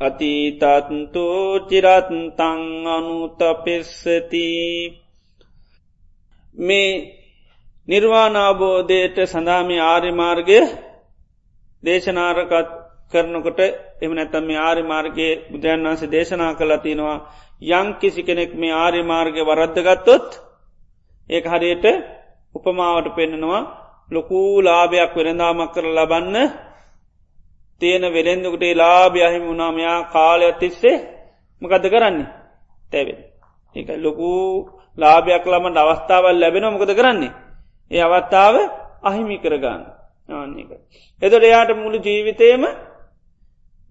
අතීතත්තෝ 0.00 1.42
චිරත්තං 1.60 2.62
අනුතපෙස්සති 2.88 4.48
මේ 6.56 7.17
නිර්වාණාබෝධයට 7.88 9.18
සඳහාමි 9.24 9.76
ආර්යමාර්ගය 9.82 10.60
දේශනාරකත් 11.82 12.68
කරනකොට 13.10 13.60
එම 13.98 14.12
නැතම් 14.12 14.44
මේ 14.44 14.60
ආරි 14.60 14.82
මාර්ගයේ 14.84 15.40
බුදුරන් 15.50 15.84
වන්සේ 15.84 16.10
දේශනා 16.10 16.52
කළතිනවා 16.54 17.16
යං 17.70 17.88
කිසි 17.94 18.20
කෙනෙක් 18.22 18.50
මේ 18.54 18.74
ආරි 18.74 19.02
මාර්ගය 19.02 19.40
වරද්දගත්තොත් 19.42 20.28
ඒ 21.30 21.40
හරියට 21.44 21.86
උපමාවට 22.54 23.08
පෙන්න්නනවා 23.14 23.62
ලොකූ 24.10 24.50
ලාභයක් 24.60 25.12
වෙළඳාමක් 25.14 25.72
කර 25.74 25.86
ලබන්න 25.88 26.36
තියෙන 27.80 28.04
වෙළෙන්දුකට 28.08 28.64
ලාභය 28.74 29.20
අහිම 29.22 29.42
වුණාමයා 29.44 29.98
කාලයක් 30.06 30.56
තිස්සේ 30.56 30.96
මකද 31.62 31.84
කරන්නේ? 31.86 32.32
තැවෙන් 32.84 33.20
එක 33.74 33.88
ලොකූ 33.98 34.44
ලාභයක් 34.98 35.44
ළමට 35.44 35.78
අවස්ථාවල් 35.78 36.36
ලැබෙන 36.36 36.66
මොකද 36.68 36.92
කරන්නේ? 36.94 37.36
ඒ 37.90 38.02
අවස්ථාව 38.02 38.54
අහිමි 39.02 39.36
කරගන්න 39.38 39.82
ආන්නක. 40.28 40.70
එතොට 41.22 41.44
එයාට 41.44 41.70
මුළු 41.76 41.98
ජීවිතයම 42.00 42.62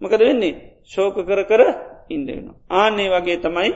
මකද 0.02 0.22
වෙන්නේ 0.22 0.56
ශෝක 0.86 1.16
කර 1.20 1.42
කර 1.44 1.62
ඉන්දවෙන. 2.10 2.48
ආන්නේ 2.72 3.10
වගේ 3.10 3.38
තමයි 3.38 3.72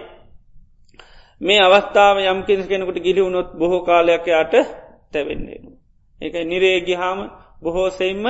මේ 1.41 1.59
අවස්ථාව 1.59 2.15
යම් 2.23 2.39
කිසි 2.41 2.63
කෙනෙකුට 2.63 2.99
ගිලි 2.99 3.21
වුණොත් 3.21 3.49
බොහෝ 3.53 3.81
කාලයක් 3.81 4.25
යාට 4.27 4.53
තැවෙන්නේ. 5.11 5.59
එක 6.21 6.33
නිරේගිහාම 6.43 7.19
බොහෝසෙයින්ම 7.61 8.25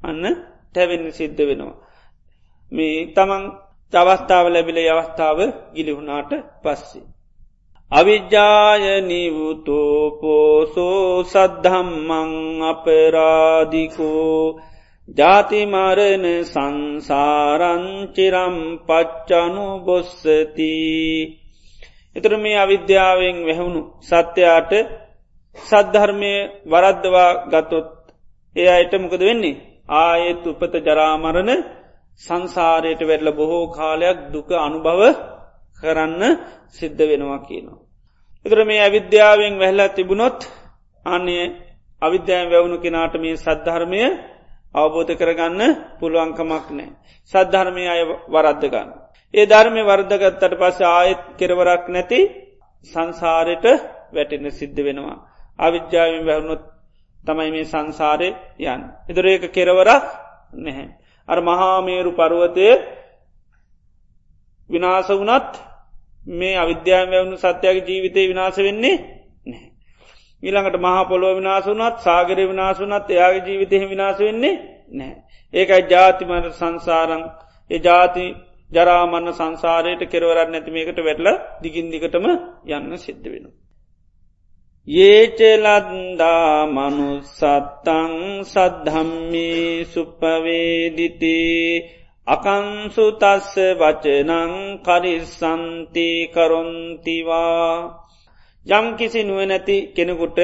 අන්න 0.00 0.24
තැවෙන්න 0.74 1.12
සිද්ධ 1.12 1.40
වෙනවා. 1.40 1.76
මේ 2.72 2.96
තමන් 3.08 3.44
අවස්ථාව 3.92 4.46
ලැබිල 4.48 4.78
අවස්ථාව 4.88 5.38
ගිලිහුණාට 5.74 6.30
පස්සේ. 6.62 7.09
අවිජ්ජාය 7.90 8.84
නිවුතෝපෝසෝ 9.02 10.96
සද්ධම්මං 11.24 12.30
අපරාධිකෝ 12.64 14.36
ජාතිමරණ 15.18 16.26
සංසාරංචිරම් 16.44 17.48
පච්චනු 18.88 19.66
බොස්සති. 19.80 20.74
එතර 22.16 22.32
මේ 22.36 22.56
අවිද්‍යාවෙන් 22.56 23.38
වැැහුණු 23.40 23.82
සත්‍යයාට 24.02 24.72
සද්ධර්මය 25.56 26.32
වරද්දවා 26.66 27.32
ගතොත් 27.48 27.90
ඒ 28.56 28.68
අයට 28.68 28.92
මොකද 28.98 29.20
වෙන්නේ? 29.20 29.60
ආයෙත් 29.98 30.42
උපත 30.46 30.74
ජරාමරණ 30.86 31.50
සංසාරයට 32.20 33.02
වැඩල 33.02 33.30
බොහෝ 33.32 33.64
කාලයක් 33.70 34.18
දුක 34.32 34.48
අනුභව 34.58 35.02
කරන්න 35.80 36.22
සිද්ධ 36.70 37.02
වෙනවා 37.02 37.40
කියනවා. 37.40 37.78
එතර 38.46 38.58
මේ 38.64 38.80
අවිද්‍යාවෙන් 38.80 39.54
වැහලා 39.58 39.88
තිබුණොත් 39.90 40.38
අන්නේ 41.06 41.44
අවිද්‍යාව 42.02 42.46
වැවුණු 42.48 42.78
කෙනාට 42.78 43.14
මේ 43.16 43.36
සද්ධර්මය 43.36 44.02
අවබෝධ 44.74 45.12
කරගන්න 45.14 45.62
පුළුවන්කමක් 46.00 46.66
නෑ. 46.70 46.90
සද්ධර්මය 47.32 47.84
අය 47.86 48.00
වරද්දගන්න. 48.28 48.90
ඒ 49.34 49.44
ධර්මය 49.46 49.82
වර්ධගත්තට 49.82 50.54
පස 50.54 50.78
ආයත් 50.88 51.22
කෙරවරක් 51.38 51.84
නැති 51.88 52.20
සංසාරයට 52.86 53.66
වැටෙන 54.10 54.46
සිද්ධ 54.50 54.80
වෙනවා. 54.80 55.16
අවිද්‍යාවෙන් 55.58 56.24
වැැහුණොත් 56.26 56.62
තමයි 57.18 57.50
මේ 57.50 57.66
සංසාරය 57.66 58.28
යන්. 58.64 58.80
එදුර 59.10 59.26
ඒක 59.26 59.44
කෙරවරක් 59.48 60.04
නැහැ. 60.56 60.88
අර 61.28 61.38
මහාමේරු 61.40 62.10
පරුවතය 62.12 62.66
විනාස 64.70 65.08
වනත් 65.12 65.52
මේ 66.30 66.56
අවිද්‍යාව 66.56 67.08
වැවුණු 67.08 67.38
සත්‍යයගේ 67.38 67.86
ජීවිතය 67.88 68.28
විනාස 68.28 68.58
වෙන්නේ 68.58 68.96
නෑ. 69.46 69.70
ඊළඟට 70.42 70.78
මහා 70.78 71.04
පොළොව 71.04 71.36
විනාස 71.36 71.66
වනත් 71.66 72.00
සාගර 72.00 72.44
විනාසුනත් 72.44 73.10
එයාගේ 73.10 73.46
ජීවිතය 73.46 73.86
විනාස 73.86 74.18
වෙන්නේ 74.18 74.84
නෑ. 74.90 75.16
ඒකයි 75.54 75.88
ජාතිමට 75.88 76.52
සංසාරං 76.52 77.24
ඒ 77.70 77.78
ජාති 77.78 78.36
ජරාමන්න 78.70 79.32
සංසාරයට 79.32 80.06
කෙරවරත් 80.06 80.48
නැතිමේකට 80.48 81.00
වැටල 81.00 81.28
දිගින් 81.62 81.88
දිගටම 81.88 82.26
යන්න 82.68 82.98
සිද්ධ 82.98 83.26
වෙන. 83.26 83.52
ඒචලන්දා 84.88 86.68
මනුසත්තං 86.68 88.44
සද්ධම්මී 88.44 89.84
සුප්පවේදිතේ 89.84 91.99
අකංසු 92.26 93.04
තස්ස 93.14 93.54
වචනං 93.76 94.52
කරිස්සන්ති 94.80 96.08
කරොන්තිවා 96.28 97.72
යම් 98.66 98.86
කිසි 98.96 99.20
නුවනැති 99.22 99.76
කෙනෙකුට 99.90 100.38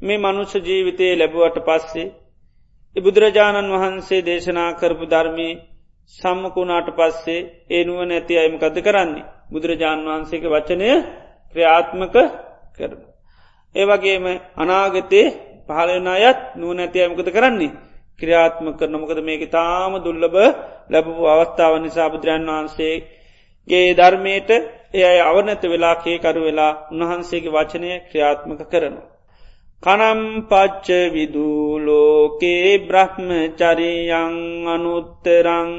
මේ 0.00 0.18
මනුෂ්‍ය 0.18 0.58
ජීවිතය 0.60 1.06
ලැබුවට 1.14 1.56
පස්සේ 1.60 2.12
බුදුරජාණන් 2.96 3.72
වහන්සේ 3.72 4.20
දේශනා 4.22 4.70
කරපු 4.74 5.04
ධර්මී 5.06 5.54
සම්මකුණාට 6.12 6.88
පස්සේ 6.92 7.48
ඒනුව 7.70 8.00
නැති 8.02 8.34
අයමකද 8.36 8.76
කරන්නේ? 8.78 9.28
බුදුරජාණන් 9.48 10.08
වහන්සේක 10.08 10.44
වචනය 10.46 10.88
ක්‍රියාත්මක 11.52 12.16
කරන. 12.76 13.00
ඒවගේම 13.74 14.24
අනාගතයේ 14.56 15.34
පහලන 15.68 16.06
අයත් 16.08 16.40
නුවනැති 16.56 16.98
අයමකද 16.98 17.28
කරන්නේ? 17.30 17.76
ක්‍රියාත්ම 18.18 18.66
කරනමකද 18.74 19.18
මේක 19.22 19.42
තාම 19.50 19.92
දුල්ලබ 20.00 20.34
ලැබපු 20.90 21.22
අවස්ථාව 21.26 21.74
නිසා 21.78 22.08
බුදුරන් 22.08 22.48
වහන්සේගේ 22.48 23.86
ධර්මයට 23.94 24.50
එය 25.00 25.18
අවනත 25.22 25.62
වෙලා 25.64 25.96
කේකරු 25.98 26.40
වෙලා 26.42 26.72
උන්වහන්සේගේ 26.92 27.54
වචනය 27.54 27.90
ක්‍රියාත්මක 28.06 28.60
කරනවා. 28.66 29.06
කනම්පච්ච 29.82 30.88
විදූලෝකේ 31.08 32.70
බ්‍රහ්ම 32.82 33.28
චරියං 33.56 34.34
අනුත්තරං 34.66 35.72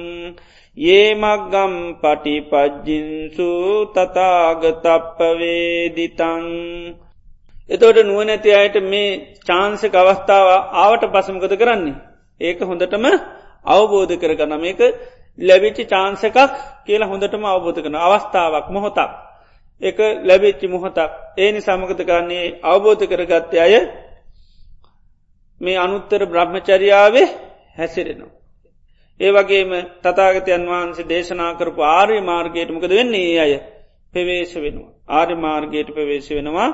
ඒ 0.78 1.08
මක්ගම් 1.16 1.74
පටිපජ්ජින්සු 2.02 3.50
තතාගතප්පවේදිතං 3.94 5.16
එතෝට 7.70 8.00
නුවනැති 8.04 8.50
අයට 8.54 8.78
මේ 8.86 9.10
චාන්සක 9.46 9.94
අවස්ථාව 9.96 10.48
ආවට 10.78 11.04
පසමකද 11.10 11.54
කරන්නේ. 11.58 11.98
ඒක 12.42 12.60
හොඳටම 12.62 13.06
අවබෝධ 13.68 14.14
කරගන 14.16 14.54
මේක 14.58 14.80
ලැබිච්චි 15.40 15.84
චාන්සකක් 15.86 16.38
කියලා 16.86 17.08
හොඳටම 17.08 17.44
අවබෝධ 17.46 17.80
කරන 17.80 17.96
අවස්ථාවක් 17.98 18.68
මොහොතක්. 18.70 19.12
එක 19.82 19.98
ලැබිච්චි 20.22 20.68
මොහොතක්. 20.68 21.12
ඒනි 21.38 21.60
සමගත 21.60 22.02
කරන්නේ? 22.02 22.56
අවබෝධ 22.64 23.04
කරගත්ත 23.06 23.54
අය 23.56 23.74
මේ 25.62 25.78
අනුත්තර 25.78 26.22
බ්‍රහ්මචරියාවේ 26.26 27.28
හැසිරෙනවා. 27.78 28.36
ඒ 29.20 29.32
වගේම 29.32 29.72
තතාගතයන් 30.00 30.64
වහන්සේ 30.66 31.06
දේශනා 31.06 31.52
කරපු 31.54 31.82
ආර්ය 31.84 32.18
මාර්ගයට 32.22 32.70
මොකද 32.70 32.92
වෙන්නේ? 32.92 33.36
අය 33.38 33.54
පෙවේශ 34.14 34.56
වෙනවා. 34.56 34.92
ආර්ය 35.10 35.36
මාර්ගයට 35.38 35.90
පවේශ 35.90 36.30
වෙනවා. 36.32 36.70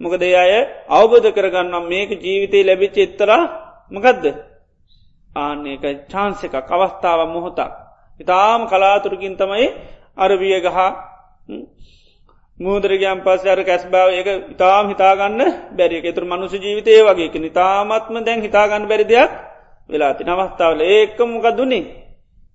මොකද 0.00 0.22
අය 0.22 0.52
අවබෝධ 0.90 1.28
කරගන්නම් 1.32 1.84
මේක 1.84 2.10
ජීවිතය 2.18 2.58
ලැබිච්ච 2.62 2.96
එත්තරා 2.98 3.42
මකදද? 3.90 4.55
ආන්නේක 5.36 5.84
චාන්සක 6.06 6.54
අවස්ථාව 6.54 7.20
මොහොතක්. 7.28 7.72
ඉතාම 8.20 8.60
කලාතුරකින් 8.64 9.34
තමයි 9.34 9.66
අරවිය 10.16 10.56
ගහ 10.60 10.78
මූදරගයන් 12.58 13.20
පස් 13.20 13.42
අර 13.44 13.60
කැස් 13.60 13.84
බාව 13.86 14.08
එක 14.12 14.28
ඉතාම් 14.48 14.84
හිතාගන්න 14.88 15.40
බැරික 15.70 16.06
තුර 16.10 16.24
මනුස 16.24 16.52
ජීවිතය 16.54 16.92
වගේ 17.02 17.38
නිතාමත්ම 17.38 18.14
දැන් 18.20 18.40
හිතාගන්න 18.40 18.84
බැරි 18.84 19.04
දෙයක් 19.04 19.32
වෙලාති 19.90 20.22
නවස්ථාවල 20.24 20.80
ඒකම 20.82 21.28
මොකක්දුන්නේ 21.30 21.84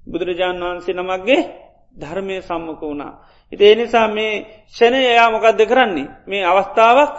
බුදුරජාණන් 0.03 0.63
වහන්සේ 0.63 0.95
නමක්ගේ 0.95 1.41
ධර්මය 1.93 2.35
සම්මක 2.39 2.81
වුණා. 2.81 3.13
ඉති 3.51 3.63
එනිසා 3.65 4.07
මේ 4.07 4.33
ෂණය 4.67 4.99
එයා 5.05 5.29
මොකක්ද 5.29 5.61
කරන්නේ 5.61 6.11
මේ 6.23 6.43
අවස්ථාවක් 6.43 7.15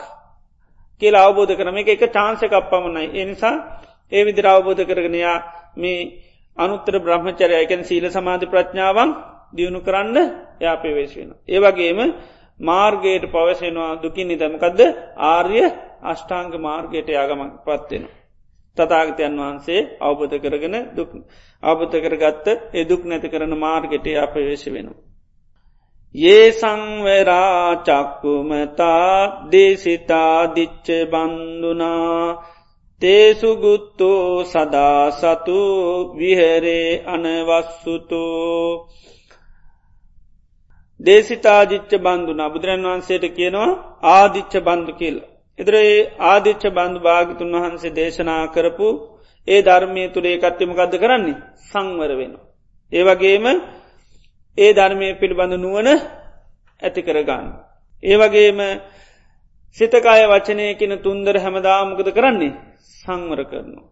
කියලා 1.03 1.23
අවබෝධ 1.23 1.55
කරන 1.55 1.77
එක 1.77 1.89
එක 1.91 2.05
චාන්සක 2.09 2.53
අපපමණයි. 2.53 3.09
එනිසා 3.15 3.57
ඒ 4.13 4.23
විදිර 4.23 4.47
අවබෝධ 4.47 4.83
කරගෙනයා 4.85 5.37
මේ 5.77 5.99
අනුත්තර 6.57 6.95
බ්‍රහ්මචරය 6.99 7.55
එකැන 7.57 7.83
සීල 7.83 8.05
සමාධි 8.09 8.47
ප්‍රඥාවන් 8.47 9.11
දියුණු 9.53 9.81
කරන්න 9.81 10.17
යා 10.61 10.77
පෙවේශ 10.77 11.15
වෙන. 11.17 11.31
ඒවගේම 11.49 12.01
මාර්ගයට 12.61 13.25
පවසෙනවා 13.27 13.93
දුකින් 13.97 14.29
නිතමකදද 14.29 14.81
ආර්ය 15.27 15.63
අෂ්ඨාංග 16.03 16.53
මාර්ගයට 16.59 17.09
යාගමක් 17.09 17.53
පත්වෙනවා. 17.63 18.19
තතාගතයන් 18.77 19.35
වහන්සේ 19.37 19.81
අවබධ 20.01 20.37
කරගෙන 20.39 20.77
දුක් 20.95 21.11
අවබත 21.63 21.95
කරගත්ත 21.97 22.47
එදුක් 22.75 23.03
නැති 23.05 23.29
කරන 23.29 23.53
මාර්ගට 23.57 24.07
අප 24.17 24.35
වේශ 24.37 24.67
වෙනවා. 24.69 25.01
ඒ 26.15 26.47
සංවරා 26.53 27.83
චක්කුමතා 27.83 29.49
දේශිතා 29.51 30.55
දිච්ච 30.55 30.87
බන්දුනා 31.11 32.52
තේසුගුත්තෝ 33.03 34.45
සදා 34.45 35.11
සතු 35.13 35.59
විහරේ 36.17 36.89
අනවස්සුතෝ 37.07 38.89
දේශිතාජිච්ච 41.01 41.93
බන්දුනා 41.99 42.49
බුදුරන් 42.49 42.85
වහන්සේට 42.85 43.25
කියනවා 43.31 43.71
ආදිච්ච 44.11 44.55
බන්ධු 44.59 44.93
කියලා. 44.93 45.31
එතරේ 45.59 45.93
ආදිච්ච 46.25 46.63
බන්ධ 46.69 47.01
භාගතුන් 47.01 47.53
වහන්සේ 47.57 47.93
දේශනා 47.93 48.45
කරපු 48.47 48.89
ඒ 49.49 49.61
ධර්මය 49.63 50.03
තුළේ 50.09 50.37
කට්ටිමකක්ද 50.39 50.95
කරන්නේ 50.95 51.43
සංවර 51.63 52.13
වෙන. 52.17 52.33
ඒ 52.93 53.03
වගේම 53.03 53.47
ඒ 54.59 54.71
ධර්මය 54.73 55.09
පිළිබඳ 55.15 55.55
නුවන 55.57 55.89
ඇති 56.83 57.01
කරගන්න. 57.03 57.47
ඒ 58.03 58.17
වගේම 58.17 58.61
සිතකාය 59.79 60.23
වචනයකින 60.27 60.93
තුන්දර 60.99 61.37
හැමදාමකද 61.37 62.09
කරන්නේ 62.11 62.53
සංවර 62.97 63.41
කරනවා. 63.45 63.87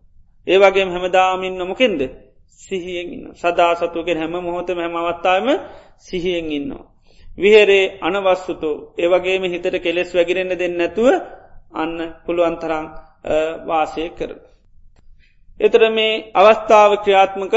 ඒ 0.47 0.59
වගේ 0.59 0.87
හැමදාමින් 0.87 1.55
නොමකින්ද 1.57 2.01
සිහියෙන් 2.61 3.09
ඉන්න 3.09 3.27
සදා 3.35 3.73
සතුගෙන් 3.77 4.19
හැම 4.19 4.35
මොහොතම 4.39 4.79
හැම 4.79 4.95
අවත්තාම 4.99 5.47
සිහියෙන් 5.99 6.49
ඉන්නවා. 6.51 6.85
විහරේ 7.39 7.85
අනවස්සුතු 8.01 8.71
ඒවගේම 8.97 9.43
හිතට 9.45 9.77
කෙලෙස් 9.79 10.11
වැගිරෙන්න්න 10.11 10.59
දෙන්න 10.59 10.75
නැතුව 10.77 11.09
අන්න 11.73 11.95
පුළුවන්තරං 12.25 12.87
වාසය 13.67 14.05
කර. 14.11 14.31
එතර 15.61 15.83
මේ 15.91 16.13
අවස්ථාව 16.35 16.91
ක්‍රියාත්මක 16.99 17.55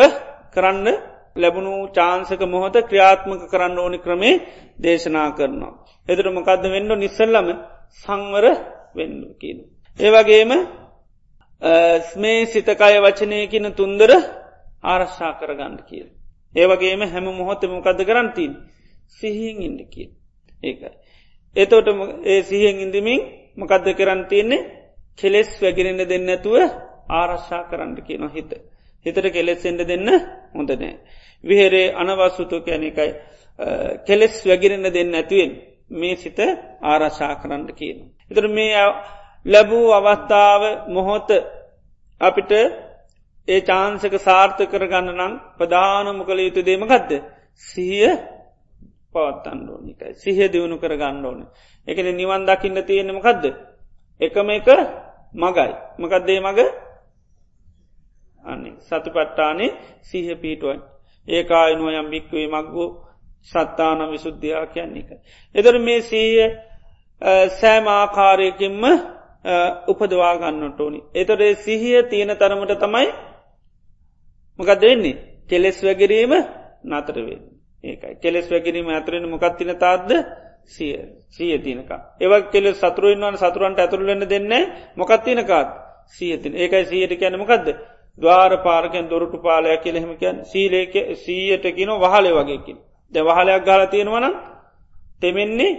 කරන්න 0.53 0.87
ලැබුණු 1.35 1.73
චාන්සක 1.89 2.41
මොහොත 2.45 2.75
ක්‍රියාත්මක 2.81 3.41
කරන්න 3.49 3.77
ඕනි 3.77 3.97
ක්‍රමේ 3.97 4.41
දේශනා 4.77 5.29
කරනවා. 5.31 5.73
එතර 6.07 6.25
මොකක්ද 6.29 6.63
වෙන්න 6.65 6.91
නිස්සල්ලම 6.95 7.47
සංවර 7.99 8.45
වෙන්න 8.95 9.15
කියන. 9.35 9.59
ඒවගේම 9.99 10.51
ස්මේ 12.03 12.45
සිතකාය 12.45 12.95
වචනයකින 12.99 13.65
තුන්දර 13.73 14.11
ආරශ්ා 14.83 15.33
කරගන්න 15.33 15.77
කියල. 15.81 16.07
ඒවගේම 16.55 17.01
හැම 17.03 17.25
මොහොත 17.31 17.61
මොකද 17.65 17.99
කරන්තින් 18.01 18.51
සිහියෙන් 19.09 19.61
ඉන්න 19.61 19.79
කිය. 19.87 20.09
ඒකයි. 20.63 20.91
එතෝට 21.55 21.87
ඒ 22.23 22.41
සිහියෙන් 22.43 22.77
ඉඳමින් 22.79 23.21
මොකක්ද 23.57 23.87
කරන්න 23.93 24.21
තියන්නේ 24.25 24.67
කෙලෙස් 25.19 25.49
වැගිරෙන්න්න 25.61 26.03
දෙන්නඇතුව 26.03 26.55
ආරශ්ා 27.11 27.63
කරන්න 27.63 27.95
කියන 27.99 28.23
හිත. 28.29 28.51
හිතට 29.05 29.27
කෙලෙස්සෙන්ට 29.29 29.81
දෙන්න 29.83 30.09
හොඳනෑ. 30.53 30.93
විහෙරේ 31.43 31.87
අනවස්සුතු 31.93 32.57
කැන 32.61 32.83
එකයි 32.83 33.09
කෙලෙස් 34.07 34.35
වැගිරෙන්න්න 34.43 34.87
දෙන්න 34.89 35.13
ඇතුවෙන් 35.13 35.51
මේ 35.93 36.15
සිත 36.15 36.39
ආරශා 36.83 37.33
කරන්න 37.35 37.63
කියන. 37.71 37.97
එතර 38.31 38.45
මේ 38.49 38.85
ලැබූ 39.45 39.87
අවස්ථාව 39.91 40.61
මොහොත 40.87 41.29
අපිට 42.21 42.51
ඒ 43.47 43.61
චාන්සක 43.61 44.13
සාර්ථ 44.19 44.61
කරගන්න 44.65 45.09
නම් 45.11 45.33
ප්‍රධානම 45.53 46.19
කළ 46.21 46.39
යුතු 46.41 46.61
දේමකක්ද 46.61 47.11
සිහිය 47.63 48.11
පවත්තන්න 49.13 49.59
ඕනිකයි 49.69 50.13
සිහ 50.15 50.37
දියුණු 50.45 50.77
කර 50.77 50.93
ගන්න 50.95 51.25
ඕන 51.25 51.39
එකන 51.87 52.07
නිවන් 52.13 52.41
දකින්න 52.45 52.77
තියෙනම 52.81 53.19
කදද 53.19 53.45
එකම 54.21 54.49
එක 54.51 54.67
මගයි. 55.33 55.71
මකක්දේ 55.97 56.39
මග? 56.41 56.59
අන්න 58.43 58.63
සතු 58.79 59.09
පට්ටානේ 59.09 59.75
සිහ 60.01 60.27
පීටුවන් 60.35 60.79
ඒකායනුව 61.27 61.87
යම් 61.91 62.07
භික්වේ 62.07 62.47
මක්ගෝ 62.49 62.89
සත්තාන 63.47 63.99
විසුද්ධයා 64.07 64.65
කියන්නේ 64.67 65.03
එක. 65.03 65.09
එදර 65.55 65.75
මේ 65.79 66.01
සීය 66.03 66.47
සෑම 67.51 67.85
ආකාරයකින්ම 67.89 68.83
උපදවා 69.87 70.33
ගන්නට 70.37 70.79
ඕනි. 70.79 70.99
එතොරේ 71.13 71.55
සිහිය 71.57 72.03
තියෙන 72.03 72.31
තරමට 72.33 72.79
තමයි 72.79 73.09
මොකක් 74.59 74.71
දෙන්නේ 74.77 75.19
කෙලෙස් 75.49 75.77
වැගරීම 75.79 76.33
නතරවෙන් 76.85 77.41
ඒකයි. 77.83 78.15
කෙලෙස් 78.17 78.47
වැගරීම 78.47 78.87
ඇතරෙන 78.89 79.29
මොකක්තින 79.29 79.71
තාත්ද 79.77 80.09
සිය. 80.65 80.93
සිය 81.29 81.57
තියනක 81.59 81.91
ඒවක් 82.19 82.51
කෙල 82.51 82.65
සතුරුවන්වන 82.73 83.35
සතුරන්ට 83.37 83.79
ඇතුරලන්න 83.79 84.23
දෙන්න 84.25 84.53
මොකක්තිනකාත් 84.95 85.69
සියතින 86.09 86.53
ඒකයි 86.55 86.85
සියට 86.85 87.13
කියන 87.15 87.37
මොකක්ද 87.37 87.67
දවාර 88.17 88.53
පාරකෙන් 88.59 89.05
දොරටු 89.05 89.37
පාලයක් 89.39 89.81
කියලෙහෙම 89.81 90.11
කියන් 90.15 90.37
සීලේක 90.45 90.93
සීයට 91.15 91.65
කියන 91.71 91.91
වහලය 91.97 92.31
වගේකින් 92.33 92.77
ද 93.11 93.15
වහලයක් 93.19 93.61
ගාල 93.61 93.81
තියෙනවන 93.87 94.25
තෙමෙන්නේ 95.19 95.71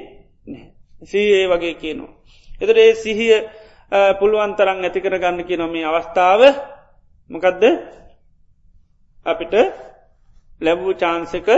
සීඒ 1.03 1.47
වගේ 1.47 1.75
කියනවා. 1.77 2.13
එතට 2.61 2.79
ඒ 2.79 2.95
සිහිය 2.97 3.37
පුළුවන්තරන් 4.19 4.79
ඇති 4.81 5.01
කර 5.01 5.17
ගන්න 5.17 5.41
කිය 5.43 5.57
නොමේ 5.57 5.85
අවස්ථාව 5.85 6.41
මකදද 7.31 7.65
අපිට 9.27 9.55
ලැබූ 10.61 10.93
චාන්සක 10.95 11.49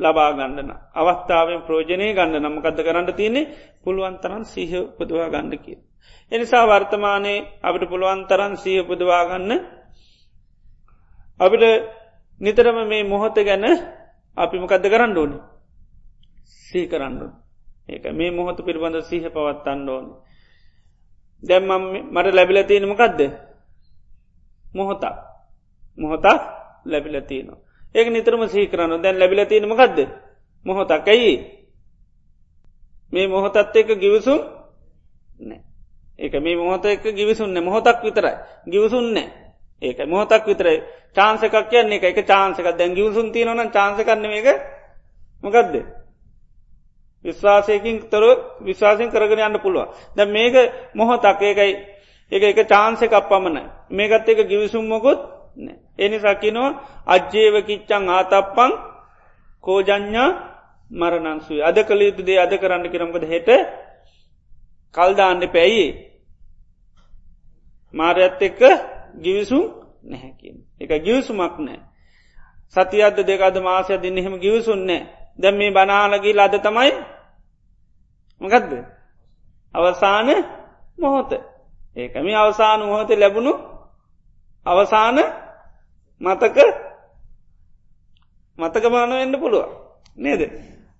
ලබා 0.00 0.30
ගණඩන 0.32 0.70
අවස්ථාවෙන් 0.94 1.60
ප්‍රෝජනය 1.62 2.08
ගන්න 2.10 2.40
නමකද 2.40 2.78
කරන්න 2.78 3.08
තියන්නේ 3.12 3.50
පුළුවන්තරන් 3.80 4.44
සීහ 4.44 4.72
උපදවා 4.80 5.28
ගන්න 5.28 5.58
කිය. 5.58 5.78
එනිසා 6.32 6.64
වර්තමානයේ 6.64 7.46
අපිට 7.60 7.84
පුළුවන්තරන් 7.86 8.54
සීහ 8.56 8.82
උපදවා 8.82 9.24
ගන්න 9.26 9.52
අපිට 11.40 11.64
නිතරම 12.40 12.78
මේ 12.84 13.04
මොහොත 13.04 13.36
ගැන 13.40 13.64
අපි 14.36 14.56
මොකක්ද 14.56 14.84
කරන්න 14.84 15.16
ඕනි? 15.16 15.38
සී 16.62 16.86
කරන්න 16.86 17.32
ඒක 17.88 18.04
මේ 18.10 18.30
මොහොත 18.30 18.58
පිළිබඳ 18.58 19.02
සීහ 19.02 19.24
පවත්තන්න 19.26 19.88
ඕනි. 19.88 20.12
දැම්මම් 21.42 21.84
මට 22.06 22.26
ලැබිල 22.30 22.58
තියෙනමකක්ද 22.62 23.20
මොහොතක්. 24.74 25.16
මොහොතක් 25.98 26.42
ලැබිල 26.84 27.16
තියෙනවා. 27.22 27.58
ඒක 27.94 28.06
නිතරම 28.08 28.42
සහි 28.46 28.66
කරන්න 28.66 29.02
දැන් 29.02 29.16
ලැබිල 29.16 29.40
තියෙනමකක්ද 29.44 29.98
මොහොතක්. 30.66 31.06
ඇයි? 31.06 31.34
මේ 33.12 33.26
මොහොතත් 33.26 33.56
එක 33.56 33.88
ගිවසුම් 33.94 34.40
නෑ 35.40 35.70
ඒක 36.18 36.34
මේ 36.34 36.54
මොහොත 36.54 36.84
එක 36.84 37.02
ගිවිසුන්න 37.02 37.56
මොහොතක් 37.58 38.04
විතරයි. 38.04 38.36
ගිවසුන්න 38.66 39.16
ඒක 39.82 39.98
මොහොතක් 40.06 40.44
විතරයි 40.44 40.78
චාන්සකක් 41.12 41.56
කියන්නේ 41.66 41.98
එක 41.98 42.04
එක 42.12 42.26
චාන්සක 42.26 42.66
දැන් 42.72 42.94
ගිවසුන් 42.94 43.26
තියනවන 43.30 43.70
චාන්ස 43.70 43.98
කරන 44.00 44.24
එක 44.32 44.48
මොකක්ද 45.42 45.74
විශ්වාසයකින් 47.24 47.96
තොර 48.04 48.24
විශ්වාසයෙන් 48.60 49.10
කරගෙන 49.10 49.40
යන්න 49.40 49.58
පුළුව 49.58 49.88
ද 50.10 50.18
මේක 50.26 50.54
මොහොතක්. 50.94 51.40
ඒකයි. 51.40 51.72
එක 52.32 52.42
එක 52.44 52.58
චාන්සක 52.66 53.12
පමණ. 53.22 53.58
මේකත් 53.90 54.28
එක 54.28 54.40
ගිවිසුම්මකුත් 54.44 55.20
එනිසකිනවා 55.98 56.76
අජ්ජේව 57.06 57.54
කිච්චං 57.62 58.08
ආතප්පං 58.08 58.72
කෝජඥා 59.64 60.28
මරණන්සුයි 60.90 61.62
අද 61.62 61.76
කළ 61.78 62.00
යුතු 62.02 62.22
දේ 62.22 62.38
අද 62.38 62.52
කරන්න 62.52 62.86
කරමකද 62.86 63.24
හෙට? 63.24 63.48
කල්දාන්න 64.94 65.40
පැයි 65.48 65.86
මාරයත් 67.94 68.40
එක්ක 68.40 68.60
ගිවිසුම් 69.16 69.64
නැහැකින් 70.02 70.56
එක 70.76 70.90
ගිවිසුමක් 70.98 71.56
නෑ. 71.58 71.80
සතියද 72.68 73.16
දෙකද 73.20 73.56
මාසය 73.58 73.94
දින්න 73.96 74.18
එහෙම 74.18 74.34
ගිවිසුන්නේ 74.36 75.06
දැම් 75.38 75.54
මේ 75.56 75.70
බනාලගී 75.70 76.34
ලද 76.34 76.54
තමයි 76.58 76.92
මකදද? 78.40 78.72
අවසාන 79.74 80.28
මොහොත. 80.98 81.32
ඒකම 81.96 82.26
අවසාන 82.34 82.80
මොහොත 82.82 83.10
ලැබුණු 83.12 83.52
අවසාන 84.66 85.18
මතක 86.20 86.58
මතක 88.58 88.84
බාන 88.86 89.10
වෙන්න 89.12 89.34
පුළුව 89.34 89.66
නේද? 90.16 90.42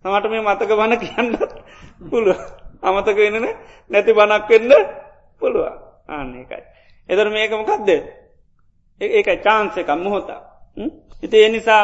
තමට 0.00 0.26
මේ 0.26 0.42
මතක 0.42 0.70
බණ 0.70 0.98
කියන්න 0.98 1.30
පුළුව 2.06 2.40
අමතක 2.82 3.16
වෙනන 3.16 3.46
නැති 3.90 4.12
බණක් 4.12 4.48
වෙන්න 4.50 4.72
පුළුව 5.40 5.66
ආන්න 6.08 6.34
එකයි 6.36 6.62
එදර 7.11 7.26
මේක 7.30 7.52
මොකක්ද 7.52 7.88
ඒක 9.00 9.28
චාන්ස 9.42 9.74
එකක් 9.76 9.90
මොහොතා 9.96 10.40
ඉති 11.22 11.36
ඒ 11.36 11.50
නිසා 11.50 11.82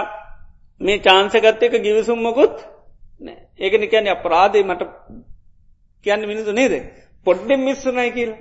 මේ 0.80 0.98
චාන්සගත්ත 1.00 1.62
එක 1.62 1.74
ගිවිසුම්මකුත් 1.78 2.54
ඒක 3.58 3.74
නිකැන 3.74 4.08
අපරාධය 4.08 4.60
මට 4.62 4.82
කියන්න 6.06 6.22
මිනිසු 6.22 6.52
නේද? 6.52 6.74
පොඩ්ඩෙන් 7.26 7.60
මිස්සුනයි 7.60 8.10
කියල. 8.12 8.32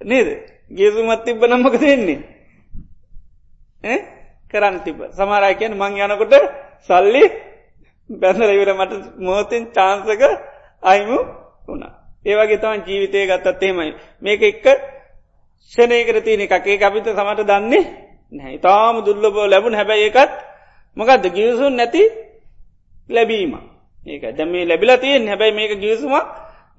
නේද? 0.00 0.28
ගේසුමත් 0.70 1.24
තිබ්බ 1.24 1.42
නම්මක 1.42 1.76
දෙන්නේ 1.78 2.20
කරන්න 4.50 4.76
තිබ 4.80 4.98
සමරයි 5.10 5.54
කියන 5.54 5.74
මං 5.74 5.92
යනකොට 6.00 6.34
සල්ලි 6.82 7.24
බැඳරවිර 8.10 8.70
මට 8.74 8.92
මෝතින් 9.18 9.62
චාන්සක 9.68 10.22
අයිමු 10.82 11.18
වුණා. 11.66 11.92
ඒවගේ 12.24 12.58
තවන් 12.58 12.80
ජීවිතය 12.82 13.18
ගත්තත් 13.24 13.62
එහෙමයි. 13.62 13.92
මේක 14.20 14.42
එක්ක 14.42 14.66
ෂනයකර 15.72 16.16
තියෙන 16.20 16.40
එකේ 16.42 16.78
අපිත 16.80 17.06
සමට 17.08 17.40
දන්නේ 17.42 17.84
නැහැ. 18.32 18.58
තාම 18.58 18.94
දුල්ලබ 19.00 19.36
ලැබුණ 19.44 19.74
හැබැයි 19.74 20.04
ඒකත් 20.04 20.32
මොකක්ද 20.96 21.24
ගියසුන් 21.30 21.72
නැති 21.74 22.02
ලැබීම 23.08 23.52
ඒක 24.06 24.22
දැම 24.32 24.48
මේ 24.48 24.64
ලැබිලා 24.64 24.98
තියෙන් 24.98 25.22
හැබැයි 25.24 25.54
මේක 25.54 25.72
ගියසුමක් 25.76 26.26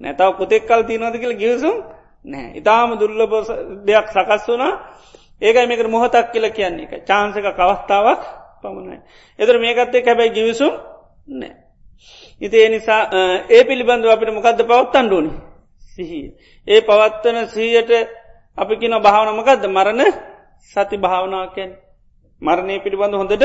නැතාව 0.00 0.32
පුතෙක් 0.34 0.62
කල් 0.64 0.82
තියනොද 0.82 1.14
කියල 1.14 1.34
ගියසුම් 1.34 1.76
නෑ 2.24 2.48
ඉතාම 2.54 2.90
දුල්ලබ 2.94 3.32
දෙයක් 3.86 4.06
සකස් 4.08 4.42
වුනා 4.46 4.72
ඒකයි 5.42 5.66
මේක 5.66 5.80
මොහොතක් 5.86 6.32
කියල 6.32 6.50
කියන්නේ. 6.50 6.86
එක 6.86 7.06
චාන්සක 7.06 7.46
කවස්ථාවක් 7.50 8.22
පමණයි. 8.62 8.98
එතර 9.38 9.56
මේකත්තේ 9.56 10.02
හැබැයි 10.02 10.32
ගිවිසුම් 10.32 10.72
නෑ. 11.30 11.54
ඉති 12.40 12.56
ඒ 12.56 12.68
නිසා 12.68 13.02
ඒ 13.48 13.62
පිළිබඳව 13.64 14.10
අපිට 14.10 14.30
මොකක්ද 14.30 14.60
පවත්තන්ඩුවනි 14.62 15.32
සිහි. 15.98 16.20
ඒ 16.66 16.80
පවත්වන 16.80 17.46
සීයට 17.48 17.90
අපි 18.58 18.74
කියන 18.76 18.94
භාවනමකක්ද 18.98 19.64
මරණ 19.68 20.02
සති 20.70 20.96
භාවනාකැන් 20.98 21.70
මරණය 22.42 22.74
පිළිබඳ 22.78 23.14
හොඳට 23.14 23.44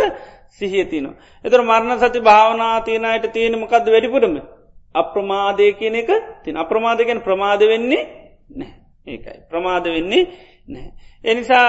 සිහිය 0.52 0.86
තියන. 0.86 1.06
එතර 1.46 1.60
මරණ 1.62 2.00
සති 2.00 2.20
භාවනා 2.22 2.76
තියනයට 2.82 3.26
තියෙන 3.30 3.56
මොකක්ද 3.56 3.86
වැඩිපුරම. 3.88 4.36
අප්‍රමාදය 4.96 5.68
කියන 5.74 5.96
එක 5.96 6.10
තින 6.44 6.56
අප්‍රමාදකෙන් 6.56 7.20
ප්‍රමාද 7.22 7.62
වෙන්නේ 7.64 8.04
නෑ 8.52 8.72
ඒකයි 9.08 9.40
ප්‍රමාද 9.50 9.86
වෙන්නේ 9.86 10.24
නෑ. 10.68 10.90
එනිසා 11.24 11.68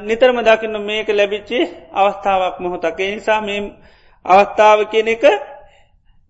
නිතරම 0.00 0.38
දකින්න 0.40 0.76
මේක 0.80 1.08
ලැබිච්චි 1.10 1.58
අවස්ථාවක් 1.92 2.56
මොහොතක 2.58 2.98
නිසා 2.98 3.40
මේ 3.40 3.60
අවස්ථාව 4.24 4.78
කියන 4.86 5.08
එක 5.08 5.24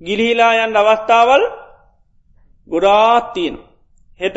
ගිලිහිලා 0.00 0.52
යන් 0.58 0.76
අවස්ථාවල් 0.76 1.42
ගොඩාත්තියන. 2.68 3.54
හෙට 4.20 4.36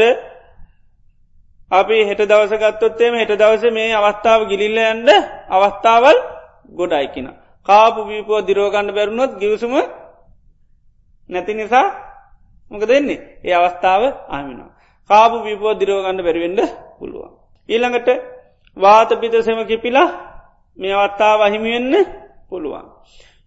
අපි 1.72 1.98
හෙට 2.04 2.22
දවසගත්තොත්තේම 2.22 3.14
හෙට 3.16 3.34
දවස 3.34 3.64
මේ 3.72 3.94
අවස්ථාව 3.94 4.42
ගිලිල්ල 4.48 4.78
යන්ඩ 4.84 5.10
අවස්ථාවල් 5.50 6.18
ගොඩයිකින. 6.72 7.28
කාපු 7.68 8.02
වීපෝ 8.04 8.40
දිරෝගන්න 8.42 8.90
බැරුණොත් 8.90 9.32
ගිවසුම 9.36 9.74
නැති 11.30 11.54
නිසා 11.54 11.88
මොක 12.72 12.84
දෙන්නේ 12.84 13.20
ඒ 13.42 13.54
අවස්ථාව 13.54 14.04
ආමිනවා. 14.28 14.72
කාපු 15.10 15.38
වීපෝ 15.40 15.74
දිරෝගන්න 15.74 16.20
බැරිවෙන්ඩ 16.20 16.60
පුළුවන්. 16.98 17.32
ඊළඟට 17.70 18.10
වාත 18.78 19.10
පිතසම 19.12 19.60
කිපිලා 19.64 20.10
මේ 20.78 20.94
අවත්තාව 20.96 21.40
අහිමිවෙන්න 21.42 21.94
පුළුවන්. 22.50 22.86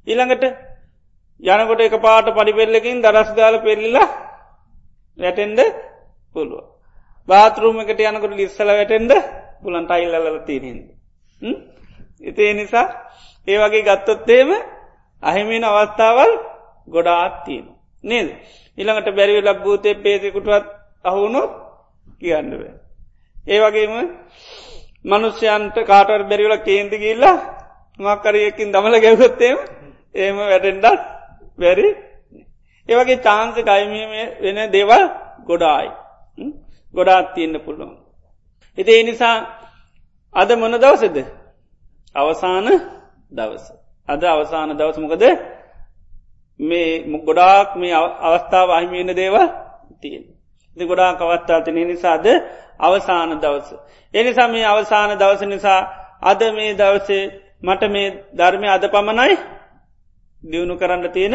ඊළඟට 0.06 0.44
යනකොට 1.42 1.80
එක 1.80 1.94
පාට 1.98 2.26
පඩිපෙල්ලකින් 2.28 2.98
දරස් 2.98 3.30
ගාල 3.32 3.54
පෙල්ලිලා 3.60 4.08
වැටෙන්ඩ 5.18 5.60
පුළුව. 6.32 6.77
බාතරුම 7.28 7.80
එකට 7.80 8.00
යනකොට 8.02 8.34
ලිස්සල 8.34 8.70
වැටෙන්ඩ 8.70 9.12
පුලන්ට 9.60 9.90
අයිල්ලල 9.90 10.38
තිරහිද. 10.42 10.78
ඉතිේ 12.22 12.52
නිසා 12.54 12.86
ඒ 13.48 13.58
වගේ 13.58 13.84
ගත්තොත්තේම 13.84 14.50
අහිමීන 15.22 15.64
අවස්ථාවල් 15.64 16.32
ගොඩාත් 16.88 17.34
තියෙන. 17.44 17.66
නේද. 18.04 18.28
ඉළඟට 18.78 19.08
බැරිවෙ 19.12 19.42
ලබ්භූතය 19.44 19.90
පේසකුටුවත් 19.96 20.66
අහුුණොත් 21.04 21.52
කියන්නවේ. 22.18 22.74
ඒ 23.44 23.58
වගේම 23.60 23.92
මනුෂ්‍යයන්ට 25.04 25.76
කාටර 25.84 26.22
බැරිවල 26.24 26.56
කේන්ති 26.60 26.96
ගිල්ලා 26.98 27.36
මක්කරයකින් 27.98 28.68
දමල 28.70 28.96
ගැවගොත්තේම 28.98 29.58
ඒම 30.14 30.36
වැටෙන්ඩත් 30.42 31.00
බැරි 31.58 31.88
ඒවගේ 32.88 33.18
චාන්ස 33.20 33.56
කයිමීම 33.60 34.10
වෙන 34.42 34.58
දේවල් 34.70 35.02
ගොඩායි 35.46 35.90
ගොඩාත් 36.94 37.26
තියන්න 37.34 37.54
පුළුවන්. 37.60 37.96
එති 38.78 38.90
ඒ 38.90 39.02
නිසා 39.02 39.36
අද 40.34 40.50
මොන 40.52 40.74
දවසද 40.74 41.16
අවසාන 42.14 42.66
දවස. 43.32 43.64
අද 44.08 44.22
අවසාන 44.24 44.70
දවසමකද 44.70 45.24
මේ 46.60 46.90
ගොඩාක් 47.18 47.68
මේ 47.74 47.94
අවස්ථාව 48.20 48.68
අහිමියන 48.70 49.10
දේවල් 49.12 49.46
තියෙන්. 50.00 50.24
ගොඩා 50.76 51.12
කවත්තා 51.14 51.60
තින 51.60 51.78
නිසාද 51.82 52.26
අවසාන 52.78 53.30
දවස. 53.36 53.68
එනිසා 54.14 54.48
මේ 54.48 54.64
අවසාන 54.64 55.10
දවස 55.12 55.42
නිසා 55.44 55.80
අද 56.22 56.40
මේ 56.52 56.74
දවසේ 56.74 57.24
මට 57.62 57.82
මේ 57.84 58.08
ධර්මය 58.34 58.68
අද 58.68 58.84
පමණයි 58.86 59.36
දියුණු 60.42 60.74
කරන්න 60.76 61.04
තියෙන 61.10 61.34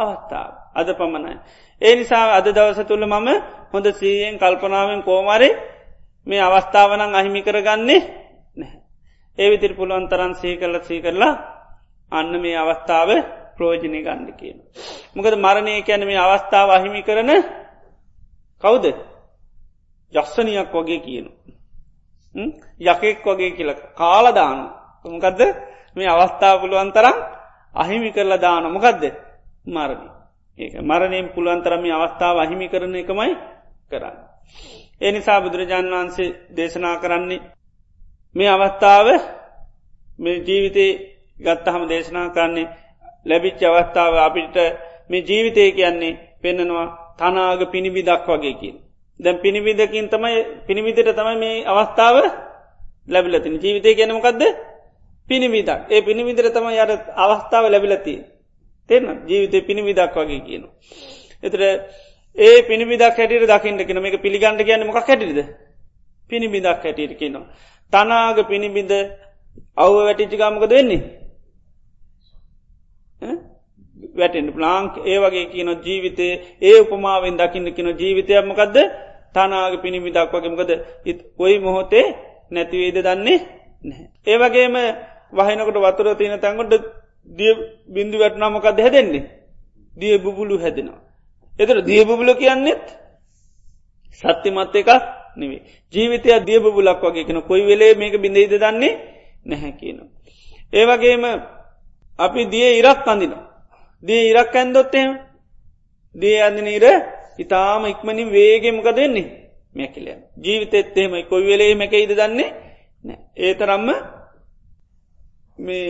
අවස්ථාව. 0.00 0.52
අද 0.72 0.88
පමණයි. 0.90 1.34
ඒ 1.82 1.94
නිසා 1.96 2.26
අද 2.32 2.46
දවස 2.48 2.80
තුළ 2.82 3.04
මම 3.04 3.28
හොඳ 3.72 3.86
සීයෙන් 3.92 4.34
කල්පනාවෙන් 4.36 5.00
කෝමරි 5.02 5.50
මේ 6.26 6.40
අවස්ථාවනං 6.40 7.14
අහිමි 7.14 7.40
කරගන්නේ 7.42 8.00
නැහැ. 8.56 8.80
ඒ 9.38 9.48
විතිර 9.50 9.72
පුළුවන් 9.74 10.06
තරන් 10.06 10.32
සී 10.34 10.54
කරල 10.56 10.76
සී 10.80 11.00
කරලා 11.00 11.34
අන්න 12.12 12.32
මේ 12.36 12.56
අවස්ථාව 12.56 13.10
ප්‍රෝජනය 13.56 14.00
ගණ්ඩ 14.00 14.30
කියන. 14.36 14.58
මොකද 15.14 15.34
මරණය 15.36 15.74
කැන 15.82 16.02
මේ 16.02 16.18
අවස්ථාව 16.18 16.68
අහිමි 16.70 17.02
කරන 17.02 17.30
කවුද 18.62 18.84
යස්සනයක් 20.12 20.70
වගේ 20.74 21.00
කියනු. 21.00 21.30
යකෙක් 22.80 23.24
වගේ 23.24 23.50
කියල 23.50 23.70
කාලදාන 23.94 24.58
මොකදද 25.04 25.40
මේ 25.96 26.08
අවස්ථාව 26.08 26.56
පුළුවන් 26.60 26.90
තරම් 26.92 27.16
අහිමි 27.74 28.10
කරලා 28.12 28.38
දාන 28.38 28.64
මොකදද 28.68 29.02
මරණ 29.70 30.02
ඒක 30.58 30.72
මරණයෙන් 30.80 31.26
පුළුවන්තරම 31.28 31.84
අවස්ථාව 31.88 32.36
අහිමි 32.38 32.66
කරන 32.68 32.94
එකමයි 32.94 33.32
කරන්න. 33.90 34.16
ඒ 35.00 35.10
නිසා 35.12 35.40
බුදුරජාණන් 35.40 35.92
වහන්සේ 35.92 36.36
දේශනා 36.50 36.96
කරන්නේ 36.96 37.40
මේ 38.34 38.48
අවස්ථාව 38.48 39.06
මේ 40.18 40.36
ජීවිතය 40.40 40.86
ගත්තහම 41.36 41.82
දේශනා 41.86 42.28
කරන්නේ 42.28 42.72
ලැබිච්ච 43.26 43.60
අවස්ථාව 43.64 44.14
අපිට 44.18 44.56
මේ 45.10 45.22
ජීවිතය 45.22 45.62
කියන්නේ 45.70 46.18
පෙන්නනවා 46.42 46.86
තනාග 47.18 47.60
පිණිබි 47.66 48.02
දක් 48.02 48.26
වගේ 48.28 48.54
කියෙන්. 48.54 48.76
දැන් 49.20 49.38
පිණිවිදකින් 49.38 50.06
තමයි 50.08 50.38
පිණිවිතට 50.66 51.10
තමයි 51.10 51.36
මේ 51.36 51.64
අවස්ථාව 51.66 52.16
ලැබිලතින 53.08 53.54
ජීවිතය 53.54 53.90
ගැනමකක්ද 53.94 54.42
පිණිවිදක් 55.28 55.70
ඒ 55.88 56.00
පිණිවිදර 56.00 56.46
තම 56.48 56.66
යට 56.74 56.92
අවස්ථාව 57.16 57.64
ලැබිලති. 57.66 58.14
තෙන්න 58.90 59.06
ජීවිතය 59.26 59.58
පිණිවිදක් 59.62 60.14
වගේ 60.16 60.40
කියන. 60.40 60.62
එතර 61.42 61.60
ඒ 62.36 62.62
පිනිිදක් 62.62 63.02
හැටියට 63.12 63.46
දකිට 63.46 63.86
කෙන 63.86 63.98
මේක 63.98 64.16
පිළිගන්ට 64.18 64.62
කියන්න 64.62 64.86
මොක් 64.86 64.98
හැටිද 64.98 65.40
පිණිබිදක් 66.30 66.84
හැටියට 66.84 67.14
කියනවා. 67.14 67.46
තනාග 67.92 68.38
පිණිබිඳ 68.44 68.92
අව්ව 69.76 69.96
වැටිච්චිකාමක 69.98 70.64
දෙන්නේ 70.66 71.02
වැටෙන් 74.14 74.48
ප්ලාංක් 74.52 74.92
ඒ 75.04 75.18
වගේ 75.18 75.46
කියන 75.46 75.70
ජීවිතය 75.78 76.26
ඒ 76.62 76.76
උපමාවෙන් 76.80 77.36
දකින්න 77.36 77.66
කියන 77.70 77.88
ජීවිතයක්මකක්ද 77.94 78.76
තනාග 79.34 79.72
පිණිබි 79.82 80.10
දක්වගමකද 80.10 80.70
ඔයි 81.38 81.56
මොහොතේ 81.58 82.06
නැතිවේද 82.50 82.98
දන්නේ 82.98 83.38
නැහැ. 83.84 84.06
ඒවගේම 84.26 84.74
වහනකට 85.32 85.76
වතුර 85.78 86.08
තියෙන 86.14 86.40
තැන්කොට 86.40 86.99
දිය 87.30 87.52
බින්දු 87.88 88.16
වැටනාමකක්ද 88.18 88.78
හැදෙන්නේ 88.78 89.24
දිය 89.94 90.18
බුබුලු 90.18 90.54
හැදෙනවා. 90.58 91.00
එතර 91.52 91.76
දිය 91.82 92.02
බුබුල 92.04 92.30
කියන්නෙත් 92.34 92.84
සත්‍යමත් 94.14 94.74
එකක් 94.74 94.90
නෙවේ. 95.36 95.62
ජීවිතය 95.94 96.28
දිය 96.40 96.58
බුලක් 96.60 97.02
වගේ 97.02 97.24
කෙන 97.24 97.38
කොයි 97.42 97.64
වෙලේ 97.64 97.94
මේක 97.94 98.14
බිඳයිද 98.16 98.54
දන්නේ 98.54 98.92
නැහැ 99.46 99.72
කියනවා. 99.72 100.08
ඒවගේම 100.72 101.24
අපි 102.18 102.40
දිය 102.46 102.78
ඉරක් 102.80 103.06
අඳිනවා. 103.06 103.44
දී 104.02 104.22
ඉරක් 104.30 104.54
ඇන්දොත්තෙම 104.54 105.10
දී 106.14 106.38
අඳන 106.38 106.66
ඉර 106.68 106.84
ඉතාම 107.38 107.82
ඉක්මනින් 107.86 108.28
වේගෙමක 108.28 108.88
දෙන්නේ 108.90 109.28
මැකිලය 109.74 110.12
ජීවිතෙත් 110.36 110.96
එහෙම 110.96 111.12
කොයි 111.24 111.46
වෙලේ 111.46 111.74
මැක 111.74 111.92
ඉද 111.94 112.12
දන්නේ 112.12 112.48
ඒ 113.36 113.52
තරම්ම 113.54 113.88
මේ 115.58 115.86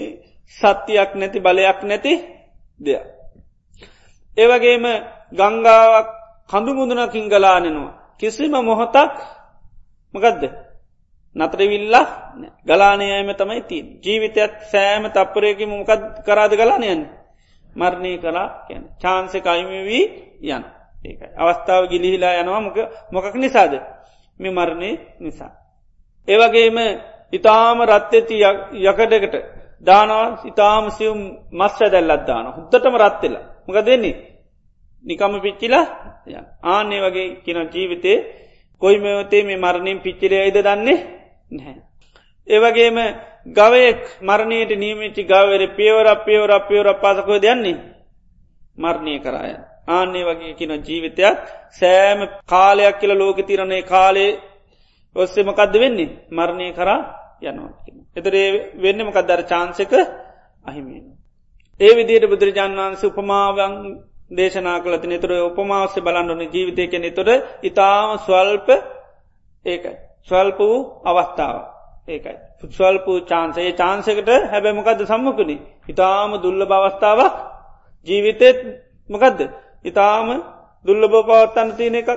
සත්‍යයක් 0.56 1.10
නැති 1.14 1.38
බලයක් 1.38 1.78
නැති 1.82 2.12
දෙයක්. 2.80 3.04
ඒවගේම 4.36 4.84
ගංගාවක් 5.32 6.08
කඳු 6.50 6.70
මුදුනකින් 6.74 7.24
ගලානෙනවා. 7.26 7.92
කිසිම 8.18 8.52
මොහොතක් 8.60 9.14
මකදද? 10.14 10.42
නතරවිල්ලා 11.36 12.06
ගලානයම 12.60 13.28
තමයි 13.32 13.62
තින් 13.62 13.86
ජීවිතයක් 13.98 14.52
සෑම 14.64 15.04
තප්පරයකි 15.08 15.64
මොකද 15.66 16.02
කරාද 16.26 16.52
ගලානයන්න 16.52 17.02
මරණය 17.76 18.12
කලා 18.18 18.66
කියන 18.66 18.82
චාන්සක 18.98 19.46
අයිමවී 19.46 20.04
යන. 20.44 20.64
ඒකයි. 21.00 21.28
අවස්ථාව 21.36 21.84
ගිලිහිලා 21.86 22.40
යනවා 22.40 22.60
මොක 22.60 22.76
මොකක් 23.12 23.34
නිසාද? 23.36 23.72
මෙ 24.40 24.48
මරණය 24.50 24.90
නිසා. 25.20 25.52
ඒවගේම 26.28 26.78
ඉතාම 27.32 27.78
රත්්‍යති 27.84 28.36
යකඩකට 28.82 29.34
දානවා 29.82 30.28
ඉතාම 30.44 30.84
සියුම් 30.90 31.20
මස්්‍ය 31.52 31.86
දැල්ලත් 31.88 32.22
දාන 32.26 32.46
හුත්තටම 32.48 32.94
රත්වෙලා 32.96 33.44
මොක 33.66 33.78
දෙන්නේ 33.82 34.16
නිකම 35.04 35.32
පිච්චිලා 35.40 35.84
ආනේ 36.64 37.00
වගේ 37.00 37.28
කියන 37.36 37.58
ජීවිතේ 37.68 38.18
කොයි 38.82 38.98
මෙවතේ 38.98 39.42
මේ 39.42 39.58
මරණින් 39.58 39.98
පිච්චිරයයිද 39.98 40.56
දන්නේ 40.58 40.98
නැහැ. 41.50 41.76
ඒවගේම 42.48 42.98
ගවයෙක් 43.48 44.02
මරණයට 44.20 44.70
නීමිච්චි 44.74 45.22
ගවර 45.24 45.62
පියවර 45.70 46.06
පියවර 46.18 46.52
පියවර 46.60 46.88
පාසකෝ 46.96 47.38
දෙයන්නේ 47.38 47.82
මරණය 48.78 49.14
කරාය. 49.18 49.52
ආන්නේ 49.88 50.24
වගේ 50.24 50.54
කියන 50.54 50.72
ජීවිතයක් 50.80 51.38
සෑම 51.72 52.20
කාලයක් 52.46 52.96
කියල 53.00 53.12
ලෝක 53.14 53.38
තිරණය 53.42 53.80
කාලේ 53.84 54.38
ඔස්සේ 55.16 55.44
මකක්ද 55.44 55.74
වෙන්නේ 55.74 56.14
මරණය 56.30 56.66
කරා 56.72 57.00
යනවා. 57.42 57.72
එතරේ 58.16 58.46
වෙන්න 58.76 59.00
මකක්දර 59.00 59.40
චාන්සක 59.44 59.92
අහිමෙන. 60.66 61.04
ඒ 61.80 61.92
විදියට 61.92 62.26
බුදුරජාන් 62.26 62.72
වන්ස 62.74 63.02
උපමාවන් 63.04 63.74
දේශනා 64.30 64.78
කලති 64.80 65.06
නිතුර 65.06 65.32
උපමාවස්ස 65.40 65.96
බලන්නන 65.98 66.42
ජීවිතයක 66.48 66.92
නිතුර 66.98 67.28
ඉතාම 67.62 68.08
ස්වල්ප 68.18 68.68
ඒකයි. 69.66 69.94
ස්වල්ප 70.28 70.58
වූ 70.60 70.78
අවස්ථාව 71.04 71.56
ඒකයි. 72.08 72.36
ස්වල්පූ 72.68 73.18
චාන්සේ 73.22 73.72
චාන්සකට 73.74 74.30
හැබැමකක්ද 74.46 75.00
සම්මකුණි 75.04 75.56
ඉතාම 75.88 76.30
දුල්ල 76.38 76.62
බවස්ථාවක් 76.64 77.34
ජීවිතෙත් 78.06 78.58
මකදද 79.10 79.40
ඉතාම 79.84 80.28
දුල්ලබ 80.84 81.12
පවත්තන්න 81.20 81.70
තියෙන 81.72 81.96
එකක් 81.96 82.10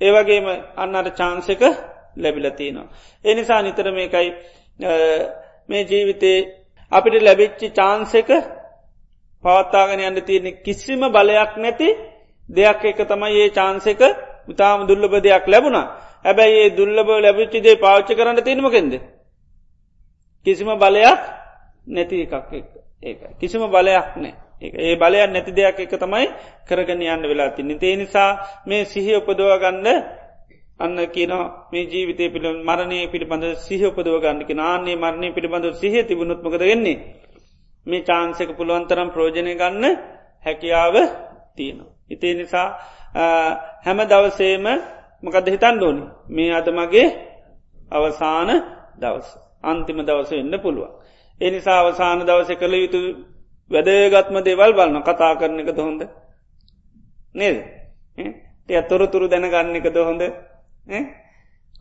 ඒවගේම 0.00 0.46
අන්නට 0.76 1.08
චාන්සක 1.12 1.62
ලැබිලතිනවා. 2.16 2.86
එනිසා 3.24 3.60
නිතර 3.62 3.86
මේකයි 3.90 4.28
මේ 4.78 5.82
ජීවිතේ 5.84 6.38
අපිට 6.92 7.14
ලැබිච්චි 7.20 7.66
චාන්සක 7.70 8.30
පවත්තාගෙන 9.44 10.00
යන්න 10.00 10.20
තියෙන 10.22 10.46
කිසිම 10.58 11.02
බලයක් 11.08 11.52
නැති 11.56 11.88
දෙයක් 12.48 12.84
එක 12.84 12.98
තමයි 13.04 13.36
ඒ 13.38 13.50
චාන්සක 13.50 14.02
ඉතාම 14.48 14.86
දුල්ලබ 14.86 15.14
දෙයක් 15.18 15.46
ලැබුණා. 15.46 15.86
හැබැයි 16.24 16.56
ඒ 16.60 16.70
දුල්ලබ 16.70 17.08
ලැබිච්චිදේ 17.16 17.76
පාච්ච 17.76 18.08
කරන්න 18.10 18.40
තිීමකෙන්ද. 18.40 18.94
කිසිම 20.46 20.70
බලයක් 20.76 21.20
නැති 21.86 22.16
එකක් 22.22 22.34
ඒක. 23.02 23.20
කිසිම 23.38 23.62
බලයක් 23.66 24.08
නෑ. 24.16 24.34
ඒ 24.62 24.96
බලයක් 24.96 25.30
නැති 25.30 25.52
දෙයක් 25.52 25.78
එක 25.80 25.94
තමයි 25.96 26.26
කරගෙන 26.66 27.00
යන්න 27.04 27.24
වෙලා 27.24 27.50
තින්නේ 27.50 27.78
ඒ 27.82 27.96
නිසා 27.96 28.30
මේ 28.66 28.84
සිහි 28.84 29.12
උපදවගන්න 29.16 29.86
අන්න 30.80 30.96
කියන 31.06 31.32
මේ 31.70 31.86
ජීවිතය 31.86 32.24
පිළ 32.28 32.46
මරණය 32.60 32.98
පිළිබඳ 33.06 33.44
සිහ 33.58 33.82
උපදව 33.82 34.16
ගන්නක 34.18 34.50
නාන්නේ 34.52 34.96
මරණය 34.96 35.28
පිළිබඳ 35.30 35.66
සිහ 35.74 35.94
තිබුණුත්මකද 36.02 36.62
වෙන්නේ? 36.62 36.98
මේ 37.86 38.02
චාන්සක 38.02 38.50
පුළුවන්තරම් 38.52 39.08
ප්‍රෝජනය 39.10 39.54
ගන්න 39.54 39.84
හැකියාව 40.46 40.94
තියෙනවා. 41.54 41.92
ඉතිේ 42.06 42.34
නිසා 42.34 42.68
හැම 43.80 43.98
දවසේම 44.02 44.66
මකද 45.22 45.46
හිතන් 45.48 45.76
ඕනි? 45.80 46.02
මේ 46.26 46.52
අද 46.52 46.68
මගේ 46.70 47.06
අවසාන 47.90 48.50
දවස. 48.94 49.28
අන්තිම 49.62 49.98
දවස 50.00 50.30
එන්න 50.34 50.54
පුළුවන්. 50.58 50.90
එනිසා 51.40 51.78
අවසාන 51.80 52.20
දවස 52.20 52.50
කළ 52.52 52.74
යුතු 52.76 53.00
වැදගත්ම 53.70 54.36
දේවල් 54.40 54.72
බලන්න 54.72 55.02
කතා 55.02 55.32
කරන 55.34 55.60
එක 55.60 55.70
දොහොඳ 55.72 56.02
නේද? 57.34 57.56
එය 58.68 58.82
තොරතුරු 58.82 59.26
දැනගන්න 59.26 59.76
එක 59.76 59.88
දොහොඳ 59.90 60.22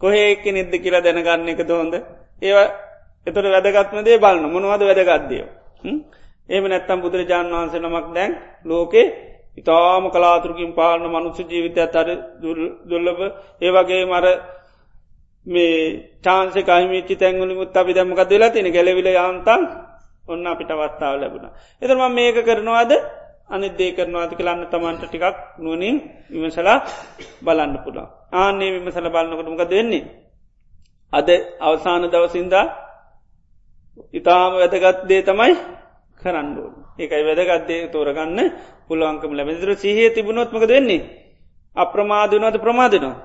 කොහේ 0.02 0.26
එක්ක 0.30 0.46
නිද්ද 0.50 0.74
කියලා 0.78 1.02
දැනගන්න 1.02 1.50
එක 1.50 1.62
දොහොඳ 1.66 1.94
ඒවා 2.42 2.68
එතොට 3.28 3.48
වැදගත්ම 3.48 4.00
දේ 4.02 4.18
බලන්න 4.20 4.50
මොනවද 4.50 4.84
වැදගත්දයෝ 4.84 5.48
ඒම 6.50 6.66
නැත්තම් 6.66 7.00
බුදුරජාණන් 7.00 7.54
වහන්සේ 7.54 7.82
නමක් 7.82 8.08
දැන් 8.12 8.32
ලෝකේ 8.66 9.06
ඉතාම 9.58 10.04
කලාතුරකින් 10.10 10.74
පාලන 10.74 11.06
මනුස්ස 11.06 11.40
ජීවිතය 11.42 11.80
අතර 11.82 12.08
දුල්ලබ 12.86 13.20
ඒවගේ 13.62 14.04
මර 14.06 14.26
මේ 15.48 15.76
චාන්ස 16.22 16.56
කහිමිච්චි 16.56 17.16
තැංගුලිමුත් 17.16 17.76
අපි 17.76 17.94
දැමකත් 17.94 18.30
වෙලා 18.30 18.50
තින 18.50 18.68
ගැලවිල 18.68 19.10
යන්තන් 19.10 19.62
ඔන්න 20.26 20.46
අපිට 20.46 20.70
අවස්ථාව 20.70 21.16
ලැබුණ. 21.16 21.52
එතරම 21.82 22.04
මේක 22.12 22.38
කරනවාද? 22.42 22.92
අනිදේ 23.54 23.92
කරනවාද 23.92 24.32
කලන්න 24.34 24.62
තමන්ට 24.66 25.04
ටිකක් 25.04 25.38
නුවනින් 25.58 25.96
විමසලා 26.32 26.78
බලන්න 27.42 27.74
පුළා. 27.80 28.08
ආනේ 28.34 28.70
විමසල 28.74 29.08
බලන්නකටමක 29.08 29.64
දෙන්නේ. 29.68 30.04
අද 31.14 31.30
අවසාන 31.60 32.04
දවසින්දා 32.06 32.66
ඉතාම 34.12 34.52
වැදගත් 34.54 35.00
දේ 35.04 35.22
තමයි 35.22 35.54
කරන්නුවන්. 36.18 36.74
ඒකයි 36.96 37.24
වැදගත්දේ 37.30 37.82
තෝරගන්න 37.90 38.40
පුළුවන්කම 38.88 39.32
ලැබෙදර 39.32 39.70
සිහේ 39.76 40.10
තිබුණොත්මක 40.10 40.64
දෙන්නේ. 40.66 41.02
අප්‍රමාධනවද 41.76 42.56
ප්‍රමාධනවා 42.60 43.16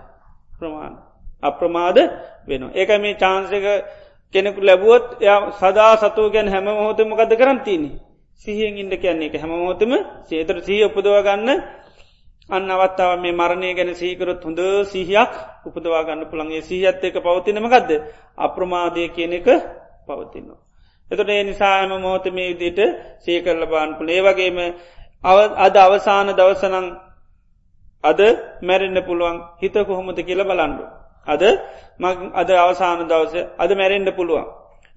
ප්‍රමාණ. 0.53 0.95
අප්‍රමාද 1.43 1.99
වෙන. 2.47 2.63
ඒක 2.73 2.91
මේ 2.97 3.15
චාන්සක 3.15 3.67
කෙනෙකු 4.35 4.61
ලැබුවොත් 4.61 5.05
ය 5.21 5.29
සදා 5.53 5.93
සතුව 5.97 6.27
ගැන් 6.31 6.49
හැම 6.49 6.65
මොහොතමකද 6.67 7.33
කරන්තින්නේ. 7.35 8.08
සිහියෙන් 8.41 8.75
ඉන්ඩ 8.77 8.95
කියන්නේ 8.97 9.29
එක 9.29 9.37
හැම 9.37 9.53
මොහොතම 9.53 9.93
සේතර 10.25 10.57
සහ 10.61 10.71
උපදවගන්න 10.87 11.49
අන්න 12.49 12.71
අවත්තාව 12.71 13.13
මේ 13.19 13.33
මරණය 13.33 13.71
ගැන 13.73 13.91
සීකරොත් 13.95 14.41
හොඳ 14.43 14.61
සිහියක් 14.87 15.33
උපදවාගන්න 15.67 16.23
පුළන්ගේ 16.27 16.63
සිහිත් 16.63 17.03
එක 17.03 17.17
පවතිනමකක්ද 17.19 17.91
අප්‍රමාදය 18.39 19.05
කියන 19.09 19.33
එක 19.35 19.49
පවතිනවා. 20.07 20.61
එතට 21.11 21.29
ඒ 21.29 21.43
නිසාම 21.45 21.93
මෝත 21.99 22.25
මේ 22.29 22.49
විදිට 22.51 22.81
සේකරල 23.19 23.63
බාන්පුල 23.67 24.09
ඒ 24.09 24.23
වගේම 24.23 24.59
අද 25.59 25.75
අවසාන 25.79 26.29
දවසනං 26.31 26.87
අද 28.05 28.21
මැරෙන්න්න 28.63 28.99
පුළුවන් 29.03 29.37
හිත 29.57 29.77
කොහොමද 29.83 30.19
කියල 30.21 30.41
බලන්ඩු. 30.43 30.85
අද 31.27 31.43
අද 32.35 32.51
අවසාන 32.57 33.01
දවස 33.05 33.35
අද 33.57 33.71
මැරෙන්ඩ 33.73 34.11
පුළුවන්. 34.13 34.47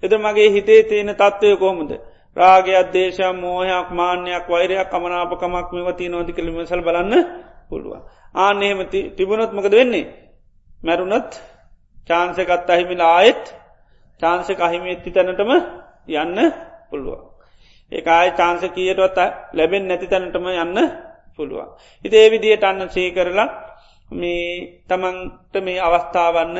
එද 0.02 0.12
මගේ 0.16 0.48
හිතේ 0.50 0.82
තියෙන 0.84 1.10
තත්ත්වය 1.12 1.56
කොහොමද. 1.56 1.92
රාගයක් 2.36 2.90
දේශ 2.90 3.20
මෝහයක් 3.34 3.88
මාන්‍යයක් 3.90 4.46
වෛරයක් 4.46 4.88
කමනාපකමක් 4.88 5.68
මෙවති 5.70 6.08
නොති 6.08 6.32
කලිම 6.32 6.56
සල් 6.62 6.80
බලන්න 6.80 7.14
පුළුවන්. 7.68 8.02
ආනෙහෙම 8.36 8.80
තිබුණොත් 9.16 9.52
මකද 9.52 9.72
වෙන්නේ. 9.72 10.06
මැරුණත් 10.80 11.32
චාන්සකත් 12.08 12.68
අහිමිලා 12.68 13.12
ආයෙත් 13.12 13.44
චාන්සක 14.20 14.58
අහිමි 14.58 14.88
එත්ති 14.90 15.10
තැනටම 15.10 15.50
යන්න 16.10 16.38
පුළුවන්. 16.90 17.22
ඒ 17.92 18.02
ආය 18.08 18.28
චාන්ස 18.32 18.62
කියටවත් 18.66 19.18
ලැබෙන් 19.52 19.84
නැති 19.84 20.06
තැනටම 20.06 20.46
යන්න 20.54 20.78
පුළුවන්. 21.38 21.68
හිත 22.04 22.14
ඒ 22.14 22.28
විදියට 22.28 22.64
අන්න 22.64 22.80
සේ 22.88 23.08
කරලා 23.10 23.48
මේ 24.10 24.82
තමන්ට 24.88 25.54
මේ 25.58 25.78
අවස්ථාවන්න 25.78 26.58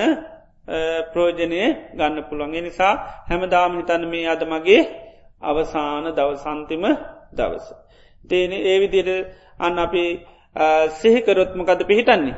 ප්‍රෝජනය 1.12 1.62
ගන්න 1.90 2.16
පුළුවන්. 2.24 2.54
නිසා 2.58 2.94
හැමදාම 3.28 3.72
හිතන්න 3.78 4.04
මේ 4.06 4.28
අද 4.28 4.42
මගේ 4.44 4.82
අවසාන 5.42 6.04
දවසන්තිම 6.10 6.84
දවස. 7.32 7.66
දේන 8.24 8.52
ඒ 8.52 8.78
විදියට 8.80 9.10
අන්න 9.58 9.78
අපි 9.78 10.04
සිහිකරොත්මකද 10.92 11.80
පිහිටන්නේ. 11.82 12.34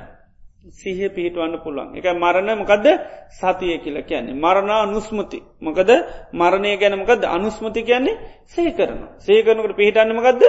සිහ 0.70 0.98
පිහිටවන්න 1.08 1.54
පුළුවන්. 1.58 1.88
එක 1.92 2.06
මරණ 2.14 2.50
මොකද 2.54 2.86
සතිය 3.30 3.78
කියල 3.78 3.96
කියන්නේ. 4.02 4.34
මරණා 4.34 4.82
අනුස්මති 4.82 5.38
මොකද 5.60 5.90
මරණය 6.32 6.70
ගැනමකද 6.76 7.22
අනුස්මති 7.26 7.80
කියන්නේ 7.82 8.20
සේ 8.46 8.70
කරන 8.70 9.00
සේකරනකට 9.18 9.74
පිහිටන්නමකක්ද 9.74 10.42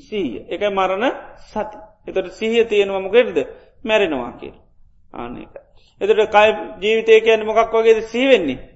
සීය 0.00 0.46
එක 0.48 0.62
මරණ 0.70 1.04
සති. 1.44 1.76
එතට 2.06 2.32
සිහිය 2.32 2.64
තියෙනවමකෙරද 2.64 3.36
මැරෙනවා 3.84 4.32
කියල. 4.34 4.56
ආනක 5.14 5.54
එතට 6.00 6.20
කයි 6.28 6.50
ජීවිතය 6.80 7.20
කියන 7.20 7.40
මොකක් 7.44 7.72
වගේද 7.72 7.98
සීවෙන්නේ 8.04 8.58
ඕ 8.58 8.71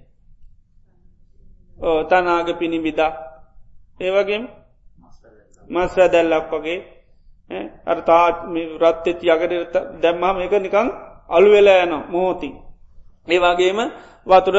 තනාග 1.79 2.49
පිණිබිදා 2.55 3.13
ඒවගේ 3.99 4.41
මස් 5.71 5.93
වැදැල්ලක් 5.97 6.51
වගේ. 6.53 6.79
අර 7.85 7.99
තා 8.03 8.27
රත්තෙත් 8.77 9.21
යකට 9.25 9.75
දැම්මා 9.97 10.33
මේක 10.35 10.55
නිකං 10.55 10.89
අලුවෙලා 11.29 11.83
යන 11.85 11.95
මෝතින්. 12.09 12.55
ඒ 13.29 13.39
වගේම 13.39 13.79
වතුර 14.27 14.57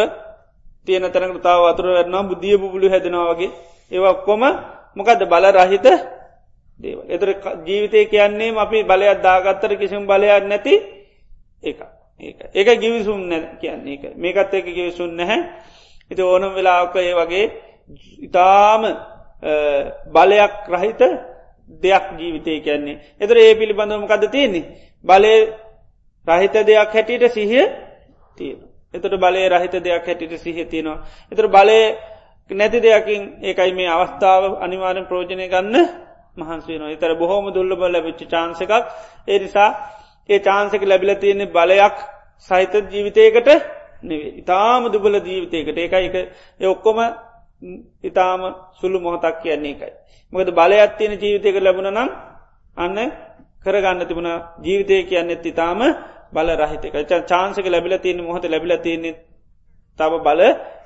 තියන 0.87 1.03
තැනකට 1.05 1.41
තාව 1.41 1.61
වතුර 1.65 1.87
වැරන්නා 1.87 2.23
බුද්ධිය 2.23 2.57
පුලු 2.57 2.87
හැදෙනවාගේ 2.89 3.51
ඒවා 3.91 4.15
කොම 4.17 4.43
මොකද 4.95 5.21
බල 5.23 5.45
රහිත 5.53 5.87
දේව. 6.79 6.99
එතර 7.05 7.29
ජීවිතය 7.65 8.05
කියන්නේ 8.05 8.55
අපි 8.55 8.77
බලයක් 8.83 9.21
දාගත්තර 9.21 9.71
කිසිම් 9.75 10.03
බලයක් 10.05 10.43
නැති 10.43 10.73
එක 11.63 11.79
ඒක. 12.19 12.37
ඒක 12.51 12.69
ගිවිසුම් 12.75 13.19
නැ 13.21 13.41
කියන්නේ 13.57 13.93
එක 13.95 14.03
මේකත් 14.15 14.53
එක 14.53 14.65
ගිවිසුන් 14.67 15.11
නැහැ. 15.11 15.39
ඉති 16.11 16.21
ඕනම් 16.23 16.53
වෙලාක 16.53 16.95
ඒ 16.97 17.13
වගේ 17.13 17.45
ඉතාම 18.19 18.81
බලයක් 20.07 20.55
රහිත 20.69 21.01
දෙයක් 21.83 22.05
ජීවිතය 22.13 22.53
කියන්නේ. 22.59 23.01
එතර 23.21 23.37
ඒ 23.37 23.53
පිළිබඳවමකද 23.55 24.23
තියෙන්නේ. 24.27 24.65
බලය 25.05 25.35
රහිත 26.27 26.55
දෙයක් 26.63 26.89
හැටියට 26.89 27.25
සිහිය 27.29 27.65
තියෙන. 28.37 28.57
එතට 28.93 29.15
බලය 29.15 29.43
රහිත 29.49 29.75
දෙයක් 29.77 30.05
හැටියට 30.05 30.33
සිහ 30.37 30.57
තියෙනවා. 30.65 31.03
එතර 31.31 31.45
බලය 31.47 31.79
නැති 32.49 32.79
දෙයකින් 32.79 33.21
ඒකයි 33.41 33.71
මේ 33.73 33.89
අවස්ථාව 33.89 34.43
අනිවාරෙන් 34.57 35.05
ප්‍රෝජනය 35.05 35.45
ගන්න 35.45 35.75
මහන්සේන 36.37 36.83
එතර 36.87 37.11
බොහෝම 37.15 37.45
දුල්ලබ 37.51 37.81
ලැබිච්චි 37.85 38.25
චාන්සකක් 38.25 38.71
ඒ 39.27 39.39
නිසා 39.39 39.69
ඒ 40.29 40.39
චාන්සක 40.39 40.81
ලැබිල 40.83 41.11
තියෙන්නේ 41.15 41.49
බලයක් 41.49 41.97
සහිත 42.49 42.73
ජීවිතයකට 42.85 43.47
නෙවේ 43.47 43.76
ඉතාම 44.03 44.81
දුබල 44.87 45.15
ජීවිතයකට 45.19 45.77
ඒකයි 45.77 46.07
එක 46.07 46.65
ඔක්කොම 46.65 46.97
ඉතාම 48.03 48.41
සුළු 48.73 48.99
මොහොතක් 48.99 49.41
කියන්නේ 49.41 49.71
එකයි. 49.71 49.91
මොකද 50.33 50.49
බලයක් 50.51 50.91
තියෙන 50.93 51.13
ජීවිතයක 51.15 51.55
ලැබුණ 51.57 51.89
නම් 51.89 52.09
අන්න 52.77 52.97
කරගන්න 53.63 54.01
තිබුණ 54.03 54.29
ජීවිතය 54.59 54.95
කියන්නෙත් 55.03 55.45
ඉතාම 55.45 55.79
බල 56.31 56.49
රහිතක 56.55 56.95
චාන්සක 57.25 57.65
ලැබිල 57.65 57.97
තියෙන 57.97 58.19
මොහොත 58.19 58.43
ලැබිල 58.45 58.73
තියන්නේ 58.77 59.15
තබ 59.99 60.13
බල 60.19 60.41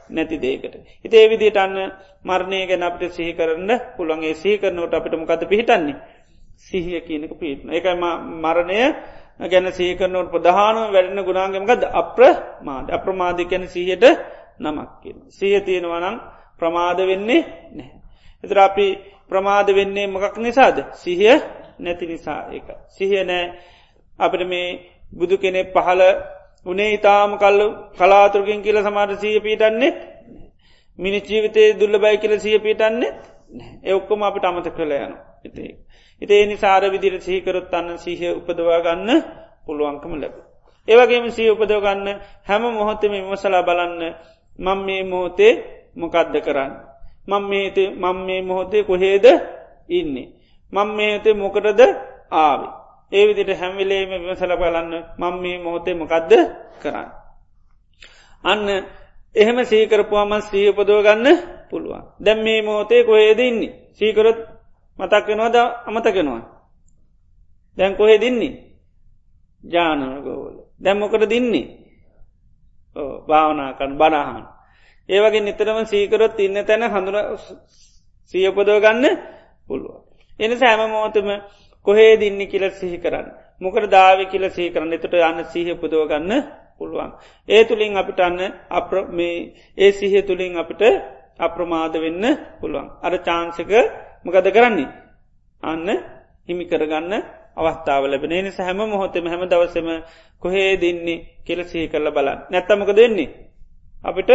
නැති 0.09 0.37
දේකට. 0.37 0.75
හිත 0.97 1.13
ඒවිදිට 1.13 1.57
අන්න 1.57 1.75
මරණය 2.23 2.59
ගැන 2.67 2.83
අපට 2.83 3.03
සිහි 3.09 3.33
කරන්න 3.33 3.71
පුළන්ගේ 3.95 4.33
සහි 4.33 4.57
කරනවට 4.57 4.93
අපිට 4.93 5.15
මොකද 5.15 5.43
පිහිටන්නේ. 5.45 5.95
සිහිය 6.59 7.01
කියනක 7.01 7.33
පිටන. 7.33 7.67
එකයි 7.69 7.95
මරණය 8.39 8.79
ගැන 9.41 9.67
සීකරනවට 9.71 10.31
ප්‍රධානව 10.31 10.79
වැඩෙන 10.89 11.19
ගුණාගමකද 11.21 11.83
අප්‍ර 11.93 12.21
මාද 12.61 12.85
අප්‍රමාධිකැන 12.89 13.65
සිහයට 13.67 14.05
නමක් 14.59 14.89
කියන. 15.01 15.17
සිය 15.29 15.55
තියෙනවනම් 15.59 16.15
ප්‍රමාද 16.59 16.99
වෙන්නේ 17.01 17.41
නැහැ. 17.71 17.99
එතර 18.43 18.57
අපි 18.59 18.87
ප්‍රමාද 19.29 19.67
වෙන්නේ 19.69 20.07
මොකක් 20.07 20.35
නිසාද 20.37 20.77
සිහිය 20.93 21.37
නැති 21.79 22.05
නිසා 22.05 22.41
එක. 22.49 22.67
සිහිය 22.87 23.23
නෑ 23.23 23.45
අපට 24.19 24.41
මේ 24.43 24.67
බුදු 25.11 25.35
කෙනෙ 25.37 25.61
පහල 25.65 26.01
උනේ 26.65 26.93
ඉතාම 26.93 27.31
කල්ල 27.37 27.59
කලාතුරකින් 27.91 28.61
කියල 28.61 28.77
සමාට 28.79 29.11
සීය 29.17 29.39
පීටන්නේ 29.39 29.91
මිනි 30.99 31.19
ජීවිතය 31.21 31.63
දුල්ල 31.73 31.95
බයි 31.97 32.17
කියල 32.17 32.33
සිය 32.39 32.57
පීටන්නේ 32.59 33.11
එඔක්කොම 33.83 34.21
අපට 34.21 34.43
අමත 34.43 34.67
කළ 34.69 34.91
යන 34.97 35.13
එතේ. 35.43 35.71
එතේ 36.21 36.45
නිසාර 36.45 36.83
විදිර 36.85 37.13
සහිකරොත් 37.17 37.73
අන්න 37.73 37.97
සිහිය 37.97 38.31
උපදවා 38.31 38.79
ගන්න 38.79 39.09
පුළුවන්කම 39.65 40.13
ලැබ. 40.15 40.35
ඒවගේම 40.87 41.25
සී 41.29 41.49
උපදවගන්න 41.49 42.07
හැම 42.43 42.63
මොහොතම 42.69 43.11
විමසලා 43.11 43.63
බලන්න 43.63 44.01
මං 44.59 44.79
මේ 44.79 45.03
මොහොතේ 45.03 45.53
මොකක්ද 45.95 46.35
කරන්න. 46.37 46.71
මං 47.27 47.43
මේත 47.43 47.77
මං 47.95 48.17
මේ 48.17 48.41
මොහොතේ 48.41 48.83
කොහේද 48.83 49.25
ඉන්නේ. 49.89 50.27
මං 50.73 50.87
මේතේ 50.89 51.33
මොකටද 51.33 51.81
ආවි. 52.31 52.67
ඒ 53.11 53.23
විදිට 53.27 53.59
හැමිලේම 53.59 54.09
විමසල 54.11 54.53
බලන්න 54.53 54.93
මං 55.17 55.35
මේ 55.35 55.57
මොහොතේ 55.57 55.93
මොකක්ද 55.93 56.31
කරන්න. 56.81 57.09
අන්න 58.43 58.67
එහෙම 59.35 59.57
සීකරපුවාම 59.63 60.31
සීපදව 60.43 61.01
ගන්න 61.01 61.27
පුළුවන්. 61.69 62.03
දැම් 62.19 62.39
මේ 62.39 62.61
මොහොතේ 62.61 63.01
කොහේද 63.03 63.39
ඉන්නේ. 63.39 63.73
සීකරොත් 65.01 65.19
මතක්කෙනවාද 65.19 65.55
අමතකෙනවා. 65.85 66.41
දැන් 67.77 67.95
කොහෙ 67.95 68.17
දින්නේ. 68.17 68.53
ජානනගෝවල. 69.63 70.55
දැම්මොකට 70.79 71.29
දින්නේ. 71.29 71.67
භාවනාකන් 73.27 73.97
බනාහන්. 73.97 74.45
ඒවගේ 75.09 75.41
නිතරම 75.41 75.85
සීකරොත් 75.85 76.39
ඉන්න 76.39 76.65
තැන 76.65 76.83
හඳුන 76.83 77.17
සියපදව 78.25 78.79
ගන්න 78.79 79.05
පුළුව. 79.69 79.95
එන 80.39 80.51
සෑම 80.53 80.89
මෝතම 80.89 81.29
කොහේ 81.87 82.17
දින්න 82.17 82.39
කියල 82.47 82.69
සිහි 82.71 82.97
කරන්න. 82.97 83.27
මොකට 83.61 83.89
දාව 83.89 84.19
කියල 84.25 84.45
සහි 84.49 84.69
කරන්න 84.69 84.93
එතට 84.93 85.13
යන්න 85.13 85.45
සීහ 85.45 85.75
පුදව 85.75 86.07
ගන්න 86.07 86.31
පුළුවන්. 86.77 87.11
ඒ 87.49 87.63
තුළින් 87.63 87.97
අපිට 87.97 88.19
අන්න 88.19 88.39
අප 88.69 88.91
මේ 89.09 89.53
ඒ 89.77 89.91
සිහ 89.91 90.13
තුළින් 90.21 90.57
අපිට 90.57 90.81
අප්‍රමාද 91.39 91.93
වෙන්න 91.95 92.23
පුළුවන්. 92.59 92.87
අර 93.01 93.13
චාන්සක 93.19 93.71
මකද 94.25 94.47
කරන්නේ. 94.49 94.89
අන්න 95.63 95.87
හිමි 96.47 96.65
කරගන්න 96.65 97.13
අවස්ථාව 97.55 98.03
ලැබෙන 98.05 98.33
නිස 98.41 98.57
හැම 98.57 98.77
මොහොතම 98.79 99.25
හැම 99.25 99.43
දවසම 99.43 99.87
කොහේ 100.41 100.77
දින්නේ 100.77 101.25
කෙල 101.41 101.59
සිහි 101.63 101.87
කරල 101.87 102.07
බලන්න 102.09 102.39
නැත්තමක 102.49 102.91
දෙන්නේ. 102.91 103.29
අපිට 104.03 104.29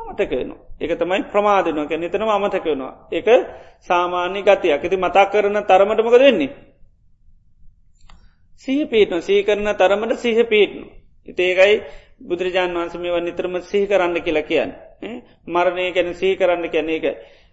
අමතකයනවා. 0.00 0.58
එක 0.78 0.90
තමයි 0.94 1.22
ප්‍රමාධනක 1.24 1.92
නිතනම 1.92 2.30
අමතකයනවා. 2.30 2.92
එක 3.10 3.26
සාමාන්‍ය 3.80 4.42
ගතිය 4.42 4.72
ඇති 4.72 4.96
මතා 4.96 5.26
කරන 5.26 5.56
තරමටමක 5.62 6.16
දෙන්නේ. 6.16 6.50
සීහ 8.56 8.86
පීටන 8.86 9.20
සී 9.20 9.42
කරන 9.42 9.68
තරමට 9.72 10.18
සිහ 10.18 10.38
පීටනු. 10.44 10.86
ඉතේකයි 11.28 11.74
බුදුරජාන් 12.20 12.72
වන්සමේ 12.72 13.20
නිතරම 13.20 13.54
සිහි 13.62 13.86
කරන්න 13.86 14.16
කියලා 14.18 14.42
කියන්න. 14.44 14.70
මරණය 15.46 15.92
ගැන 15.92 16.14
සී 16.14 16.36
කරන්න 16.36 16.64
කැන 16.66 16.88
එක. 16.88 17.04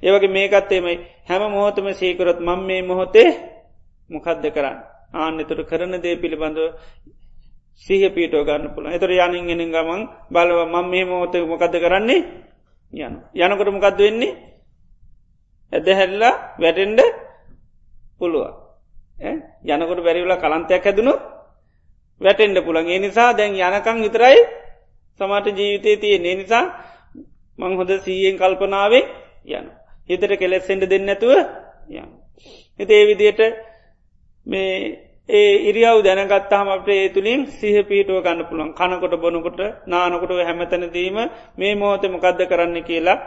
ඒවගේ 0.04 0.28
මේකත්තේමයි 0.30 0.96
හැම 1.24 1.44
මොහොතම 1.50 1.88
සීකරොත් 1.94 2.40
මං 2.40 2.60
මේ 2.62 2.82
මොහොතේ 2.84 3.30
මොකක්ද 4.10 4.44
කරන්න. 4.48 4.78
ආන්‍යතුර 5.14 5.60
කරන 5.64 5.94
දේ 5.98 6.16
පිළිබඳව 6.16 6.76
සීහ 7.78 8.04
පීටෝ 8.10 8.44
ගන්න 8.44 8.74
පුළ 8.74 8.88
එතර 8.88 9.10
යනින් 9.10 9.50
එෙන 9.50 9.72
ගමන් 9.72 10.02
බලව 10.28 10.60
මං 10.66 10.86
මේ 10.86 11.06
මොහොත 11.06 11.34
මොකද 11.44 11.74
කරන්නේ? 11.76 12.26
යන 12.94 13.14
යනකොට 13.36 13.70
මොකක්ද 13.70 14.00
වෙන්නේ? 14.00 14.38
ඇද 15.72 15.88
හැල්ලා 15.90 16.34
වැටෙන්ඩ 16.58 17.00
පුළුව 18.20 18.46
යනකොට 19.66 20.00
බැරිවලා 20.00 20.38
කලන්තයක් 20.38 20.84
හැදනු 20.84 21.14
වැටෙන්ඩ 22.22 22.60
පුළන් 22.62 22.88
ඒ 22.88 23.00
නිසා 23.00 23.30
දැන් 23.34 23.54
යනකං 23.58 24.04
විතරයි 24.04 24.38
සමට 25.20 25.58
ජීවිතය 25.58 25.98
තිය 25.98 26.16
ඒ 26.16 26.36
නිසා 26.36 26.66
මං 27.60 27.74
හොද 27.76 27.92
සීයෙන් 28.00 28.38
කල්පනාවේ 28.38 29.04
යන 29.50 29.68
හිතට 30.10 30.34
කෙලෙස්සෙන්ට 30.36 30.84
දෙන්නැතුව 30.86 31.34
යන 31.92 32.10
එති 32.80 32.94
ඒ 32.94 33.06
විදියට 33.06 33.42
මේ 34.48 34.74
ඒ 35.30 35.54
ඉරියව් 35.64 35.98
දැනගත්තාම 36.02 36.68
අපට 36.70 36.90
ඒ 36.90 37.10
තුළින් 37.10 37.42
සිහ 37.50 37.78
පීටුව 37.84 38.22
ගන්න 38.22 38.46
පුළුවන්. 38.46 38.70
කනකොට 38.74 39.16
බොනකොට 39.18 39.60
නානකොට 39.86 40.32
හැමතැනදීම 40.40 41.18
මේ 41.56 41.76
මෝත 41.76 42.04
මොකක්ද 42.06 42.42
කරන්න 42.46 42.78
කියලා 42.82 43.18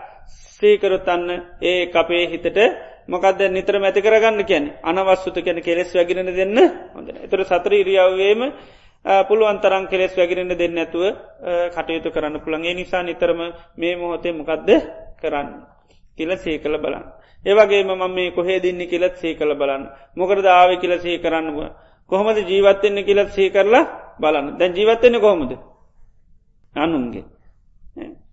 සීකරොත්තන්න 0.53 1.29
ඒ 1.63 1.91
අපේ 1.93 2.25
හිතට 2.27 2.59
මොකද 3.07 3.41
නිතර 3.49 3.75
මැති 3.77 4.01
කරගන්න 4.01 4.41
කියන 4.45 4.65
අනවස්සුත 4.83 5.37
කැන 5.37 5.59
කෙලෙස් 5.61 5.91
වැගිරෙන 5.91 6.31
දෙන්න 6.33 6.59
හොඳ 6.95 7.09
එතර 7.19 7.41
සතර 7.43 7.73
ඉරියව්වේම 7.75 8.41
පුළුවන්තරන් 9.05 9.89
කෙලෙස් 9.89 10.13
වැගිරෙන 10.17 10.49
දෙන්න 10.53 10.79
ඇතුව 10.79 11.05
කටයුතු 11.75 12.11
කරන්න 12.11 12.41
පුළන්ගේ 12.41 12.75
නිසා 12.75 13.03
නිතරම 13.03 13.41
මේ 13.77 13.97
මොහොතේ 13.97 14.33
මොකක්ද 14.33 14.69
කරන්න. 15.21 15.49
කියල 16.17 16.37
සේ 16.37 16.59
කළ 16.59 16.77
බලන්න. 16.77 17.05
ඒවගේ 17.45 17.85
මම 17.85 18.05
මේ 18.11 18.31
කොහේ 18.31 18.61
දින්න 18.61 18.81
කියලත් 18.87 19.17
සේ 19.17 19.35
කළ 19.35 19.55
බලන්න. 19.55 19.89
මොකර 20.17 20.43
දාව 20.43 20.71
කියල 20.81 21.01
සේ 21.01 21.19
කරන්න 21.19 21.49
කොහොමද 22.13 22.39
ජීවත්වෙන්න 22.43 23.05
කියලත් 23.05 23.31
සේ 23.31 23.51
කරලා 23.51 23.85
බලන්න. 24.21 24.59
දැන් 24.59 24.73
ජීවත්වෙන්න 24.75 25.21
කොහොමද? 25.21 25.53
අනුන්ගේ. 26.75 27.25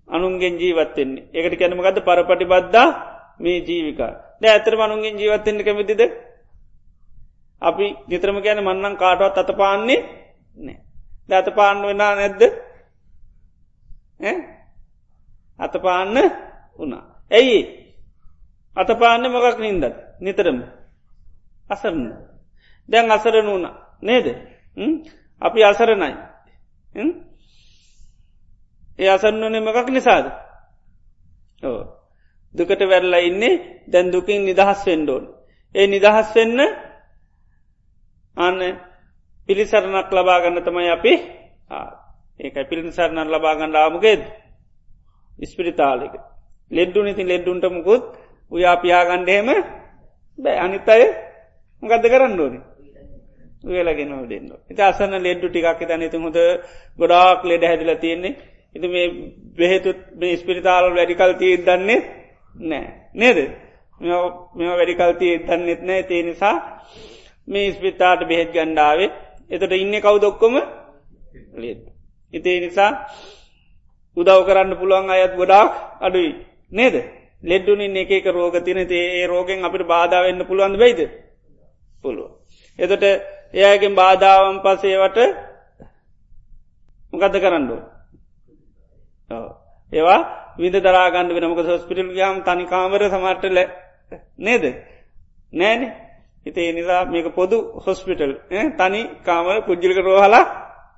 අනුන්ගෙන් 0.07 0.55
ජීවත්වෙන්නේ 0.59 1.23
එකට 1.33 1.59
කැනමගත 1.59 1.99
පරපටි 2.03 2.45
බද්දා 2.45 2.87
මේ 3.39 3.63
ජීවිකා. 3.67 4.11
ද 4.41 4.43
ඇතර 4.45 4.75
මනුන්ගෙන් 4.75 5.15
ජීවත්වෙන්න 5.15 5.63
කැමතිද? 5.63 6.01
අපි 7.61 7.85
නිතරම 8.09 8.37
ගැන 8.43 8.59
මන්නන් 8.59 8.95
කාටවත් 8.97 9.37
අත 9.37 9.51
පාන්නේ 10.57 10.79
නෑ. 11.29 11.41
දත 11.41 11.55
පාන්න 11.55 11.81
වෙනා 11.81 12.15
නැද්ද? 12.15 12.41
අත 15.59 15.73
පාන්න 15.81 16.15
වනා 16.79 17.03
ඇයි? 17.31 17.59
අත 18.77 18.87
පාන්න 18.89 19.23
මොකක් 19.23 19.59
නින්දත් 19.59 19.85
නිතරම. 20.19 20.59
අසරන්න 21.69 22.13
දැන් 22.89 23.11
අසරන 23.11 23.45
වුණ. 23.45 23.67
නේද? 24.01 24.27
අපි 25.41 25.63
අසරණයි. 25.63 26.15
ඒ 28.99 29.09
අසන්නනේ 29.09 29.61
මකක් 29.61 29.89
නිසාද? 29.89 30.25
ඕ 31.63 31.81
දුකට 32.55 32.81
වැරලා 32.81 33.19
ඉන්නේ 33.19 33.83
දැන් 33.87 34.13
දුකින් 34.13 34.45
නිදහස් 34.45 34.85
වෙන්ඩෝන් 34.85 35.25
ඒ 35.75 35.87
නිදහස් 35.87 36.35
වෙන්න 36.35 36.59
අන්න 38.37 38.86
පිළිසරණක් 39.49 40.11
ලබාගන්න 40.11 40.59
තමයි 40.61 40.89
අපි 40.89 41.13
ඒකයි 42.39 42.65
පිළිසරණන් 42.65 43.29
ලබාගන්න 43.29 43.75
ආමුගේද 43.75 44.21
ඉස්පිරිතාලික. 45.39 46.13
ලෙඩ්ඩු 46.71 46.99
නති 47.03 47.23
ලෙඩ්ඩුන්ට 47.23 47.65
මුකුත් 47.69 48.03
උයා 48.51 48.75
පියාගණ්ඩහෙම 48.77 49.47
බෑ. 50.39 50.57
අනිත් 50.57 50.87
අය 50.87 51.03
ගද 51.83 52.03
කරන්න 52.05 52.39
ඕනි? 52.39 52.59
වෙලගෙන 53.69 54.11
දෙන්න 54.25 54.51
ඉති 54.65 54.81
අසන්න 54.81 55.15
ලෙඩ්ඩු 55.19 55.47
ටිකක් 55.49 55.81
තනතු 55.81 56.17
හොද 56.19 56.37
ගොඩාක් 56.99 57.43
ලෙඩ 57.43 57.63
හැදිල 57.63 57.91
තියෙන්නේ. 57.95 58.35
ඉති 58.75 58.87
මේ 58.87 59.07
බෙහෙතුත් 59.55 59.99
මේ 60.13 60.37
ස්පිරිතාල 60.37 60.91
වැඩිකල් 60.91 61.33
තිය 61.33 61.55
දන්නේ 61.59 61.99
නෑ. 62.55 62.85
නේද? 63.13 63.37
මෙ 64.55 64.65
වැඩිකල් 64.71 65.13
තිය 65.15 65.33
දන්නෙත් 65.39 65.81
නෑ. 65.81 66.03
තිය 66.03 66.21
නිසා 66.23 66.55
මේ 67.47 67.71
ස්පිතාට 67.71 68.21
බෙහෙත් 68.25 68.51
ගණ්ඩාවේ 68.51 69.09
එතට 69.49 69.73
ඉන්න 69.73 69.95
කවුදොක්කොම 69.99 70.55
ලෙඩ 71.55 71.83
ඉතිේ 72.33 72.59
නිසා 72.59 72.91
උදව් 74.17 74.41
කරන්න 74.43 74.73
පුළුවන් 74.75 75.09
අයත් 75.09 75.33
ගොඩාක් 75.33 75.71
අඩුයි. 75.99 76.31
නේද? 76.69 76.95
ලෙඩ්ඩුනින් 77.43 77.95
එකක 77.95 78.25
රෝග 78.27 78.55
තින 78.59 78.77
ඒ 78.79 79.27
රෝගෙන් 79.27 79.63
අපිට 79.63 79.85
බාධාවන්න 79.85 80.41
පුළුවන් 80.43 80.75
වෙයිද? 80.75 80.99
පුළුව. 82.03 82.31
එතට 82.79 83.03
එයගෙන් 83.53 83.93
බාධාවන් 83.95 84.57
පසේවට 84.59 85.17
මොකද 87.13 87.35
කරන්නඩුව. 87.35 87.81
ඒවා 89.91 90.19
විද 90.57 90.75
දරාගන්න 90.77 91.29
වෙනමක 91.29 91.61
සොස්පිටල් 91.61 92.11
ගයාම් 92.11 92.43
තනිකාමර 92.43 93.01
සමටල 93.05 93.57
නේද? 94.37 94.63
නෑන. 95.53 95.81
හිතේ 96.47 96.69
නිසා 96.73 97.01
මේක 97.07 97.27
පොදු 97.35 97.57
හොස්පිටල් 97.77 98.33
තනි 98.77 99.01
කාමර 99.23 99.57
පුද්ජිලික 99.61 99.99
රෝහලා 99.99 100.45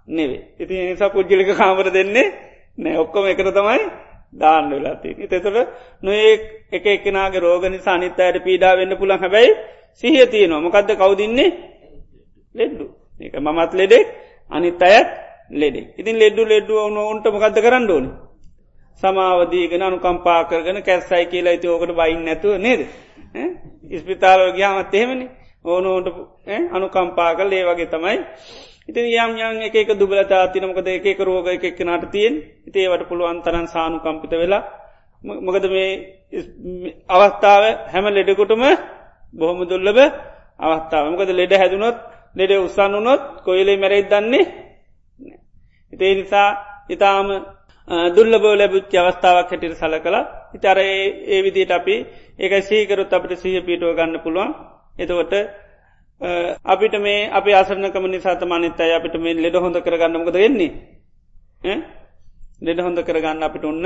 නෙවේ. 0.08 0.42
ඉති 0.60 0.74
නිසා 0.84 1.10
පුද්ජිලික 1.10 1.50
කාමර 1.58 1.88
දෙන්නේ 1.90 2.28
නෑ. 2.78 2.98
ඔක්කොම 2.98 3.26
එකට 3.26 3.50
තමයි 3.50 3.82
දාන්න 4.34 4.70
වෙලාති. 4.70 5.10
එතතුළ 5.26 5.60
නොඒ 6.02 6.32
එක 6.72 6.86
එකනාගේ 6.88 7.40
රෝගනි 7.40 7.80
සනිත් 7.80 8.20
අයට 8.20 8.38
පීඩා 8.44 8.78
වෙන්න 8.78 8.98
පුළන් 8.98 9.20
හැබැයි 9.20 9.52
සිහිය 9.94 10.26
තියනවා. 10.28 10.62
මොකක්ද 10.62 10.92
කවුදින්නේ 10.94 11.50
ලෙඩ්ඩු. 12.56 12.86
එක 13.20 13.34
මමත් 13.38 13.72
ලෙඩෙක් 13.74 14.08
අනිත් 14.52 14.82
අයත් 14.82 15.10
ලෙඩෙක්. 15.52 15.88
ඉතින් 15.98 16.16
ලෙඩ්ඩු 16.18 16.42
ලෙඩ්ඩුව 16.46 16.78
ඕන 16.78 16.98
ඔන්ට 17.06 17.26
මොකක්ද 17.28 17.58
කරන්න 17.58 17.90
ඕන? 17.90 18.06
සමාවදීගෙන 19.04 19.82
අනුකම්පා 19.82 20.42
කරගෙන 20.46 20.84
කැස්සයි 20.84 21.26
කියලා 21.26 21.54
ඇති 21.54 21.68
ඕකට 21.68 21.92
බයින්න 21.94 22.26
නැතුව 22.26 22.58
නේද? 22.58 22.82
ඉස්පිතාලෝ 23.90 24.54
ගයාමත් 24.54 24.94
එහෙමනි. 24.94 25.26
ඕනෝට 25.66 26.08
අනුකම්පා 26.72 27.32
කල් 27.36 27.52
ඒ 27.52 27.64
වගේ 27.66 27.88
තමයි. 27.88 28.18
ඉතින් 28.90 29.06
යම් 29.16 29.32
යම් 29.40 29.56
එක 29.62 29.76
එක 29.76 29.90
දුබලතා 29.94 30.44
තිනමකද 30.50 30.88
එක 30.90 31.20
රෝග 31.22 31.48
එකක් 31.48 31.80
නට 31.80 32.12
තියෙන් 32.12 32.36
ඉතේවට 32.66 33.08
පුළුවන් 33.08 33.42
තරන් 33.42 33.68
සානු 33.68 33.98
කම්පිත 34.00 34.34
වෙලා 34.34 34.64
මොකද 35.42 35.66
මේ 35.68 35.92
අවස්ථාව 37.10 37.64
හැම 37.88 38.06
ලෙඩකුටම 38.10 38.64
බොහොම 39.34 39.60
දුල්ලබ 39.64 40.00
අවස්ථාව 40.60 41.06
මොකද 41.08 41.30
ලෙඩ 41.32 41.54
හැදුනොත් 41.54 41.98
ලෙඩ 42.36 42.52
උත්සන්න 42.58 42.96
වනොත් 42.96 43.22
කොයිලේ 43.42 43.78
මැරෙත් 43.78 44.10
දන්නේ 44.10 44.46
ඉතේ 45.94 46.14
නිසා 46.16 46.50
ඉතාම 46.90 47.28
දුල්ලබෝ 48.10 48.54
ලැබුච්ච 48.56 48.92
අවස්ථාවක් 48.96 49.50
හැටිට 49.50 49.76
සල 49.76 49.96
කලා 50.00 50.24
ඉතර 50.54 50.78
ඒ 50.80 51.40
විදිට 51.42 51.72
අපි 51.72 51.96
ඒක 52.40 52.54
සීකරුත් 52.64 53.12
අපට 53.12 53.32
සහ 53.36 53.62
පිටුව 53.62 53.96
ගන්න 53.96 54.20
පුළුවන්. 54.20 54.52
එතකොට 55.00 55.34
අපිට 56.66 56.94
මේ 57.00 57.30
අපි 57.30 57.52
අසරනකම 57.54 58.06
නිසාතම 58.08 58.52
අනිත්තයි 58.52 58.92
අපිට 58.92 59.16
මේ 59.18 59.34
ලෙඩ 59.36 59.56
හොඳ 59.56 59.78
කරගන්නමකද 59.78 60.36
වෙන්නේ? 60.36 60.72
ලෙඩ 62.62 62.80
හොඳ 62.80 63.00
කරගන්න 63.00 63.44
අපිට 63.44 63.66
ඔන්න 63.66 63.86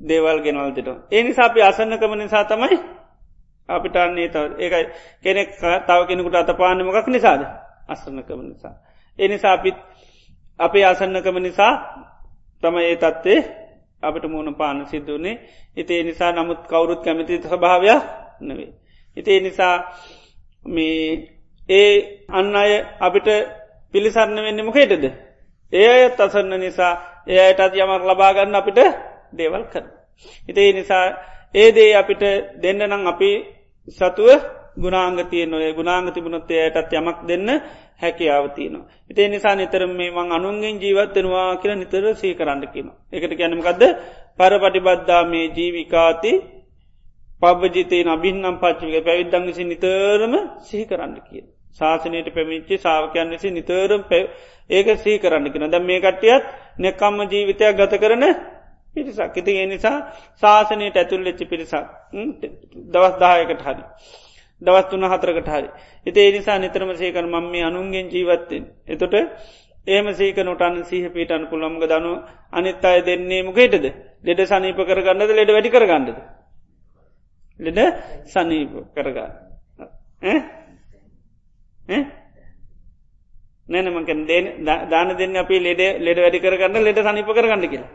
දේවල් 0.00 0.38
ගෙනවල්තිට 0.40 0.88
ඒ 1.10 1.22
නිසා 1.22 1.46
අපි 1.46 1.60
අසන්නකම 1.62 2.12
නිසා 2.16 2.44
තමයි 2.44 2.78
අපිට 3.68 3.96
අන්නේ 3.96 4.28
තව 4.28 4.44
ඒකයි 4.56 4.84
කෙනෙක් 5.20 5.48
තව 5.58 6.00
කෙනෙකුට 6.06 6.34
අත 6.36 6.50
පාන්නමකක් 6.52 7.08
නිසාද? 7.08 7.42
අසන්නකම 7.84 8.40
නිසා. 8.44 8.74
ඒ 9.18 9.28
නිසා 9.28 9.52
අපිත් 9.52 9.76
අපේ 10.60 10.84
අසන්නකම 10.84 11.36
නිසා 11.38 11.72
තම 12.62 12.76
ඒ 12.78 12.96
තත්වේ 12.96 13.40
අපිට 14.02 14.24
මුණ 14.24 14.54
පාන 14.54 14.86
සිද්ධුවනේ 14.86 15.40
ඉතිේ 15.76 16.02
නිසා 16.02 16.32
නමුත් 16.32 16.60
කවුරුත් 16.64 17.00
කැමති 17.00 17.38
ස්භාවයක් 17.40 18.02
නෙවේ. 18.40 18.81
ඉතිේ 19.16 19.40
නිසා 19.40 19.76
මේ 20.66 21.28
ඒ 21.68 21.92
අන්න 22.28 22.54
අය 22.54 22.72
අපිට 22.98 23.28
පිළිසරන්න 23.94 24.38
වෙන්න 24.38 24.60
මොකේටද. 24.62 25.04
ඒ 25.72 25.88
අයත් 25.88 26.20
අසන්න 26.20 26.54
නිසා 26.58 26.92
ඒ 27.26 27.40
අයටත් 27.40 27.74
යමක් 27.76 28.04
ලබාගන්න 28.04 28.54
අපිට 28.54 28.78
දේවල් 29.32 29.64
කර. 29.64 29.84
හිතේ 30.48 30.72
නිසා 30.72 31.04
ඒ 31.54 31.68
දේ 31.70 31.92
අපිට 31.94 32.22
දෙන්න 32.54 32.80
නම් 32.80 33.06
අපි 33.06 33.30
සතුව 33.88 34.28
ගුණාංගතිය 34.76 35.46
නොේ 35.46 35.72
ගුණාංග 35.72 36.08
තිබුණොත්තේ 36.08 36.60
අයටත් 36.62 36.92
යමක් 36.92 37.18
දෙන්න 37.22 37.48
හැකියාවතියනවා. 37.98 38.88
හිතේ 39.08 39.28
නිසා 39.28 39.54
නිතර 39.54 39.82
මේ 39.88 40.10
මං 40.10 40.28
අනුන්ගෙන් 40.30 40.76
ජීවත්වෙනවා 40.76 41.56
කියලා 41.56 41.76
නිතර 41.76 42.04
සී 42.14 42.34
කරන්න 42.34 42.62
කියන. 42.68 42.88
එකට 43.12 43.32
ගැනමකක්ද 43.32 43.82
පරපටිබද්දා 44.38 45.22
මේ 45.24 45.46
ජීවිකාති 45.48 46.32
පබ්ජිතයෙන් 47.42 48.08
අභින්නම් 48.08 48.56
පච්චික 48.56 48.94
පැවිද්දං 49.02 49.44
විසි 49.44 49.64
නිතරම 49.64 50.34
සිහි 50.60 50.84
කරන්න 50.84 51.14
කිය. 51.22 51.44
ශාසනයට 51.74 52.28
පැමිච්චි 52.30 52.74
සාාවකයන් 52.78 53.28
විසි 53.30 53.50
නිතරම් 53.50 54.02
පැ 54.04 54.22
ඒක 54.70 54.88
සී 54.98 55.18
කරන්න 55.18 55.46
කියෙන 55.48 55.70
දැ 55.70 55.82
මේ 55.82 56.00
කට්ටියත් 56.00 56.44
නෙකම්ම 56.78 57.18
ජීවිතයක් 57.26 57.76
ගත 57.76 57.94
කරන 57.98 58.24
පිරිසක් 58.94 59.36
ඉති 59.36 59.52
ඒ 59.54 59.66
නිසා 59.66 59.96
ශාසනයට 60.42 60.96
ඇතුල් 60.96 61.26
එච්චි 61.26 61.44
පිරිසක් 61.46 61.86
දවස් 62.92 63.14
දායකට 63.18 63.62
හරි. 63.62 63.82
දවස් 64.62 64.86
තුන 64.86 65.04
හතරකට 65.04 65.48
හරි. 65.48 65.68
එති 66.06 66.18
ඒ 66.20 66.32
නිසා 66.32 66.58
නිතරම 66.58 66.90
සේකන 66.94 67.26
මම 67.26 67.46
මේ 67.46 67.64
අනුන්ගෙන් 67.64 68.06
ජීවත්තෙන්. 68.08 68.62
එතොට 68.86 69.14
ඒම 69.86 70.06
සේක 70.12 70.36
නොටන්න 70.40 70.84
සහ 70.84 71.10
පිටන් 71.10 71.44
පුළම්ග 71.46 71.80
දනු 71.84 72.12
අනිත් 72.52 72.84
අය 72.84 73.00
දෙන්නේ 73.02 73.42
මොකේටද 73.42 73.86
ලෙඩ 74.22 74.40
සනීප 74.44 74.78
කරගන්නද 74.80 75.30
ලෙඩ 75.30 75.50
වැඩි 75.50 75.70
කරගන්නද. 75.70 76.08
ලෙඩ 77.64 77.80
සනීප 78.26 78.72
කරගන්න. 78.94 79.32
නෑනමක 83.68 84.10
දාන 84.90 85.08
දෙන්න 85.18 85.36
අපි 85.36 85.56
ලෙඩ 85.60 85.82
ලෙඩ 86.00 86.18
වැඩි 86.18 86.44
කරගන්න 86.44 86.84
ලෙඩ 86.84 86.98
සනිප 87.00 87.28
කරගන්න 87.28 87.68
කියලා. 87.68 87.90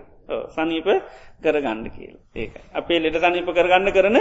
සනීප 0.49 0.87
කරගන්න 1.43 1.83
කියල. 1.95 2.15
ඒක 2.35 2.53
අපේ 2.73 2.99
ලෙඩ 2.99 3.17
සනීප 3.17 3.49
කරගන්න 3.49 3.91
කරන 3.91 4.17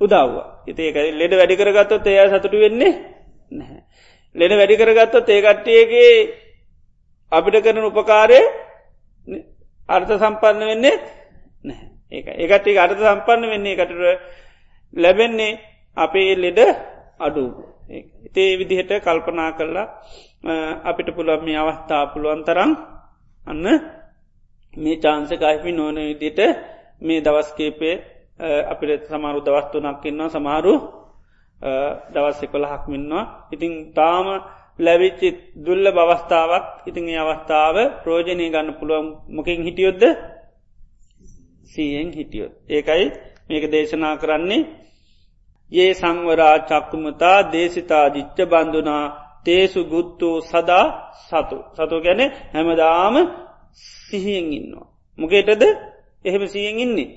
උදව්ව 0.00 0.34
ඉතිඒක 0.66 0.96
ලෙඩ 1.20 1.32
වැඩි 1.40 1.60
කරගත්තොත් 1.60 2.06
එය 2.06 2.18
සතුටු 2.30 2.58
වෙන්නේ 2.58 2.92
නැහැ. 3.50 3.80
ලෙඩ 4.34 4.52
වැඩි 4.60 4.80
කරගත්තොත් 4.80 5.28
ඒකට්ටියගේ 5.28 6.10
අපිට 7.32 7.62
කරන 7.64 7.84
උපකාරය 7.84 8.40
අර්ථ 9.88 10.12
සම්පන්න 10.14 10.66
වෙන්නේ 10.70 10.96
නැහැ. 11.64 11.88
ඒක 12.12 12.26
ඒකටේ 12.42 12.78
අර්ථ 12.78 13.00
සම්පන්න 13.00 13.50
වෙන්නේ 13.52 13.76
කටර 13.76 14.02
ලැබෙන්නේ 14.94 15.58
අපේ 15.96 16.34
ලෙඩ 16.36 16.60
අඩු. 17.18 17.44
ඉතේ 18.26 18.50
විදිහට 18.54 18.92
කල්පනා 19.00 19.50
කරලා 19.52 19.86
අපිට 20.84 21.08
පුළොත් 21.10 21.42
මේ 21.42 21.56
අවස්ථා 21.56 22.02
පුළුවන් 22.06 22.42
තරම් 22.44 22.72
අන්න 23.42 23.66
මේ 24.74 24.96
චාන්සකයිපි 24.96 25.70
නොන 25.72 25.96
විදිට 26.10 26.38
මේ 27.00 27.20
දවස්කේපේ 27.20 27.94
අපිට 28.66 29.02
සමාරු 29.06 29.40
දවස්තුනක්කින්නවා 29.40 30.30
සමහරු 30.30 30.74
දවස් 32.12 32.38
එකොළ 32.42 32.66
හක්මින්වා 32.66 33.24
ඉතිං 33.52 33.72
තාම 33.92 34.26
ලැවිච්චි 34.78 35.28
දුල්ල 35.56 35.84
බවස්ථාවක් 35.90 36.66
ඉතින් 36.86 37.04
ඒ 37.08 37.18
අවස්ථාව 37.18 37.76
ප්‍රෝජනය 38.02 38.46
ගන්න 38.46 38.68
පුළුවන් 38.74 39.06
මොකින් 39.28 39.60
හිටියොද්ද 39.62 40.02
සීයෙන් 41.64 42.08
හිටියොත්. 42.12 42.52
ඒකයි 42.68 43.06
මේක 43.48 43.64
දේශනා 43.66 44.14
කරන්නේ 44.16 44.68
ඒ 45.72 45.90
සංවරා 45.94 46.56
චක්කුමතා 46.60 47.38
දේශිතා 47.52 48.06
ජිච්ච 48.08 48.38
බන්ධනා 48.44 49.04
තේසු 49.44 49.80
ගුත්තු 49.84 50.28
සදා 50.42 50.86
සතු 51.20 51.58
සතු 51.74 51.96
ගැන 52.00 52.20
හැමදාම 52.52 53.14
සිහියෙන් 54.08 54.48
ඉන්නවා. 54.52 54.86
මොකේටද 55.18 55.62
එහෙම 56.24 56.44
සියෙන් 56.46 56.78
ඉන්නේ. 56.78 57.10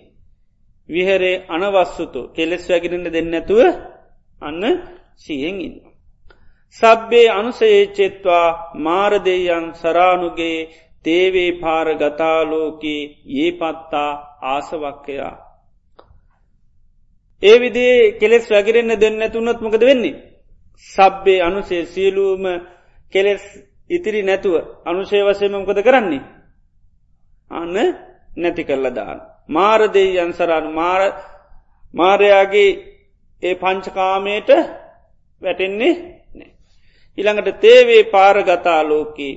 විහරේ 0.90 1.36
අනවස්සුතු 1.48 2.22
කෙලෙස් 2.30 2.64
වැගිරට 2.70 3.08
දෙන්නැතුව 3.08 3.62
අන්න 4.42 4.64
සියෙන් 5.16 5.58
ඉන්න. 5.62 5.78
සබ්බේ 6.76 7.28
අනුසයේච්චෙත්වා 7.30 8.48
මාරදෙයන් 8.78 9.66
සරානුගේ 9.74 10.58
තේවේ 11.06 11.52
පාර 11.54 11.88
ගතාලෝකී 11.96 13.02
ඒ 13.36 13.52
පත්තා 13.52 14.12
ආසවක්කයා. 14.44 15.36
ඒ 17.42 17.58
විදේ 17.60 17.96
කෙලෙස් 18.14 18.46
වැගිරෙන්න්න 18.48 19.00
දෙන්න 19.00 19.22
තුන්නත් 19.30 19.60
මොකද 19.60 19.82
වෙන්නේ. 19.82 20.20
සබ්බේ 20.88 21.42
අනුසේ 21.42 21.86
සියලූම 21.86 22.44
කෙලෙස් 23.14 23.44
ඉතිරි 23.90 24.22
නැතුව 24.24 24.56
අනුශය 24.86 25.20
වසයම 25.22 25.52
මොකද 25.54 25.80
කරන්නේ. 25.80 26.24
අන්න 27.52 27.76
නැති 28.34 28.64
කරල 28.64 28.88
දාන්න. 28.92 29.20
මාරදේ 29.48 30.18
යන්සරානු 30.18 30.70
මාර 30.72 31.02
මාරයාගේ 31.94 32.72
ඒ 33.44 33.56
පංචකාමයට 33.56 34.50
වැටෙන්නේ 35.42 35.94
නෑ. 36.32 36.52
ඉළඟට 37.18 37.60
තේවේ 37.60 38.04
පාරගතා 38.06 38.82
ලෝකී 38.84 39.34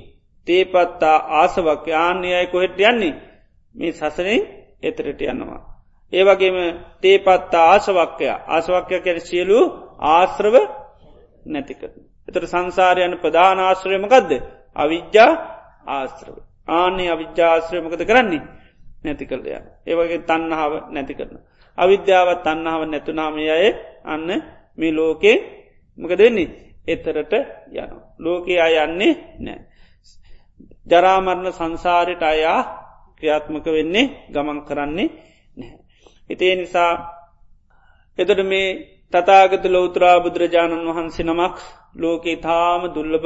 තේපත්තා 0.47 1.17
ආසවක් 1.33 1.85
ආන්‍යයයි 1.97 2.47
කොහෙට 2.47 2.79
යන්නේ 2.81 3.13
මේ 3.75 3.91
සසනින් 3.93 4.41
එතරට 4.83 5.21
යනවා. 5.23 5.74
ඒවගේම 6.13 6.57
තේපත්තා 7.01 7.65
ආසවක්කය 7.67 8.25
ආසවක්‍ය 8.47 8.95
කැර 8.97 9.19
සියලු 9.21 9.59
ආශ්‍රව 10.07 10.55
නැතිකර. 11.45 11.91
එතට 12.27 12.45
සංසාරයන 12.45 13.13
ප්‍රධානාශ්‍රයමකක්ද 13.17 14.31
අවිද්‍යා 14.75 15.31
ආශ්‍රව. 15.87 16.35
ආන්නේ 16.69 17.09
අවිද්‍යාශ්‍රයමකද 17.09 18.01
කරන්නේ 18.03 18.43
නැති 19.03 19.25
කරලය. 19.25 19.49
ඒවගේ 19.83 20.19
තන්නහාව 20.21 20.73
නැති 20.89 21.13
කරන. 21.13 21.37
අවිද්‍යාවත් 21.77 22.43
තන්නාව 22.43 22.81
නැතුනාමය 22.85 23.43
අය 23.49 23.65
අන්න 24.05 24.29
මේ 24.77 24.91
ලෝකේ 24.91 25.37
මක 25.97 26.11
දෙන්නේ 26.13 26.53
එතරට 26.87 27.33
යන. 27.73 27.91
ලෝකයේ 28.19 28.61
අය 28.61 28.75
යන්නේ 28.79 29.13
නෑ. 29.39 29.59
ජරාමරණ 30.87 31.51
සංසාරයට 31.51 32.23
අයා 32.23 32.61
ක්‍රියාත්මක 33.17 33.65
වෙන්නේ 33.67 34.11
ගමන් 34.27 34.59
කරන්නේ 34.61 35.07
නැහැ. 35.07 35.34
ඉතිේ 36.29 36.55
නිසා 36.55 36.93
එතට 38.17 38.41
මේ 38.43 38.67
තතාගත 39.13 39.65
ලෝතරා 39.67 40.15
බුදුරජාණන් 40.19 40.87
වහන්සේ 40.87 41.25
නමක් 41.25 41.57
ලෝකේ 41.95 42.37
තාම 42.37 42.81
දුල්ලබව 42.89 43.25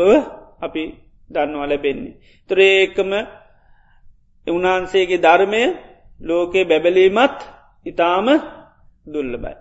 අපි 0.61 0.83
දන්නවා 1.29 1.67
ලැබෙන්නේ. 1.67 2.17
තරේකම 2.49 3.11
උන්වහන්සේගේ 4.47 5.19
ධර්මය 5.19 5.63
ලෝකේ 6.19 6.65
බැබලීමත් 6.65 7.39
ඉතාම 7.85 8.27
දුල්ල 9.05 9.33
බයි. 9.37 9.55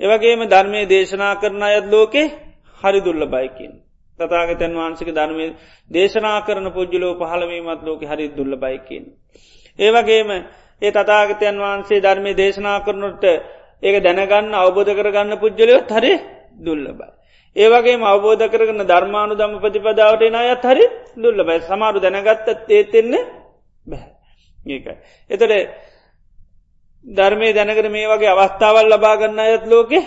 ඒවගේම 0.00 0.40
ධර්මය 0.46 0.80
දේශනා 0.86 1.34
කරන 1.36 1.62
අයත් 1.64 1.86
ලෝකේ 1.86 2.26
හරි 2.80 3.00
දුල්ල 3.00 3.22
බයිකින්. 3.26 3.72
තතාගතන් 4.18 4.72
වහන්සක 4.74 5.10
ධර්මය 5.10 5.46
දේශනා 5.90 6.38
කරන 6.40 6.66
පුද්ජලෝ 6.70 7.12
පහළවීමත් 7.16 7.80
ලෝක 7.82 8.00
හරි 8.02 8.26
දුල්ල 8.30 8.52
බයිකින්. 8.56 9.04
ඒවගේම 9.78 10.30
ඒ 10.82 10.90
තතාගතයන් 10.92 11.56
වහන්සේ 11.58 12.00
ධර්මය 12.00 12.32
දේශනා 12.34 12.78
කරනට 12.80 13.24
ඒක 13.82 13.96
දැනගන්න 14.00 14.54
අවබෝධ 14.54 14.92
කරගන්න 14.92 15.32
පුද්ජලයොත් 15.36 15.90
හරි 15.90 16.12
දුල්ල 16.58 16.84
බයි. 16.90 17.10
ඒවගේ 17.56 17.96
අවබෝධ 18.04 18.44
කරගන්න 18.46 18.82
ධර්මානු 18.84 19.34
දම 19.34 19.54
ප්‍රතිපදාවට 19.56 20.22
නයත් 20.28 20.64
හරි 20.64 20.84
දුල්ල 21.16 21.38
බයි 21.40 21.58
සමාරු 21.62 21.98
දැනගත්තත් 21.98 22.70
ඒතෙන්නේ 22.70 23.28
බැහැ. 23.86 24.10
ඒකයි. 24.66 24.94
එතට 25.30 25.52
ධර්මය 27.04 27.48
දැනකර 27.52 27.86
මේ 27.88 28.06
වගේ 28.06 28.34
අවස්ථාවල් 28.34 28.86
ලබාගන්න 28.88 29.38
අයත් 29.40 29.64
ලෝකෙ 29.66 30.00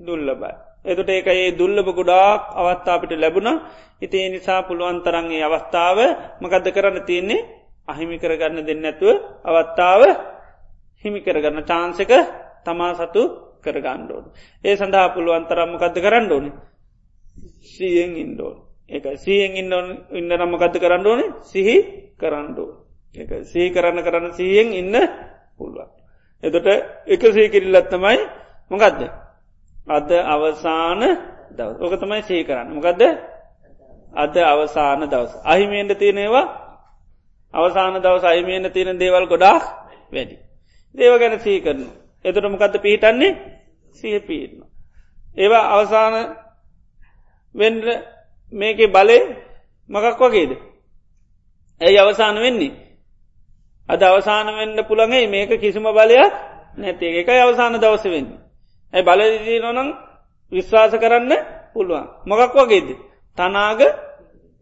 දුල්ලබයි. 0.00 0.52
එතුට 0.84 1.08
ඒක 1.08 1.26
ඒ 1.28 1.50
දුල්ලබ 1.52 1.88
ගොඩාක් 1.90 2.40
අවස්ථාපිට 2.52 3.12
ලැබුණ 3.14 3.50
ඉතිේ 4.02 4.28
නිසා 4.28 4.60
පුළුවන් 4.62 4.98
තරන්ගේ 5.00 5.42
අවස්ථාව 5.42 5.98
මකදද 6.40 6.66
කරන්න 6.68 7.04
තියන්නේ 7.04 7.46
අහිමි 7.88 8.16
කරගන්න 8.16 8.62
දෙන්නැතුව 8.62 9.14
අවත්තාව 9.42 10.02
හිමි 11.04 11.20
කරගන්න 11.20 11.64
චාන්සක 11.64 12.12
තමා 12.62 12.94
සතු 12.94 13.22
කරගණ්ඩෝන්. 13.60 14.24
ඒ 14.64 14.74
සඳහා 14.74 15.14
පුළුවන් 15.14 15.44
තරම්මකද 15.44 15.96
කරන්න 15.96 16.26
ඕන 16.28 16.46
සියෙන් 17.64 18.12
ඉන්ඩෝන් 18.16 18.56
එක 18.88 19.04
සියෙන් 19.16 19.52
ඉන්න 19.54 19.72
ඉන්න 20.10 20.30
රම්මකද 20.30 20.76
කරන්න 20.76 21.06
ඕනේ 21.06 21.30
සිහි 21.42 21.76
කරන්නඩෝ 22.14 22.70
එක 23.14 23.30
සී 23.44 23.70
කරන්න 23.70 23.98
කරන්න 24.00 24.32
සියෙන් 24.32 24.68
ඉන්න 24.72 24.94
පුළුවන්. 25.56 25.88
එතට 26.42 26.66
එක 27.06 27.22
සීකිරිල්ලත්තමයි 27.26 28.18
මොකක්ද. 28.70 29.00
අද 29.88 30.10
අවසාන 30.10 31.00
දව 31.50 31.70
ඕක 31.78 31.94
තමයි 31.96 32.22
සී 32.22 32.42
කරන්න 32.42 32.68
මොකක්ද 32.70 33.02
අද 34.14 34.34
අවසාන 34.36 35.00
දවස්. 35.04 35.32
අහිමේන්ට 35.42 35.94
තියෙනවා 35.94 36.61
අවසාන 37.54 37.94
දවස 37.96 38.24
අහිමේන 38.24 38.64
තියෙන 38.68 38.98
දේවල් 38.98 39.26
ගොඩාක් 39.26 39.62
වැඩි. 40.12 40.36
දේව 40.94 41.14
ගැන 41.18 41.40
සී 41.40 41.60
කරන. 41.60 41.82
එතට 42.24 42.44
මොකක්ද 42.44 42.74
පිහිටන්නේ 42.78 43.38
සිහ 43.94 44.20
පිහිටන. 44.20 44.60
ඒවා 45.36 45.64
අවසාන 45.70 46.14
වෙන්ඩ 47.54 47.84
මේක 48.52 48.78
බලය 48.88 49.18
මකක් 49.90 50.20
වගේද. 50.22 50.52
ඇයි 51.80 51.98
අවසාන 51.98 52.36
වෙන්නේ. 52.36 52.72
අද 53.88 54.02
අවසාන 54.02 54.46
වෙන්න 54.50 54.76
පුළඟේ 54.82 55.26
මේක 55.26 55.50
කිසිම 55.56 55.86
බලයක් 55.88 56.32
නැති 56.74 57.06
එකයි 57.14 57.40
අවසාන 57.40 57.74
දවස 57.74 58.04
වෙන්න. 58.06 58.28
ඇයි 58.94 59.04
බලදී 59.04 59.60
නොනම් 59.60 59.88
විශ්වාස 60.52 60.92
කරන්න 60.94 61.32
පුළුවන්. 61.74 62.06
මොකක් 62.24 62.54
වගේද. 62.56 62.88
තනාග 63.38 63.80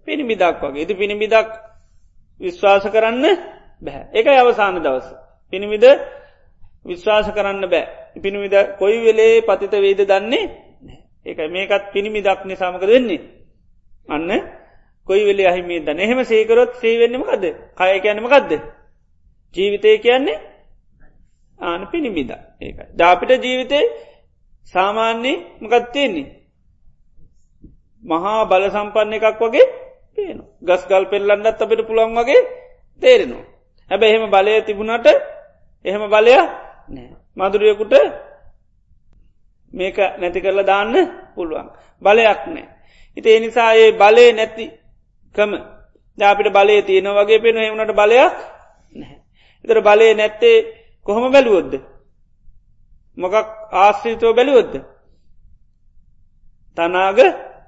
පිණිමිදක් 0.09 0.57
වගේ 0.63 0.83
ඉති 0.83 0.95
පිණිමිදක් 0.95 1.51
විශ්වාස 2.41 2.85
කරන්න 2.87 3.25
බැහැ 3.83 4.05
එක 4.13 4.27
අවසාන 4.29 4.77
දවස. 4.79 5.07
පිණිමිද 5.53 5.85
විශ්වාස 6.85 7.27
කරන්න 7.29 7.65
බෑ 7.67 7.87
පිණිමිද 8.17 8.55
කොයි 8.79 8.99
වෙලේ 9.01 9.35
පතිත 9.43 9.75
වේද 9.75 10.01
දන්නේ 10.05 10.45
ඒක 11.27 11.39
මේකත් 11.49 11.85
පිණිමිදක් 11.93 12.41
නිසාමක 12.45 12.83
දෙන්නේ. 12.83 13.21
අන්න 14.07 14.31
කොයි 15.07 15.23
වෙලේ 15.25 15.49
අහිමේ 15.49 15.81
දන 15.81 15.99
එහෙම 15.99 16.21
සේකරොත් 16.25 16.73
සේවෙන්නමකද 16.77 17.45
කය 17.77 17.93
කියන්නමකක්ද. 17.99 18.53
ජීවිතය 19.55 19.99
කියන්නේ 19.99 20.43
ආන 21.59 21.83
පිණිමිද 21.87 22.31
ඒකයි. 22.61 22.87
දාපිට 22.93 23.31
ජීවිතේ 23.39 23.85
සාමාන්‍යයේ 24.75 25.37
මකත්තියෙන්නේ. 25.61 26.29
මහා 28.03 28.41
බල 28.45 28.65
සම්පන්න 28.69 29.13
එකක් 29.15 29.41
වගේ 29.43 29.67
පේන 30.19 30.39
ගස් 30.63 30.83
ගල් 30.87 31.05
පෙල්ලන්නත් 31.07 31.47
අපිට 31.57 31.83
පුළන් 31.83 32.17
වගේ 32.17 32.41
තේරෙනවා. 33.03 33.45
හැබ 33.91 34.03
එහෙම 34.03 34.25
බලය 34.29 34.53
තිබුණට 34.63 35.07
එහෙම 35.85 36.03
බලය 36.07 36.35
නෑ. 36.89 37.09
මදුරියකුට 37.37 37.95
මේක 39.73 39.97
නැති 40.19 40.41
කරලා 40.41 40.65
දාන්න 40.65 40.95
පුළුවන්. 41.35 41.69
බලයක් 42.03 42.43
නෑ. 42.47 42.69
ඉති 43.17 43.29
එනිසා 43.31 43.71
ඒ 43.75 43.93
බලය 43.93 44.25
නැතිකම 44.33 45.51
අපිට 46.19 46.49
බලය 46.51 46.83
තියෙන 46.83 47.09
වගේ 47.11 47.39
පෙන 47.39 47.57
එවුණට 47.59 47.93
බලයක් 47.93 48.35
නැහැ. 48.97 49.19
එතර 49.65 49.79
බලය 49.81 50.15
නැත්තේ 50.15 50.57
කොහොම 51.07 51.25
බැලුවොද්ද. 51.29 51.73
මොකක් 53.19 53.35
ආශ්‍රිතව 53.75 54.33
බැලුවොද්ද. 54.33 54.75
තනාග 56.77 57.19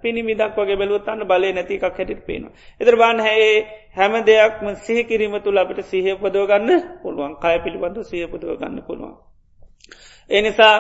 පිනිමිදක් 0.03 0.57
වගේ 0.57 0.77
බැලුවත්තන්න 0.77 1.23
බලය 1.25 1.51
නැති 1.51 1.75
එකක් 1.77 1.85
හැටිට 1.91 2.23
පේන. 2.23 2.45
එතර 2.81 2.97
බාන් 2.97 3.19
හැඒ 3.21 3.55
හැම 3.93 4.13
දෙයක්ම 4.23 4.67
සිහකිරීම 4.79 5.35
තුළ 5.41 5.59
අපට 5.59 5.79
සහපදව 5.83 6.45
ගන්න 6.47 6.71
පුළුවන් 7.03 7.35
කය 7.37 7.57
පිළිබඳ 7.59 7.99
සහපදව 8.03 8.53
ගන්න 8.57 8.83
පුළුවන්. 8.83 9.15
එනිසා 10.31 10.75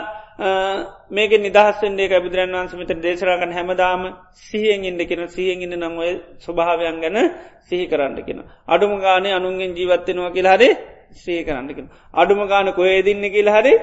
මේක 1.11 1.32
නිදහස්සෙන්ේ 1.39 2.20
බුදුරන් 2.20 2.53
වන්සමත 2.53 2.93
දේශරාගන 2.99 3.53
හැමදාම 3.53 4.03
සිහියෙන් 4.40 4.85
ඉන්න 4.85 5.01
කෙන 5.03 5.28
සිහියෙන් 5.28 5.62
ඉන්න 5.62 5.77
නංවය 5.78 6.11
ස්වභාවයන් 6.39 6.99
ගැන 7.01 7.19
සිහි 7.62 7.85
කරන්න 7.86 8.16
කෙන. 8.20 8.39
අඩුම 8.66 8.93
ගානේ 8.99 9.32
අනුන්ගෙන් 9.32 9.73
ජීවත්වෙනවා 9.73 10.31
කියලා 10.31 10.57
හරි 10.57 10.70
ශ්‍රී 11.12 11.44
කරන්නකෙන. 11.44 11.86
අඩුම 12.15 12.40
ගාන 12.47 12.73
කොේ 12.73 13.03
දින්න 13.03 13.24
කියල 13.27 13.49
හරි 13.49 13.74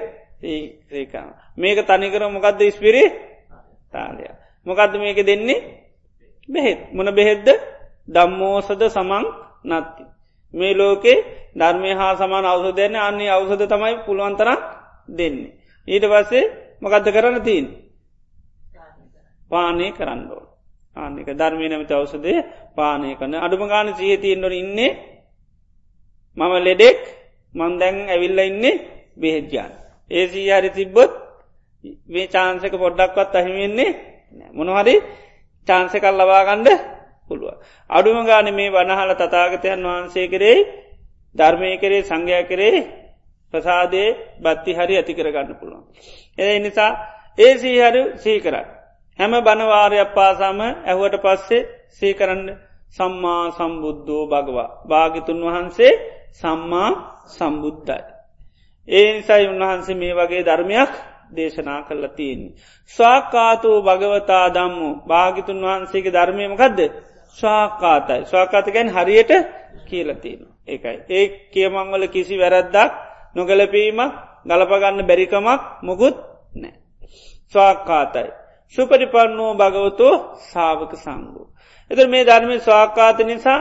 ඒකන 0.42 1.28
මේක 1.58 1.80
තනිකර 1.84 2.24
මොකක්ද 2.28 2.62
ස්පිරි 2.70 3.04
තාලය 3.92 4.26
මොකක්ද 4.66 4.94
මේක 4.96 5.20
දෙන්නේ? 5.22 5.60
බෙහෙත්. 6.50 6.80
මොන 6.92 7.10
බෙහෙද්ද 7.12 7.48
දම්මෝසද 8.08 8.82
සමං 8.88 9.26
නත්ති. 9.66 10.04
මේ 10.54 10.74
ලෝකේ 10.74 11.18
ධර්මය 11.56 11.92
හා 11.94 12.14
සමාන 12.16 12.46
අවසදයන 12.46 12.96
අන්නේ 12.98 13.30
අවසද 13.30 13.62
තමයි 13.64 13.96
පුළුවන්තරක් 14.06 14.62
දෙන්නේ. 15.10 15.54
ඊට 15.88 16.06
පස්සේ 16.06 16.52
මොකක්ද 16.82 17.08
කරන්න 17.08 17.38
තිීන් 17.42 17.68
පානය 19.52 19.88
කරන්නඩෝ 19.92 20.44
ආනික 20.96 21.30
ධර්මය 21.32 21.66
නැමති 21.68 21.94
අවසදය 21.94 22.34
පානය 22.76 23.10
කරන 23.16 23.34
අඩුම 23.38 23.64
ගාන 23.66 23.88
සීහතියෙන්ඩොන 23.92 24.54
ඉන්නේ 24.54 24.92
මම 26.38 26.54
ලෙඩෙක් 26.60 27.00
මන්දැන් 27.56 27.98
ඇවිල්ල 28.08 28.40
ඉන්නේ 28.42 28.82
බෙහෙජ්ජාන් 29.18 29.72
ඒසී 30.12 30.50
හරි 30.52 30.70
තිබ්බොත් 30.72 31.12
මේ 32.08 32.28
චාන්සක 32.28 32.74
පොඩ්ඩක්වත් 32.76 33.34
අහිමෙන්නේ 33.36 33.98
මොනහරි 34.52 34.96
චාන්සකල් 35.68 36.16
ලබාගණ්ඩ 36.16 36.68
පුළුව. 37.30 37.56
අඩුම 37.90 38.18
ගාන 38.26 38.48
මේ 38.52 38.70
වනහල 38.70 39.12
තතාගතයන් 39.16 39.82
වහන්සේ 39.84 40.28
කරේ 40.28 40.58
ධර්මය 41.36 41.78
කරේ 41.78 42.02
සංඝයා 42.02 42.44
කරේ 42.44 42.78
ප්‍රසාදය 43.54 44.04
බත්ති 44.40 44.72
හරි 44.74 44.94
ඇති 44.96 45.14
කරගන්න 45.14 45.56
පුළුවන්. 45.56 45.84
ඒ 46.38 46.56
නිසා 46.60 46.92
ඒ 47.38 47.54
සීහරු 47.56 48.04
සීකරන්න. 48.16 48.68
හැම 49.20 49.34
බනවාරයක් 49.40 50.10
පාසාම 50.12 50.60
ඇහුවට 50.62 51.16
පස්සේ 51.18 51.68
සීකරන්න 51.92 52.44
සම්මා 52.90 53.44
සම්බුද්ධෝ 53.52 54.24
භගවා. 54.26 54.70
භාගිතුන් 54.86 55.40
වහන්සේ 55.46 55.94
සම්මා 56.34 56.90
සම්බුද්ධයි. 57.28 58.04
ඒ 58.88 59.08
නිසයි 59.14 59.46
උන්වහන්සේ 59.48 59.96
මේ 59.96 60.14
වගේ 60.14 60.44
ධර්මයක් 60.44 60.92
දේශනා 61.30 61.82
කරලා 61.82 62.10
තියෙන්නේ. 62.10 62.56
ස්වාකාතෝ 62.92 63.78
භගවතා 63.82 64.46
දම්මු 64.50 64.90
භාගිතුන් 65.08 65.60
වහන්සේගේ 65.62 66.14
ධර්මයමකක්ද 66.14 66.80
ස්වාකාතයි 67.38 68.26
ස්වාකාතකැන් 68.26 68.90
හරියට 68.90 69.32
කියලතින. 69.86 70.42
ඒකයි. 70.68 70.98
ඒ 71.10 71.26
කියමංවල 71.52 72.04
කිසි 72.08 72.36
වැරද්දක් 72.38 72.92
නොගලපීමක් 73.36 74.14
ගලපගන්න 74.46 75.08
බැරිකමක් 75.08 75.62
මොකුත් 75.82 76.16
නෑ. 76.56 76.74
ස්වාකාතයි. 77.54 78.30
සුපරිපන්නෝ 78.76 79.52
භගවතෝ 79.56 80.14
සාාවක 80.44 80.94
සංගෝ. 80.96 81.48
එත 81.92 82.00
මේ 82.08 82.24
ධර්මය 82.26 82.56
ස්වාකාත 82.60 83.20
නිසා 83.22 83.60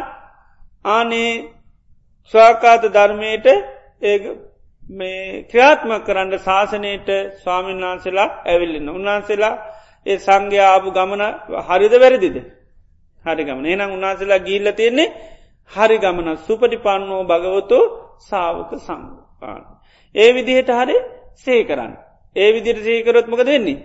ආනේ 0.87 1.33
ස්වාකාත 2.35 2.83
ධර්මයට 2.87 3.47
ඒ 4.03 4.17
මේ 4.91 5.45
ක්‍රියාත්ම 5.45 5.91
කරන්න 6.01 6.33
ශාසනයට 6.41 7.09
ස්වාමීන් 7.39 7.83
වහන්සේලා 7.83 8.29
ඇවිල්ලන්න 8.45 8.89
උන්වහන්සේලා 8.91 9.55
ඒ 10.07 10.17
සංඝ්‍යාපු 10.19 10.89
ගමන 10.91 11.23
හරිද 11.67 11.95
වැරදිද 11.97 12.37
හරි 13.25 13.43
ගමන 13.45 13.67
එනම් 13.67 13.91
උන්වහන්සේලා 13.91 14.41
ගිල්ල 14.41 14.69
තියෙන්නේ 14.73 15.15
හරි 15.71 15.97
ගමන 15.99 16.29
සුපටි 16.39 16.77
පන්නෝ 16.79 17.23
භගවතු 17.25 17.79
සාාවක 18.21 18.73
සංපාන. 18.79 19.63
ඒ 20.15 20.31
විදිහට 20.31 20.71
හරි 20.73 20.97
සේ 21.37 21.61
කරන්න. 21.65 21.93
ඒ 22.37 22.49
විදිට 22.51 22.79
සේකරොත්මක 22.81 23.41
දෙන්නේ. 23.43 23.85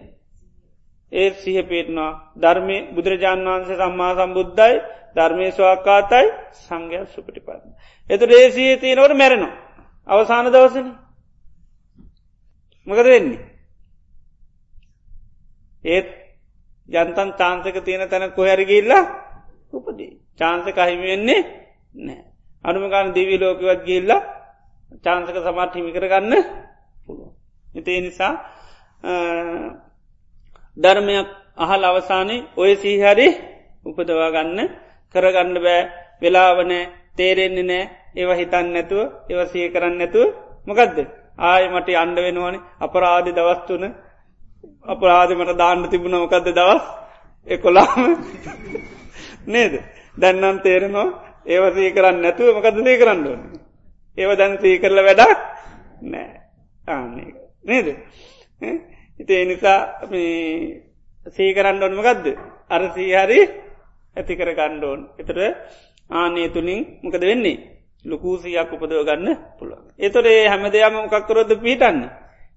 ඒ 1.12 1.30
සිහ 1.34 1.58
පේටනවා 1.64 2.12
ධර්මය 2.38 2.78
බුදුරජාණන් 2.96 3.48
වහන්සේ 3.48 3.78
සම්මා 3.78 4.14
සම්බුද්ධයි 4.18 4.76
ධර්මය 5.16 5.48
ස්වාකාතයි 5.52 6.26
සංඝය 6.60 7.00
සුපටිපන්න. 7.08 7.62
එතු 8.10 8.24
රේසියේ 8.28 8.78
තියෙනවට 8.78 9.16
මැරෙනවා. 9.16 9.54
අවසාන 10.08 10.46
දවසන 10.48 10.88
මකද 12.88 13.06
වෙන්නේ. 13.06 13.42
ඒත් 15.84 16.08
ජන්තන් 16.90 17.30
චාන්සක 17.34 17.78
තියෙන 17.80 18.10
තැන 18.10 18.32
කොහැරගිල්ලා 18.32 19.04
උපදී. 19.74 20.12
චාන්සක 20.40 20.78
අහිමිවෙන්නේ 20.78 21.42
නෑ. 21.96 22.24
අනුමකාන 22.66 23.08
දිවී 23.12 23.40
ලෝකවත් 23.40 23.82
ගිල්ලා 23.84 24.22
චාන්සක 25.02 25.36
සමත් 25.38 25.72
හිමි 25.76 25.92
කරගන්න 25.92 26.34
පුළුව. 27.06 27.32
එතේ 27.68 28.00
නිසා 28.02 28.34
ධර්මයක් 30.78 31.30
අහල් 31.58 31.84
අවසානය 31.84 32.38
ඔය 32.56 32.72
සීහරි 32.76 33.28
උපදවා 33.86 34.30
ගන්න 34.32 34.60
කරගන්න 35.16 35.58
බෑ 35.58 35.82
වෙලාවනෑ 36.22 36.92
තේරෙන්නේ 37.16 37.64
නෑ 37.64 37.84
ඒව 38.16 38.30
හිතන් 38.34 38.68
නැතුව 38.70 39.02
ඒව 39.30 39.40
සිය 39.48 39.68
කරන්න 39.70 39.98
නැතුව 39.98 40.28
මොකදද? 40.68 40.98
ආය 41.40 41.64
මට 41.70 41.90
අන්ඩ 41.96 42.18
වෙනවානේ. 42.18 42.66
අපරාධ 42.80 43.30
දවස්තුන 43.30 43.84
අපරාධමට 44.86 45.58
දාන්න 45.58 45.90
තිබුණ 45.90 46.16
මොකක්ද 46.16 46.48
දවස්? 46.50 46.84
එකොලාම 47.48 48.02
නේද? 49.48 49.74
දැන්නම් 50.16 50.58
තේරෙනවා 50.60 51.08
ඒව 51.46 51.64
සී 51.76 51.90
කරන්න 51.92 52.22
නැතුව 52.22 52.56
මකද 52.56 52.78
දේ 52.82 52.98
කරන්න 52.98 53.28
ඕන? 53.28 53.42
ඒව 54.18 54.32
දැන් 54.34 54.54
සී 54.58 54.80
කරල 54.80 55.00
වැඩක් 55.00 55.32
නෑ. 56.04 56.32
ආන්නේ 56.88 57.32
නේද? 57.64 57.88
ඉති 59.20 59.34
එනිසා 59.36 59.80
සීකරන්න 61.28 61.84
ඕන්මකක්ද 61.84 62.26
අර 62.70 62.84
සීහරි 62.92 63.40
ඇති 64.16 64.34
කර 64.36 64.52
ගණ්ඩෝන් 64.52 65.02
එතට 65.18 65.40
ආනේ 66.12 66.48
තුළින් 66.50 66.82
මොකද 67.02 67.24
වෙන්නේ? 67.24 67.73
ලොකූසියක් 68.06 68.70
උපදව 68.70 69.02
ගන්න 69.04 69.30
පුළුවන්. 69.58 69.84
එතොරේ 69.98 70.48
හැම 70.48 70.64
දෙයම 70.68 70.94
මොකක්කරොද 70.96 71.50
පිහිටන්න 71.56 72.00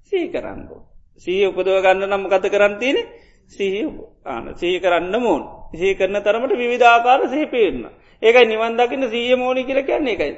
සී 0.03 0.27
කරන්නබෝ. 0.29 0.83
සී 1.17 1.47
උපදව 1.47 1.79
ගන්න 1.83 2.07
නම් 2.07 2.25
කත 2.27 2.45
කරන්තින 2.47 2.97
සිහි 3.49 3.83
ආන 4.25 4.55
සහි 4.55 4.81
කරන්න 4.81 5.15
මෝන් 5.17 5.43
සහි 5.73 5.95
කරන 5.95 6.17
තරමට 6.17 6.53
විවිධාකාර 6.55 7.21
සහිපේන්න. 7.27 7.87
ඒකයි 8.23 8.47
නිවන්දකින්න 8.47 9.05
සීය 9.07 9.37
මෝනි 9.37 9.63
කියල 9.65 9.81
කියන්නේ 9.83 10.15
එකයි. 10.15 10.35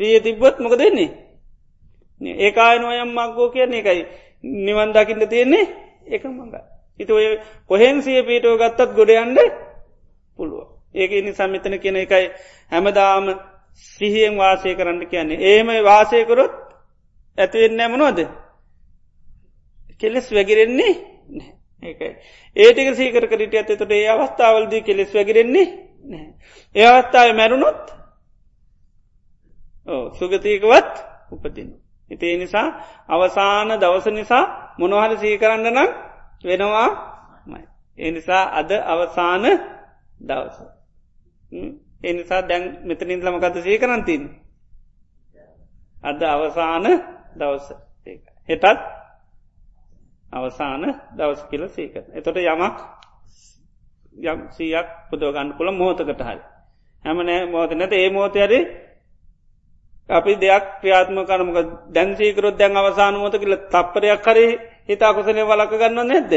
සීය 0.00 0.20
තිබ්බොත් 0.20 0.56
මොක 0.58 0.74
දෙන්නේ. 0.74 1.10
ඒකායනොයම් 2.20 3.10
මක්ගෝ 3.10 3.48
කියන්නේ 3.50 3.80
එකයි 3.80 4.02
නිවන් 4.44 4.92
දකින්න 4.92 5.28
තියෙන්නේ 5.28 5.66
එක 6.06 6.24
මඟ. 6.24 6.54
හිත 7.00 7.10
ඔය 7.10 7.26
කොහෙන් 7.68 8.02
සිය 8.02 8.22
පීටෝ 8.22 8.56
ගත්තත් 8.56 8.94
ගොඩයන්ඩ 8.94 9.38
පුළුව. 10.38 10.68
ඒක 10.94 11.10
නි 11.24 11.32
සම්මිතන 11.32 11.78
කියන 11.78 11.96
එකයි 11.96 12.26
හැමදාම 12.72 13.26
සිහියෙන් 13.74 14.34
වාසය 14.36 14.74
කරන්න 14.74 15.06
කියන්නේ. 15.06 15.42
ඒම 15.42 15.68
වාසයකොරොත් 15.84 16.54
ඇතිවෙන්න 17.38 17.80
ඇමනෝද. 17.80 18.18
කෙලෙස් 19.98 20.26
වැගිරෙන්නේ 20.30 20.94
ඒකයි. 21.82 22.10
ඒටික 22.56 22.88
සීකර 22.94 23.24
කරිට 23.26 23.54
ඇතතොට 23.54 23.92
ඒ 23.92 24.08
අවස්ථාවල්දී 24.08 24.82
කෙලෙස් 24.82 25.10
වැගිරෙන්නේ 25.14 25.66
ඒ 26.74 26.86
අවස්ථාව 26.86 27.30
මැරුණොත් 27.34 27.82
සුගතයකවත් 30.12 30.94
උපතින්න. 31.30 31.70
ඉතිේ 32.10 32.36
නිසා 32.36 32.68
අවසාන 33.08 33.70
දවස 33.76 34.06
නිසා 34.10 34.44
මොනොහල 34.78 35.12
සීකරන්න 35.16 35.66
නම් 35.68 35.90
වෙනවා 36.44 36.88
එනිසා 37.98 38.44
අද 38.52 38.70
අවසාන 38.84 39.44
දවස. 40.20 40.58
එනිසා 42.00 42.42
දැන් 42.42 42.64
මෙතනින් 42.82 43.20
ලමකත 43.20 43.56
සීකරන්තින්. 43.58 44.22
අද 46.02 46.22
අවසාන 46.24 46.84
දවස 47.32 47.66
හෙටත් 48.48 48.80
අවසාන 50.32 50.82
දවස් 51.12 51.42
කියල 51.50 51.68
සීක. 51.68 51.94
එතොට 52.10 52.36
යමක් 52.38 52.76
යම් 54.24 54.38
සීයක් 54.50 54.88
පුදෝගන්න 55.10 55.50
පුළ 55.52 55.70
මෝතකට 55.72 56.20
හල්. 56.20 56.40
හැමනෑ 57.04 57.46
මෝත 57.46 57.70
නැත 57.72 57.92
ඒ 57.94 58.10
මෝතයරේ 58.10 58.62
අපි 60.08 60.32
දෙයක් 60.36 60.64
ක්‍රියාත්ම 60.80 61.18
කරමක 61.22 61.58
දැන්සීකරොත් 61.88 62.56
දැන් 62.56 62.76
අවසානමෝත 62.76 63.34
කියල 63.34 63.54
තප්පරයක් 63.68 64.26
හරි 64.26 64.46
හිතා 64.88 65.14
කොසනේ 65.14 65.44
වලක 65.44 65.72
ගන්න 65.72 66.08
නැද්ද 66.08 66.32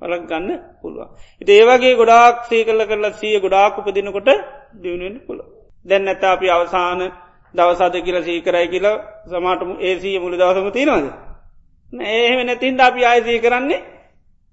වලක් 0.00 0.22
ගන්න 0.24 0.50
පුළුවන්. 0.76 1.08
ඉති 1.42 1.52
ඒවගේ 1.52 1.94
ගොඩාක් 1.94 2.36
සී 2.44 2.62
කල්ල 2.64 2.82
කරලා 2.84 3.12
සිය 3.12 3.36
ගොඩාක් 3.38 3.78
උපදිනකොට 3.78 4.28
දියුණෙන් 4.74 5.16
පුළ. 5.20 5.40
දැන් 5.86 6.02
නැත 6.04 6.22
අපි 6.24 6.46
අවසාන 6.48 7.00
දවසාද 7.54 7.94
කියල 7.98 8.18
සීකරයි 8.22 8.66
කියල 8.68 8.86
සමාටම 9.26 9.70
ඒසිය 9.80 10.16
මුළි 10.18 10.36
දවසම 10.36 10.68
තියෙනවාද. 10.70 11.06
ඒහෙම 11.92 12.40
නැතින්ට 12.42 12.80
අපි 12.80 13.00
ආයසී 13.02 13.38
කරන්නේ 13.38 13.80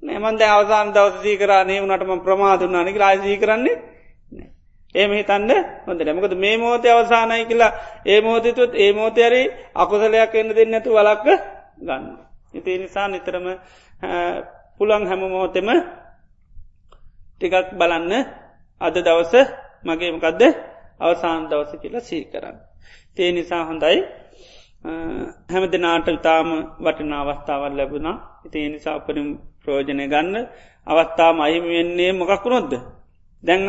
නෑමන්ද 0.03 0.41
අවසාන 0.49 0.87
දවස 0.89 1.15
සී 1.21 1.37
කරන්නේ 1.37 1.81
වනටම 1.81 2.19
ප්‍රමාදුන්නානක 2.19 2.97
ආයසී 2.99 3.37
කරන්නේ 3.37 3.75
ඒම 4.95 5.11
හිතන්න 5.11 5.51
හොඳ 5.85 6.01
නැමකද 6.01 6.33
මේ 6.37 6.57
මෝතය 6.57 6.87
අවසානයි 6.89 7.45
කියලා 7.45 7.71
ඒ 8.05 8.19
මෝතතුත් 8.21 8.73
ඒ 8.75 8.91
මෝතයරි 8.93 9.43
අකුසලයක් 9.75 10.33
එන්න 10.35 10.49
දෙන්නතු 10.51 10.89
වලක්ක 10.91 11.27
ගන්න. 11.79 12.03
ඉති 12.53 12.77
නිසා 12.77 13.07
නිතරම 13.07 13.47
පුළන් 14.79 15.03
හැම 15.03 15.21
මෝතෙම 15.25 15.69
ටිකක් 17.33 17.69
බලන්න 17.73 18.13
අද 18.81 18.95
දවස 18.97 19.33
මගේමකදද 19.83 20.41
අවසාන් 20.99 21.41
දවස 21.49 21.71
කියලා 21.75 22.01
සී 22.01 22.23
කරන්න. 22.25 22.57
තේ 23.15 23.29
නිසා 23.31 23.63
හොඳයි. 23.65 23.97
හැම 25.49 25.63
දෙනාට 25.65 26.07
ඉතාම 26.09 26.49
වටින 26.79 27.13
අවස්ථාවල් 27.13 27.73
ලැබුණා. 27.73 28.17
ඉති 28.45 28.59
නිසා 28.69 28.95
අපරින් 28.95 29.29
ප්‍රෝජනය 29.61 30.05
ගන්න 30.05 30.35
අවස්ථාම 30.87 31.37
අහිම 31.39 31.63
වෙන්නේ 31.65 32.11
මොකක්ුණොද්ද 32.13 32.73
දැන් 33.43 33.61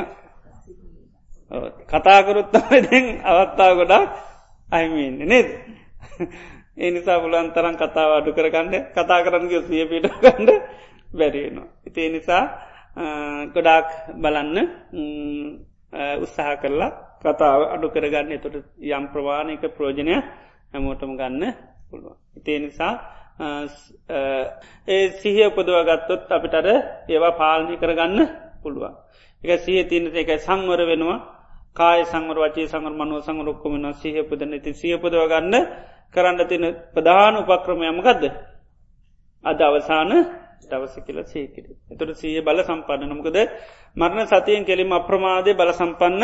කතාකරුත් 1.86 2.48
දැන් 2.52 3.04
අවස්ථාව 3.22 3.72
ගොඩා 3.76 4.02
අහිමවෙන්නේ 4.68 5.26
නේද? 5.26 5.48
ඒ 6.76 6.90
නිසා 6.90 7.18
පුලන් 7.20 7.48
තරන් 7.50 7.76
කතාව 7.76 8.10
අඩු 8.12 8.30
කරගන්න 8.32 8.74
කතා 8.90 9.20
කරන්නගේ 9.20 9.62
සිය 9.62 9.84
පිට 9.84 10.06
ගන්න. 10.22 10.48
බැරිවෙනවා 11.14 11.68
ඉතිේ 11.86 12.08
නිසා 12.10 12.44
ගොඩාක් 13.48 13.88
බලන්න 14.14 14.58
උත්සාහ 16.18 16.56
කරලා 16.56 16.92
කතාව 17.22 17.60
අඩු 17.70 17.86
කරගන්න. 17.88 18.30
එතොට 18.30 18.56
යම් 18.78 19.04
ප්‍රවාණයක 19.08 19.64
ප්‍රෝජනය 19.70 20.14
හැමෝටම 20.72 21.12
ගන්න 21.14 21.42
පුළුවන්. 21.88 22.16
ඉතිේ 22.36 22.58
නිසා 22.60 22.92
ඒ 24.86 25.04
සිහිය 25.12 25.46
උපදව 25.46 25.76
ගත්තොත් 25.82 26.22
අපිටර 26.28 26.66
ඒවා 27.08 27.32
පාලනය 27.32 27.74
කරගන්න 27.76 28.20
පුළුවන්. 28.62 28.94
එක 29.42 29.60
සිහ 29.60 29.82
තියනට 29.82 30.14
එක 30.14 30.30
සංවර 30.38 30.80
වෙනවා. 30.84 31.18
කාය 31.72 32.00
සංවර 32.04 32.38
වචේ 32.40 32.66
සංවර 32.66 32.94
මනුව 32.94 33.18
සංවරොක්කොමන 33.22 33.86
සිහපදන 33.94 34.52
ති 34.56 34.70
සියපදව 34.72 35.22
ගන්න 35.24 35.54
කරන්න 36.14 36.40
තින 36.44 36.64
ප්‍රධාන 36.94 37.34
උපක්‍රමයමකක්ද 37.36 38.22
අද 39.44 39.58
අවසාන 39.60 40.10
දවස 40.64 40.94
කියල 41.00 41.18
සේකිර. 41.24 41.64
එතුට 41.88 42.16
සීය 42.16 42.40
බල 42.40 42.58
සම්පන්න 42.62 43.08
නොමකද 43.08 43.38
මරණ 43.96 44.26
සතියෙන් 44.28 44.64
කෙලිම 44.64 44.92
අප්‍රමාදය 44.92 45.50
බල 45.52 45.70
සම්පන්න 45.72 46.22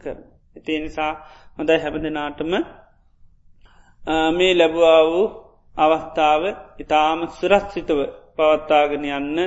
කර. 0.00 0.16
ඉති 0.56 0.72
නිසා 0.78 1.12
හොඳයි 1.56 1.78
හැබඳනාටම 1.78 2.52
මේ 4.32 4.52
ලැබවා 4.54 5.00
වූ 5.04 5.26
අවස්ථාව 5.76 6.42
ඉතාම 6.78 7.20
සුරස්සිතව 7.30 7.98
පවත්තාගෙන 8.36 9.04
යන්න 9.10 9.38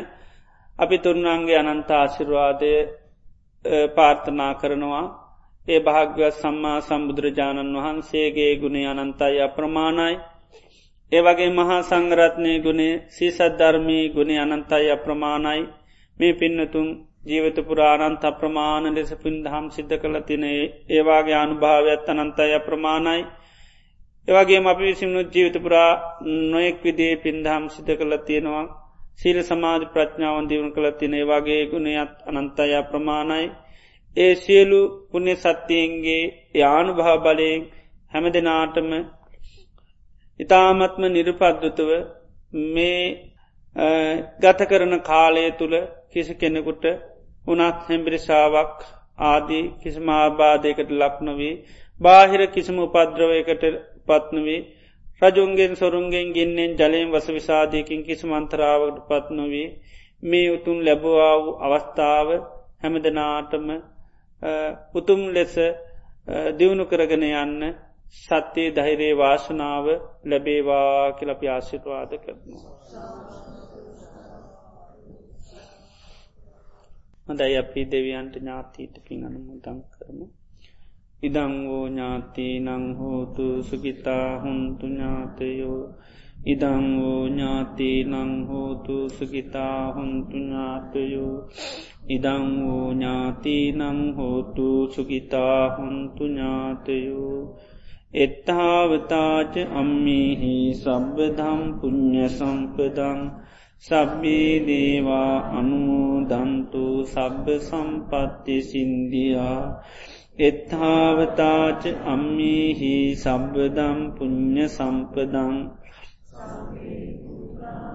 අපි 0.79 0.95
තුරුණන්ගේ 0.97 1.59
අනන්ත 1.61 1.89
ආශිරවාදය 1.91 2.73
පාර්ථනා 3.95 4.53
කරනවා 4.55 5.05
ඒ 5.67 5.79
භාග්‍යවත් 5.79 6.35
සම්මා 6.35 6.77
සම්බුදුරජාණන් 6.81 7.75
වහන්සේගේ 7.75 8.53
ගුණේ 8.55 8.87
අනන්තයි 8.87 9.37
අප්‍රමාණයි 9.39 10.15
ඒවගේ 11.13 11.49
මහා 11.51 11.79
සංගරත්නය 11.83 12.53
ගුණේ 12.59 12.93
සීසද්ධර්මී 13.09 14.03
ගුණේ 14.09 14.39
අනන්තයි 14.39 14.91
අප්‍රමාණයි. 14.91 15.61
මේ 16.17 16.33
පින්නතුන් 16.35 16.87
ජීවතපුරාණන්ත 17.25 18.23
අප්‍රමාණ 18.23 18.85
ලෙස 18.91 19.11
පින්දහම් 19.17 19.65
සිද්ධ 19.69 19.95
කළ 19.97 20.17
තිනේ. 20.21 20.61
ඒවාගේ 20.89 21.37
අනුභාවයත් 21.37 22.07
අනන්තයි 22.11 22.53
අප්‍රමාණයි. 22.53 23.21
ඒවගේ 24.27 24.61
අපි 24.67 24.83
විසිමුණු 24.83 25.23
ජීවිතපුරා 25.29 25.91
නොයෙක් 26.51 26.77
විදේ 26.83 27.13
පින්දහම් 27.17 27.63
සිද්ධ 27.69 27.93
කළ 27.93 28.15
තියෙනවා 28.21 28.65
සීල 29.19 29.37
සමාධ 29.41 29.85
ප්‍රඥාවන් 29.93 30.47
දියුණු 30.49 30.71
කළ 30.71 30.87
තින. 30.91 31.13
ඒවාගේ 31.13 31.61
ගුණයත් 31.65 32.13
අනන්තය 32.29 32.71
ප්‍රමාණයි 32.91 33.45
ඒ 34.17 34.33
සියලු 34.35 34.79
පුුණ්‍ය 35.09 35.33
සත්‍යයන්ගේ 35.35 36.23
යානු 36.55 36.91
භා 36.93 37.17
බලයෙන් 37.17 37.61
හැම 38.11 38.25
දෙනාටම 38.27 38.89
ඉතාමත්ම 40.39 41.03
නිරපද්දුතුව 41.09 41.91
මේ 42.69 43.03
ගත 44.41 44.59
කරන 44.63 44.93
කාලය 45.01 45.45
තුළ 45.53 45.75
කිසි 46.09 46.33
කෙනෙකුට 46.35 46.83
උනත් 47.45 47.79
හැම්බිරිසාාවක් 47.83 48.77
ආදී 49.23 49.65
කිසිම 49.81 50.07
ආබාධයකට 50.11 50.89
ලක්නොවී 50.93 51.55
බාහිර 51.99 52.41
කිසිම 52.47 52.77
උපද්‍රවයකට 52.79 53.63
පත්නවී 54.07 54.61
රජුන්ගෙන් 55.21 55.73
සොරුන්ගෙන් 55.75 56.27
ගින්නෙන් 56.31 56.71
ජලයෙන් 56.73 57.11
වස 57.11 57.27
විසාධයකින් 57.29 58.01
කිසි 58.03 58.25
මන්තරාවට 58.27 58.97
පත්නොවී 59.07 59.67
මේ 60.23 60.47
උතුන් 60.49 60.77
ලැබවා 60.81 61.35
වූ 61.37 61.55
අවස්ථාව 61.61 62.29
හැමදනාටම 62.81 63.67
උතුම් 64.95 65.21
ලෙස 65.29 65.55
දියුණු 66.57 66.85
කරගෙන 66.85 67.23
යන්න 67.23 67.61
සත්‍යයේ 68.13 68.73
දහිරේ 68.75 69.13
වාශනාව 69.17 69.85
ලැබේවා 70.25 71.13
කියලපි 71.13 71.47
ආශිර්වාද 71.49 72.11
කරනවා. 72.19 72.75
හොඳයි 77.27 77.57
අපි 77.57 77.81
දෙවියන්ට 77.87 78.33
ඥාතීට 78.35 78.95
පින් 79.05 79.25
අනුමුදම් 79.25 79.79
කරමු. 79.91 80.25
ඉදංවෝ 81.23 81.85
ඥාති 81.87 82.47
නංහෝතු 82.61 83.47
සුගිතා 83.63 84.27
හුන්තු 84.39 84.85
ඥාතයෝ 84.87 85.81
ඉදංවෝ 86.45 87.21
ඥාති 87.27 87.91
නංහෝතු 88.05 88.97
සුගිතා 89.09 89.79
හුන්තු 89.91 90.37
ඥාතයෝ 90.37 91.37
ඉදං 92.05 92.47
වූ 92.61 92.91
ඥාති 92.91 93.71
නං 93.71 93.99
හෝතු 94.13 94.67
සුගිතා 94.87 95.59
හොන්තු 95.69 96.23
ඥාතයෝ 96.25 97.37
එත්තාවතාච 98.13 99.55
අම්මිහි 99.73 100.55
සබ්බදම් 100.75 101.61
පුුණ්්‍ය 101.79 102.25
සම්පදං 102.29 103.19
සබ්බේ 103.83 104.51
දේවා 104.61 105.33
අනුමෝදන්තු 105.51 106.83
සබ්බ 107.05 107.45
සම්පත්ති 107.59 108.57
සින්දියා. 108.61 109.81
එත්තාවතාච 110.41 111.81
අම්මිහි 112.07 112.93
සබ්බදම් 113.15 113.99
පුුණ්්‍ය 114.15 114.65
සම්පදං 114.67 115.55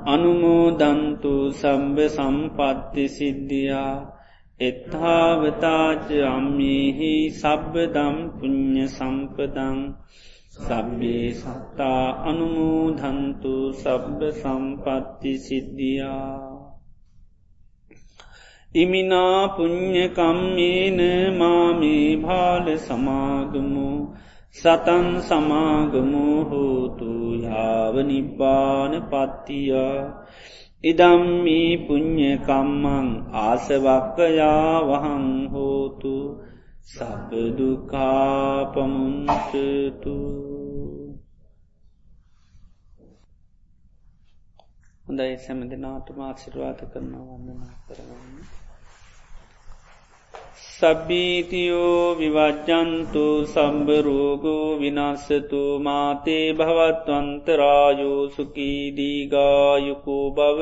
අනුමෝදන්තු 0.06 1.34
සම්බ 1.52 1.96
සම්පත්ති 2.10 3.04
සිද්ධියා 3.08 4.17
එත්හාවතාච 4.60 6.08
අම්මිහි 6.28 7.10
සබ්බදම් 7.32 8.16
පුුණ්්‍ය 8.34 8.86
සම්පදං 8.88 9.76
සබ්බේ 10.56 11.26
සත්තා 11.32 12.06
අනුමෝදන්තු 12.24 13.52
සබ්බ 13.74 14.20
සම්පත්ති 14.34 15.32
සිද්ධියා. 15.38 16.42
ඉමිනා 18.74 19.42
පුං්ඥකම්මේන 19.50 21.00
මාමේ 21.36 22.08
භාල 22.18 22.66
සමාගමු 22.80 23.88
සතන් 24.56 25.08
සමාගමෝ 25.22 26.38
හෝතු 26.44 27.12
යාව 27.38 27.94
නිබ්බාන 28.04 28.92
පත්තියා 29.06 30.02
ඉදම්මී 30.84 31.70
පුං්ඥකම්මං 31.78 33.08
ආසවක්කයා 33.38 34.74
වහං 34.82 35.26
හෝතු 35.48 36.12
සබදුකාපමුන්ටතු 36.88 37.78
හොඳයි 45.06 45.34
සැමදි 45.38 45.76
නාට 45.78 46.08
මාසිරවාත 46.16 46.80
කරනවා 46.86 47.26
වන්නනා 47.32 47.74
කරවන්න 47.84 48.57
සබ්බීතියෝ 50.58 52.04
විවජ්ජන්තු 52.14 53.24
සම්බරෝගෝ 53.46 54.68
විනස්සතු 54.76 55.62
මාතේ 55.80 56.46
භවත්වන්තරායෝ 56.54 58.22
සුකීදීගායුකෝ 58.28 60.26
බව 60.32 60.60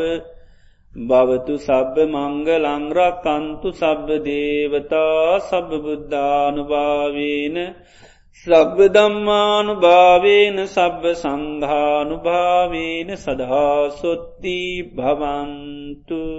භවතු 0.95 1.55
සබ්බ 1.59 1.97
මංගලංරකන්තු 2.09 3.69
සබ්බ 3.75 4.09
දේවතා 4.25 5.31
සබ 5.41 5.69
බුද්ධානුභාවේන 5.85 7.57
සබ්බ 8.47 8.79
දම්මානු 8.91 9.75
භාවේන 9.77 10.59
සබ්බ 10.67 11.03
සංඝානු 11.15 12.17
භාවේන 12.23 13.09
සදහා 13.19 13.83
සොත්ති 13.93 14.59
භවන්තුතේ 14.97 16.37